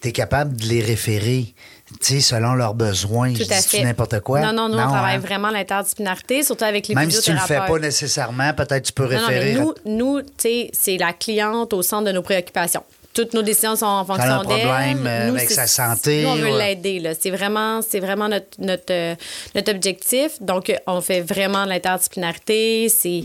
tu 0.06 0.10
es 0.10 0.12
capable 0.12 0.56
de 0.56 0.66
les 0.68 0.82
référer. 0.82 1.54
Tu 2.02 2.16
sais, 2.16 2.20
selon 2.20 2.54
leurs 2.54 2.74
besoins, 2.76 3.34
Tout 3.34 3.44
à 3.50 3.62
fait. 3.62 3.84
n'importe 3.84 4.20
quoi? 4.22 4.40
Non, 4.42 4.54
non, 4.54 4.70
nous, 4.70 4.78
on 4.78 4.88
travaille 4.88 5.18
hein? 5.18 5.20
vraiment 5.20 5.50
l'interdisciplinarité, 5.50 6.44
surtout 6.44 6.64
avec 6.64 6.88
les 6.88 6.96
Même 6.96 7.10
si 7.12 7.22
tu 7.22 7.32
le 7.32 7.40
fais 7.40 7.58
pas 7.58 7.80
nécessairement, 7.80 8.54
peut-être 8.54 8.84
tu 8.84 8.92
peux 8.94 9.04
Non, 9.06 9.22
non, 9.22 9.28
mais 9.30 9.40
référer. 9.40 9.60
nous, 9.60 9.74
nous 9.86 10.22
tu 10.22 10.28
sais, 10.38 10.70
c'est 10.74 10.98
la 10.98 11.14
cliente 11.14 11.74
au 11.74 11.82
centre 11.82 12.06
de 12.06 12.12
nos 12.12 12.22
préoccupations. 12.22 12.84
Toutes 13.14 13.34
nos 13.34 13.44
décisions 13.44 13.78
sont 13.78 13.86
en 13.86 14.04
fonction 14.04 14.26
un 14.26 14.44
d'elle. 14.44 14.68
problème, 14.68 15.04
euh, 15.08 15.28
Nous, 15.30 15.36
avec 15.38 15.50
sa 15.50 15.68
santé, 15.68 16.24
Nous, 16.24 16.28
on 16.30 16.36
veut 16.36 16.52
ouais. 16.52 16.58
l'aider. 16.76 17.00
là. 17.00 17.12
C'est 17.18 17.30
vraiment, 17.32 17.82
c'est 17.82 18.02
vraiment 18.02 18.28
notre, 18.28 18.48
notre, 18.60 18.92
euh, 18.92 19.16
notre 19.54 19.72
objectif. 19.72 20.42
Donc, 20.42 20.74
on 20.86 21.00
fait 21.00 21.22
vraiment 21.22 21.64
de 21.64 21.70
l'interdisciplinarité. 21.70 22.90
C'est, 22.90 23.22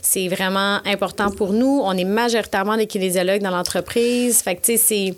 c'est 0.00 0.28
vraiment 0.28 0.80
important 0.86 1.30
pour 1.30 1.52
nous. 1.52 1.82
On 1.84 1.92
est 1.94 2.04
majoritairement 2.04 2.76
des 2.78 2.86
kinésiologues 2.86 3.42
dans 3.42 3.50
l'entreprise. 3.50 4.40
Fait 4.40 4.54
que, 4.56 4.62
tu 4.64 4.78
sais, 4.78 4.82
c'est 5.12 5.14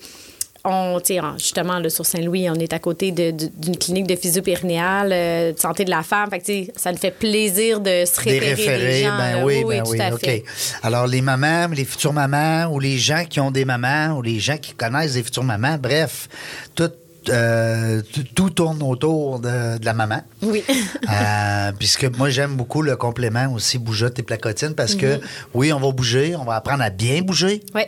on, 0.66 0.98
justement, 1.38 1.78
là, 1.78 1.88
sur 1.88 2.04
Saint-Louis, 2.04 2.48
on 2.50 2.54
est 2.54 2.72
à 2.72 2.78
côté 2.78 3.12
d'une 3.12 3.76
clinique 3.78 4.06
de 4.06 4.16
physio-périnéale, 4.16 5.10
euh, 5.12 5.52
de 5.52 5.58
santé 5.58 5.84
de 5.84 5.90
la 5.90 6.02
femme. 6.02 6.28
Fait 6.30 6.40
que, 6.40 6.72
ça 6.76 6.92
nous 6.92 6.98
fait 6.98 7.10
plaisir 7.10 7.80
de 7.80 8.04
se 8.04 8.20
référer 8.20 8.40
des 8.40 8.54
référés, 8.54 9.02
gens. 9.02 9.16
ben 9.16 9.44
oui, 9.44 9.64
ben 9.64 9.82
oui, 9.86 9.98
OK. 10.12 10.20
fait. 10.20 10.44
Alors, 10.82 11.06
les 11.06 11.20
mamans, 11.20 11.68
les 11.68 11.84
futures 11.84 12.12
mamans, 12.12 12.66
ou 12.72 12.80
les 12.80 12.98
gens 12.98 13.24
qui 13.28 13.40
ont 13.40 13.50
des 13.50 13.64
mamans, 13.64 14.16
ou 14.16 14.22
les 14.22 14.38
gens 14.38 14.56
qui 14.56 14.72
connaissent 14.72 15.14
des 15.14 15.22
futures 15.22 15.44
mamans, 15.44 15.78
bref, 15.78 16.28
tout, 16.74 16.90
euh, 17.30 18.02
tout- 18.34 18.50
tourne 18.50 18.82
autour 18.82 19.38
de, 19.40 19.78
de 19.78 19.84
la 19.84 19.92
maman. 19.94 20.20
Oui. 20.42 20.62
Euh, 21.08 21.72
puisque 21.78 22.04
moi, 22.18 22.30
j'aime 22.30 22.56
beaucoup 22.56 22.82
le 22.82 22.96
complément 22.96 23.52
aussi 23.52 23.78
bougeotte 23.78 24.18
et 24.18 24.22
placotine 24.22 24.74
parce 24.74 24.94
que, 24.94 25.20
oui, 25.54 25.72
on 25.72 25.78
va 25.80 25.90
bouger, 25.92 26.34
on 26.36 26.44
va 26.44 26.56
apprendre 26.56 26.82
à 26.82 26.90
bien 26.90 27.22
bouger. 27.22 27.62
Oui. 27.74 27.82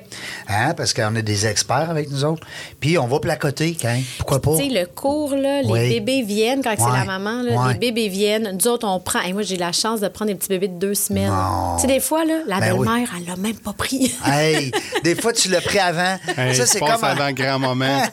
Hein, 0.49 0.73
parce 0.77 0.95
qu'on 0.95 1.15
a 1.17 1.23
des 1.23 1.47
experts 1.47 1.91
avec 1.91 2.11
nous 2.11 2.25
autres. 2.25 2.47
Puis, 2.81 2.97
on 2.97 3.07
va 3.07 3.19
placoter, 3.21 3.77
quand 3.81 3.89
même. 3.89 4.03
Pourquoi 4.19 4.41
pas? 4.41 4.57
Tu 4.57 4.69
sais, 4.69 4.81
le 4.81 4.87
cours, 4.87 5.35
là, 5.35 5.63
les 5.63 5.69
Oui. 5.69 5.89
bébés 6.01 6.23
viennent 6.23 6.63
quand 6.63 6.75
c'est 6.79 6.99
la 6.99 7.05
maman. 7.05 7.43
là, 7.43 7.53
Ouais. 7.53 7.73
Les 7.75 7.79
bébés 7.79 8.09
viennent. 8.09 8.57
Nous 8.59 8.69
autres, 8.69 8.87
on 8.87 9.01
prend. 9.01 9.21
Et 9.23 9.33
moi, 9.33 9.43
j'ai 9.43 9.57
la 9.57 9.73
chance 9.73 10.01
de 10.01 10.09
prendre 10.09 10.31
des 10.31 10.37
petits 10.37 10.49
bébés 10.49 10.69
de 10.69 10.79
deux 10.79 10.95
semaines. 10.95 11.33
Tu 11.77 11.83
sais, 11.83 11.87
des 11.89 12.01
fois, 12.01 12.25
là, 12.25 12.35
la 12.47 12.61
Ben 12.61 12.73
oui. 12.73 12.87
belle-mère, 12.87 13.09
elle 13.19 13.27
l'a 13.27 13.37
même 13.37 13.57
pas 13.57 13.73
pris. 13.73 14.15
Hey, 14.25 14.71
des 15.05 15.15
fois, 15.17 15.33
tu 15.33 15.49
l'as 15.49 15.61
pris 15.61 15.79
avant. 15.81 16.17
Hey, 16.37 16.55
ça, 16.55 16.67
c'est 16.67 16.79
comme. 16.81 17.03
avant 17.03 17.33
grand 17.33 17.59
moment. 17.59 18.03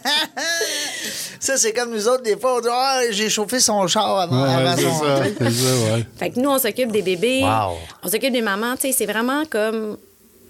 Ça, 1.39 1.57
c'est 1.57 1.73
comme 1.73 1.91
nous 1.91 2.07
autres, 2.07 2.23
des 2.23 2.37
fois, 2.37 2.57
on 2.57 2.61
dit 2.61 2.67
Ah, 2.71 3.01
j'ai 3.11 3.29
chauffé 3.29 3.59
son 3.59 3.87
char 3.87 4.19
avant, 4.19 4.43
Ouais, 4.43 4.53
avant 4.53 4.75
c'est 4.75 4.83
son 4.83 4.99
ça, 5.03 5.19
truc. 5.19 5.35
c'est 5.39 5.51
ça, 5.51 5.93
ouais. 5.95 6.05
Fait 6.17 6.29
que 6.31 6.39
nous, 6.39 6.49
on 6.49 6.57
s'occupe 6.59 6.91
des 6.91 7.01
bébés, 7.01 7.41
Wow. 7.43 7.75
on 8.03 8.07
s'occupe 8.09 8.31
des 8.33 8.41
mamans. 8.41 8.75
Tu 8.75 8.87
sais, 8.87 8.91
c'est 8.91 9.05
vraiment 9.05 9.43
comme 9.49 9.97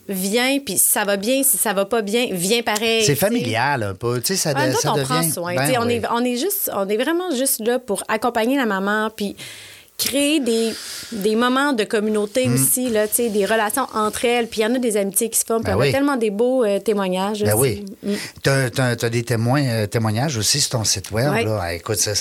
viens, 0.07 0.59
puis 0.59 0.77
si 0.77 0.85
ça 0.85 1.03
va 1.03 1.17
bien, 1.17 1.41
si 1.43 1.57
ça 1.57 1.73
va 1.73 1.85
pas 1.85 2.01
bien, 2.03 2.27
viens 2.31 2.61
pareil. 2.61 3.03
C'est 3.03 3.15
familial 3.15 3.81
un 3.83 3.93
peu. 3.95 4.19
Tu 4.21 4.35
sais, 4.35 4.35
ça, 4.35 4.53
de- 4.53 4.71
ça 4.73 4.91
on 4.91 4.95
devient. 4.95 5.05
prend 5.07 5.23
soin. 5.23 5.55
Ben 5.55 5.65
Tu 5.65 5.71
sais, 5.73 5.77
on, 5.79 5.87
est, 5.89 6.01
on, 6.11 6.23
est 6.23 6.37
juste, 6.37 6.69
on 6.73 6.87
est 6.87 6.97
vraiment 6.97 7.31
juste 7.35 7.65
là 7.65 7.79
pour 7.79 8.03
accompagner 8.07 8.55
la 8.57 8.65
maman, 8.67 9.09
puis 9.15 9.35
créer 9.97 10.41
des, 10.41 10.73
des 11.13 11.35
moments 11.37 11.71
de 11.71 11.85
communauté 11.85 12.47
Mm. 12.47 12.53
aussi, 12.53 12.89
là, 12.89 13.05
des 13.07 13.45
relations 13.45 13.87
entre 13.93 14.25
elles. 14.25 14.47
Puis 14.47 14.59
il 14.59 14.63
y 14.63 14.67
en 14.67 14.75
a 14.75 14.79
des 14.79 14.97
amitiés 14.97 15.29
qui 15.29 15.39
se 15.39 15.45
forment. 15.45 15.63
puis 15.63 15.71
Ben 15.71 15.77
on 15.77 15.81
a 15.81 15.85
oui. 15.85 15.91
tellement 15.91 16.17
des 16.17 16.31
beaux 16.31 16.65
euh, 16.65 16.79
témoignages. 16.79 17.43
Ben 17.43 17.53
aussi. 17.55 17.85
oui. 18.03 18.17
Tu 18.43 18.49
as, 18.49 19.09
des 19.09 19.23
témoins, 19.23 19.63
euh, 19.65 19.87
témoignages 19.87 20.35
aussi 20.37 20.59
sur 20.59 20.71
ton 20.71 20.83
site 20.83 21.11
web. 21.11 21.31
Là. 21.45 21.59
Ah, 21.61 21.73
écoute, 21.73 21.95
ça- 21.97 22.11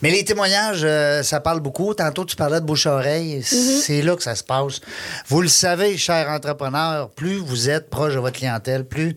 Mais 0.00 0.10
les 0.10 0.24
témoignages, 0.24 0.80
euh, 0.82 1.22
ça 1.22 1.40
parle 1.40 1.60
beaucoup. 1.60 1.92
Tantôt, 1.92 2.24
tu 2.24 2.36
parlais 2.36 2.60
de 2.60 2.64
bouche-oreille. 2.64 3.40
Mm-hmm. 3.40 3.80
C'est 3.82 4.00
là 4.02 4.16
que 4.16 4.22
ça 4.22 4.34
se 4.34 4.42
passe. 4.44 4.80
Vous 5.28 5.42
le 5.42 5.48
savez, 5.48 5.98
chers 5.98 6.28
entrepreneurs, 6.30 7.10
plus 7.10 7.36
vous 7.36 7.68
êtes 7.68 7.90
proche 7.90 8.14
de 8.14 8.18
votre 8.18 8.38
clientèle, 8.38 8.84
plus 8.84 9.14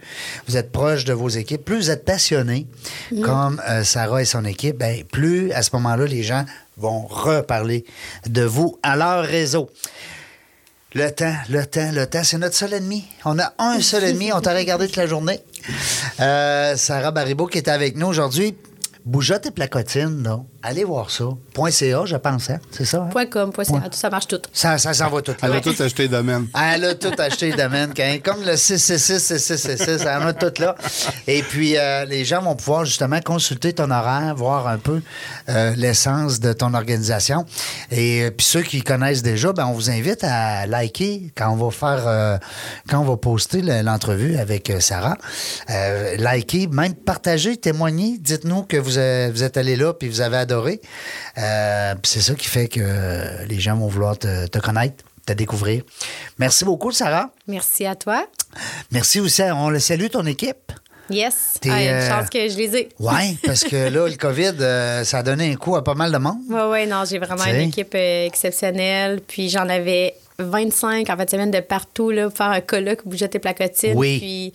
vous 0.48 0.58
êtes 0.58 0.72
proche 0.72 1.06
de 1.06 1.14
vos 1.14 1.30
équipes, 1.30 1.64
plus 1.64 1.78
vous 1.78 1.90
êtes 1.92 2.04
passionné, 2.06 2.68
Mm-hmm. 3.14 3.22
comme 3.22 3.62
Sarah 3.84 4.22
et 4.22 4.26
son 4.26 4.44
équipe, 4.46 4.78
ben, 4.78 5.04
plus 5.10 5.52
à 5.54 5.62
ce 5.62 5.70
moment-là, 5.74 6.06
les 6.06 6.24
gens 6.24 6.44
vont 6.78 7.06
reparler 7.08 7.86
de 8.28 8.44
vous 8.44 8.78
à 8.84 8.96
leur 8.96 9.24
réseau. 9.24 9.70
Le 10.96 11.10
temps, 11.10 11.34
le 11.50 11.66
temps, 11.66 11.92
le 11.92 12.06
temps, 12.06 12.24
c'est 12.24 12.38
notre 12.38 12.56
seul 12.56 12.74
ennemi. 12.74 13.06
On 13.26 13.40
a 13.40 13.54
un 13.58 13.82
seul 13.82 14.04
ennemi. 14.04 14.32
On 14.32 14.42
t'a 14.42 14.54
regardé 14.54 14.86
toute 14.86 14.98
la 14.98 15.08
journée. 15.08 15.40
Euh, 16.20 16.76
Sarah 16.76 17.12
Baribeau 17.12 17.48
qui 17.48 17.58
est 17.58 17.68
avec 17.68 17.96
nous 17.98 18.08
aujourd'hui. 18.08 18.56
Bougeotte 19.04 19.48
et 19.48 19.52
placotine, 19.52 20.22
là. 20.24 20.40
Allez 20.66 20.86
voir 20.86 21.12
ça. 21.12 21.26
Point 21.54 21.72
.ca, 21.72 22.06
je 22.06 22.16
pense, 22.16 22.50
hein? 22.50 22.58
C'est 22.72 22.86
ça? 22.86 23.00
hein? 23.04 23.10
Point 23.12 23.26
com, 23.26 23.52
point 23.52 23.66
Point. 23.66 23.82
CA, 23.82 23.90
tout 23.90 23.98
ça 23.98 24.10
marche 24.10 24.28
tout. 24.28 24.40
Ça, 24.54 24.78
ça 24.78 24.94
s'en 24.94 25.10
va 25.10 25.22
tout. 25.22 25.34
Elle 25.44 25.52
a 25.52 25.60
tout 25.60 25.76
acheté 25.78 26.08
domaine. 26.08 26.48
Elle 26.74 26.86
a 26.86 26.96
tout 26.96 27.12
acheté, 27.18 27.52
domaine. 27.52 27.94
Comme 28.24 28.44
le 28.46 28.56
666, 28.56 29.20
6666, 29.20 30.06
elle 30.08 30.24
en 30.24 30.28
a 30.28 30.34
tout 30.34 30.54
là. 30.62 30.76
Et 31.28 31.44
puis, 31.44 31.78
euh, 31.78 32.06
les 32.06 32.24
gens 32.24 32.42
vont 32.42 32.56
pouvoir 32.56 32.86
justement 32.86 33.20
consulter 33.20 33.74
ton 33.74 33.92
horaire, 33.92 34.36
voir 34.38 34.70
un 34.70 34.78
peu 34.78 35.02
euh, 35.50 35.74
l'essence 35.76 36.40
de 36.40 36.54
ton 36.54 36.74
organisation. 36.74 37.46
Et 37.92 38.24
euh, 38.24 38.32
puis, 38.32 38.46
ceux 38.46 38.62
qui 38.62 38.84
connaissent 38.84 39.22
déjà, 39.22 39.52
ben, 39.52 39.66
on 39.66 39.74
vous 39.74 39.90
invite 39.90 40.24
à 40.24 40.66
liker 40.66 41.34
quand 41.36 41.50
on 41.52 41.58
va 41.58 41.72
faire, 41.72 42.08
euh, 42.08 42.38
quand 42.88 43.00
on 43.00 43.04
va 43.06 43.18
poster 43.18 43.62
le- 43.62 43.82
l'entrevue 43.82 44.38
avec 44.38 44.72
Sarah. 44.80 45.18
Euh, 45.70 46.16
liker, 46.16 46.68
même 46.68 46.94
partager, 46.94 47.58
témoigner. 47.58 48.18
Dites-nous 48.18 48.64
que 48.64 48.78
vous, 48.78 48.92
vous 49.34 49.44
êtes 49.44 49.58
allé 49.58 49.76
là 49.76 49.94
puis 49.94 50.08
vous 50.08 50.22
avez 50.22 50.38
adoré. 50.38 50.53
Euh, 51.38 51.96
c'est 52.04 52.22
ça 52.22 52.36
qui 52.36 52.48
fait 52.48 52.68
que 52.68 53.46
les 53.48 53.60
gens 53.60 53.76
vont 53.78 53.88
vouloir 53.88 54.18
te, 54.18 54.48
te 54.48 54.60
connaître 54.60 55.04
te 55.26 55.32
découvrir. 55.34 55.84
Merci 56.38 56.66
beaucoup, 56.66 56.92
Sarah. 56.92 57.30
Merci 57.48 57.86
à 57.86 57.96
toi. 57.96 58.26
Merci 58.92 59.22
aussi. 59.22 59.42
à- 59.42 59.56
On 59.56 59.70
le 59.70 59.80
salue, 59.80 60.08
ton 60.08 60.26
équipe. 60.26 60.72
Yes. 61.10 61.54
Ah, 61.66 61.82
il 61.82 61.86
y 61.86 61.88
a 61.88 61.92
une 61.92 62.04
euh, 62.04 62.10
chance 62.10 62.30
que 62.30 62.48
je 62.50 62.58
les 62.58 62.76
ai. 62.78 62.90
Oui, 63.00 63.38
parce 63.46 63.64
que 63.64 63.90
là, 63.90 64.08
le 64.08 64.16
COVID, 64.18 64.52
euh, 64.60 65.04
ça 65.06 65.20
a 65.20 65.24
donné 65.24 65.52
un 65.52 65.56
coup 65.56 65.76
à 65.78 65.84
pas 65.84 65.94
mal 65.96 66.12
de 66.12 66.18
monde. 66.18 66.40
Oui, 66.50 66.60
oui, 66.72 66.88
non, 66.88 67.04
j'ai 67.10 67.20
vraiment 67.20 67.42
T'sais. 67.44 67.62
une 67.64 67.70
équipe 67.70 67.96
exceptionnelle. 67.96 69.22
Puis 69.26 69.50
j'en 69.50 69.68
avais 69.70 70.16
25 70.40 71.10
en 71.10 71.18
fait 71.18 71.30
semaine 71.30 71.52
de 71.52 71.60
partout 71.60 72.10
là, 72.12 72.30
pour 72.30 72.38
faire 72.38 72.50
un 72.50 72.62
colloque 72.62 73.06
bougeette 73.06 73.36
et 73.36 73.40
placotine. 73.40 73.94
Oui. 73.96 74.20
Puis 74.20 74.54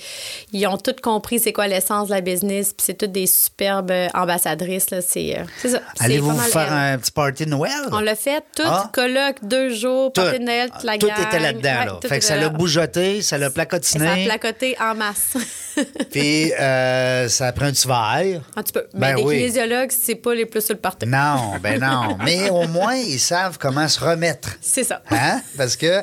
ils 0.58 0.66
ont 0.66 0.76
tous 0.76 0.94
compris 1.02 1.38
c'est 1.38 1.52
quoi 1.52 1.66
l'essence 1.68 2.08
de 2.08 2.14
la 2.14 2.20
business. 2.20 2.68
Puis 2.74 2.84
c'est 2.86 2.94
toutes 2.94 3.12
des 3.12 3.26
superbes 3.26 3.90
euh, 3.90 4.08
ambassadrices. 4.14 4.90
Là. 4.90 5.00
C'est, 5.00 5.38
euh, 5.38 5.44
c'est 5.60 5.68
ça. 5.70 5.80
Allez-vous 6.00 6.36
faire 6.38 6.68
elle. 6.72 6.94
un 6.94 6.98
petit 6.98 7.10
party 7.12 7.44
de 7.44 7.50
Noël? 7.50 7.72
On 7.92 8.00
l'a 8.00 8.14
fait, 8.16 8.42
tout 8.56 8.62
Ah. 8.66 8.90
colloque, 8.92 9.36
deux 9.42 9.74
jours, 9.74 10.12
Tout, 10.12 10.20
party 10.22 10.38
de 10.40 10.44
Noël, 10.44 10.70
toute 10.70 10.84
la 10.84 10.98
tout 10.98 11.06
gang. 11.06 11.16
était 11.26 11.38
là-dedans. 11.38 11.68
Ouais, 11.80 11.86
là. 11.86 11.98
tout 12.00 12.08
Fait 12.08 12.18
que 12.18 12.24
ça 12.24 12.36
l'a 12.36 12.48
bougeoté, 12.48 13.22
ça 13.22 13.36
l'a 13.38 13.46
Ça 13.46 13.50
a 13.50 13.54
placotiné. 13.54 14.24
placoté 14.26 14.76
en 14.80 14.94
masse. 14.94 15.34
Puis 16.10 16.52
euh, 16.54 17.28
ça 17.28 17.52
pris 17.52 17.64
un 17.66 17.72
petit 17.72 17.86
verre. 17.86 18.40
un 18.56 18.62
petit 18.62 18.72
peu. 18.72 18.86
Ben 18.94 19.14
Mais 19.14 19.14
des 19.14 19.22
oui. 19.22 19.36
kinésiologues, 19.36 19.90
c'est 19.90 20.14
pas 20.16 20.34
les 20.34 20.46
plus 20.46 20.60
sur 20.64 20.74
le 20.74 20.80
party. 20.80 21.06
Non, 21.06 21.54
ben 21.62 21.80
non. 21.80 22.18
Mais 22.24 22.50
au 22.50 22.66
moins, 22.66 22.94
ils 22.96 23.18
savent 23.20 23.58
comment 23.58 23.86
se 23.88 24.00
remettre. 24.00 24.50
C'est 24.60 24.84
ça. 24.84 25.02
Hein? 25.10 25.40
Parce 25.56 25.67
que 25.76 26.02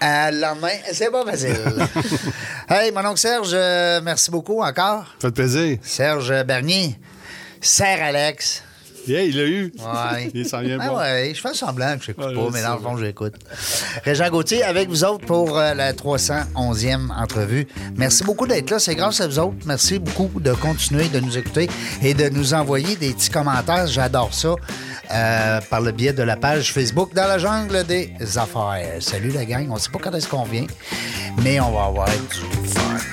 à 0.00 0.30
le 0.30 0.40
lendemain, 0.40 0.68
c'est 0.92 1.10
pas 1.10 1.24
facile. 1.24 1.56
hey, 2.68 2.92
mon 2.92 3.04
oncle 3.06 3.18
Serge, 3.18 3.50
euh, 3.52 4.00
merci 4.02 4.30
beaucoup 4.30 4.62
encore. 4.62 5.04
Ça 5.20 5.28
fait 5.28 5.32
plaisir. 5.32 5.78
Serge 5.82 6.44
Bernier, 6.44 6.98
Serre 7.60 8.02
Alex. 8.02 8.62
Yeah, 9.04 9.22
il 9.24 9.36
l'a 9.36 9.44
eu. 9.46 9.72
Ouais. 9.78 10.30
il 10.32 10.46
s'en 10.48 10.60
vient 10.60 10.78
Ah 10.80 10.88
bon. 10.90 10.98
ouais, 10.98 11.32
je 11.34 11.40
fais 11.40 11.52
semblant 11.54 11.98
que 11.98 12.04
je 12.04 12.10
n'écoute 12.12 12.24
Ouais, 12.24 12.34
pas, 12.36 12.50
mais 12.52 12.62
dans 12.62 12.74
le 12.76 12.80
fond, 12.80 12.96
j'écoute. 12.96 13.34
Régent 14.04 14.30
Gauthier, 14.30 14.62
avec 14.62 14.88
vous 14.88 15.02
autres 15.02 15.26
pour 15.26 15.58
euh, 15.58 15.74
la 15.74 15.92
311e 15.92 17.10
entrevue. 17.10 17.66
Merci 17.96 18.22
beaucoup 18.22 18.46
d'être 18.46 18.70
là. 18.70 18.78
C'est 18.78 18.94
grâce 18.94 19.20
à 19.20 19.26
vous 19.26 19.40
autres. 19.40 19.56
Merci 19.66 19.98
beaucoup 19.98 20.38
de 20.38 20.52
continuer 20.52 21.08
de 21.08 21.18
nous 21.18 21.36
écouter 21.36 21.68
et 22.00 22.14
de 22.14 22.28
nous 22.28 22.54
envoyer 22.54 22.94
des 22.94 23.12
petits 23.12 23.30
commentaires. 23.30 23.88
J'adore 23.88 24.32
ça. 24.32 24.54
Euh, 25.10 25.60
par 25.68 25.80
le 25.80 25.92
biais 25.92 26.12
de 26.12 26.22
la 26.22 26.36
page 26.36 26.72
Facebook 26.72 27.14
dans 27.14 27.26
la 27.26 27.38
jungle 27.38 27.84
des 27.84 28.12
affaires. 28.36 29.00
Salut 29.00 29.30
la 29.30 29.44
gang. 29.44 29.66
On 29.70 29.74
ne 29.74 29.78
sait 29.78 29.90
pas 29.90 29.98
quand 29.98 30.14
est-ce 30.14 30.28
qu'on 30.28 30.44
vient, 30.44 30.66
mais 31.42 31.60
on 31.60 31.70
va 31.72 31.84
avoir 31.84 32.08
du 32.08 32.68
fun. 32.68 33.11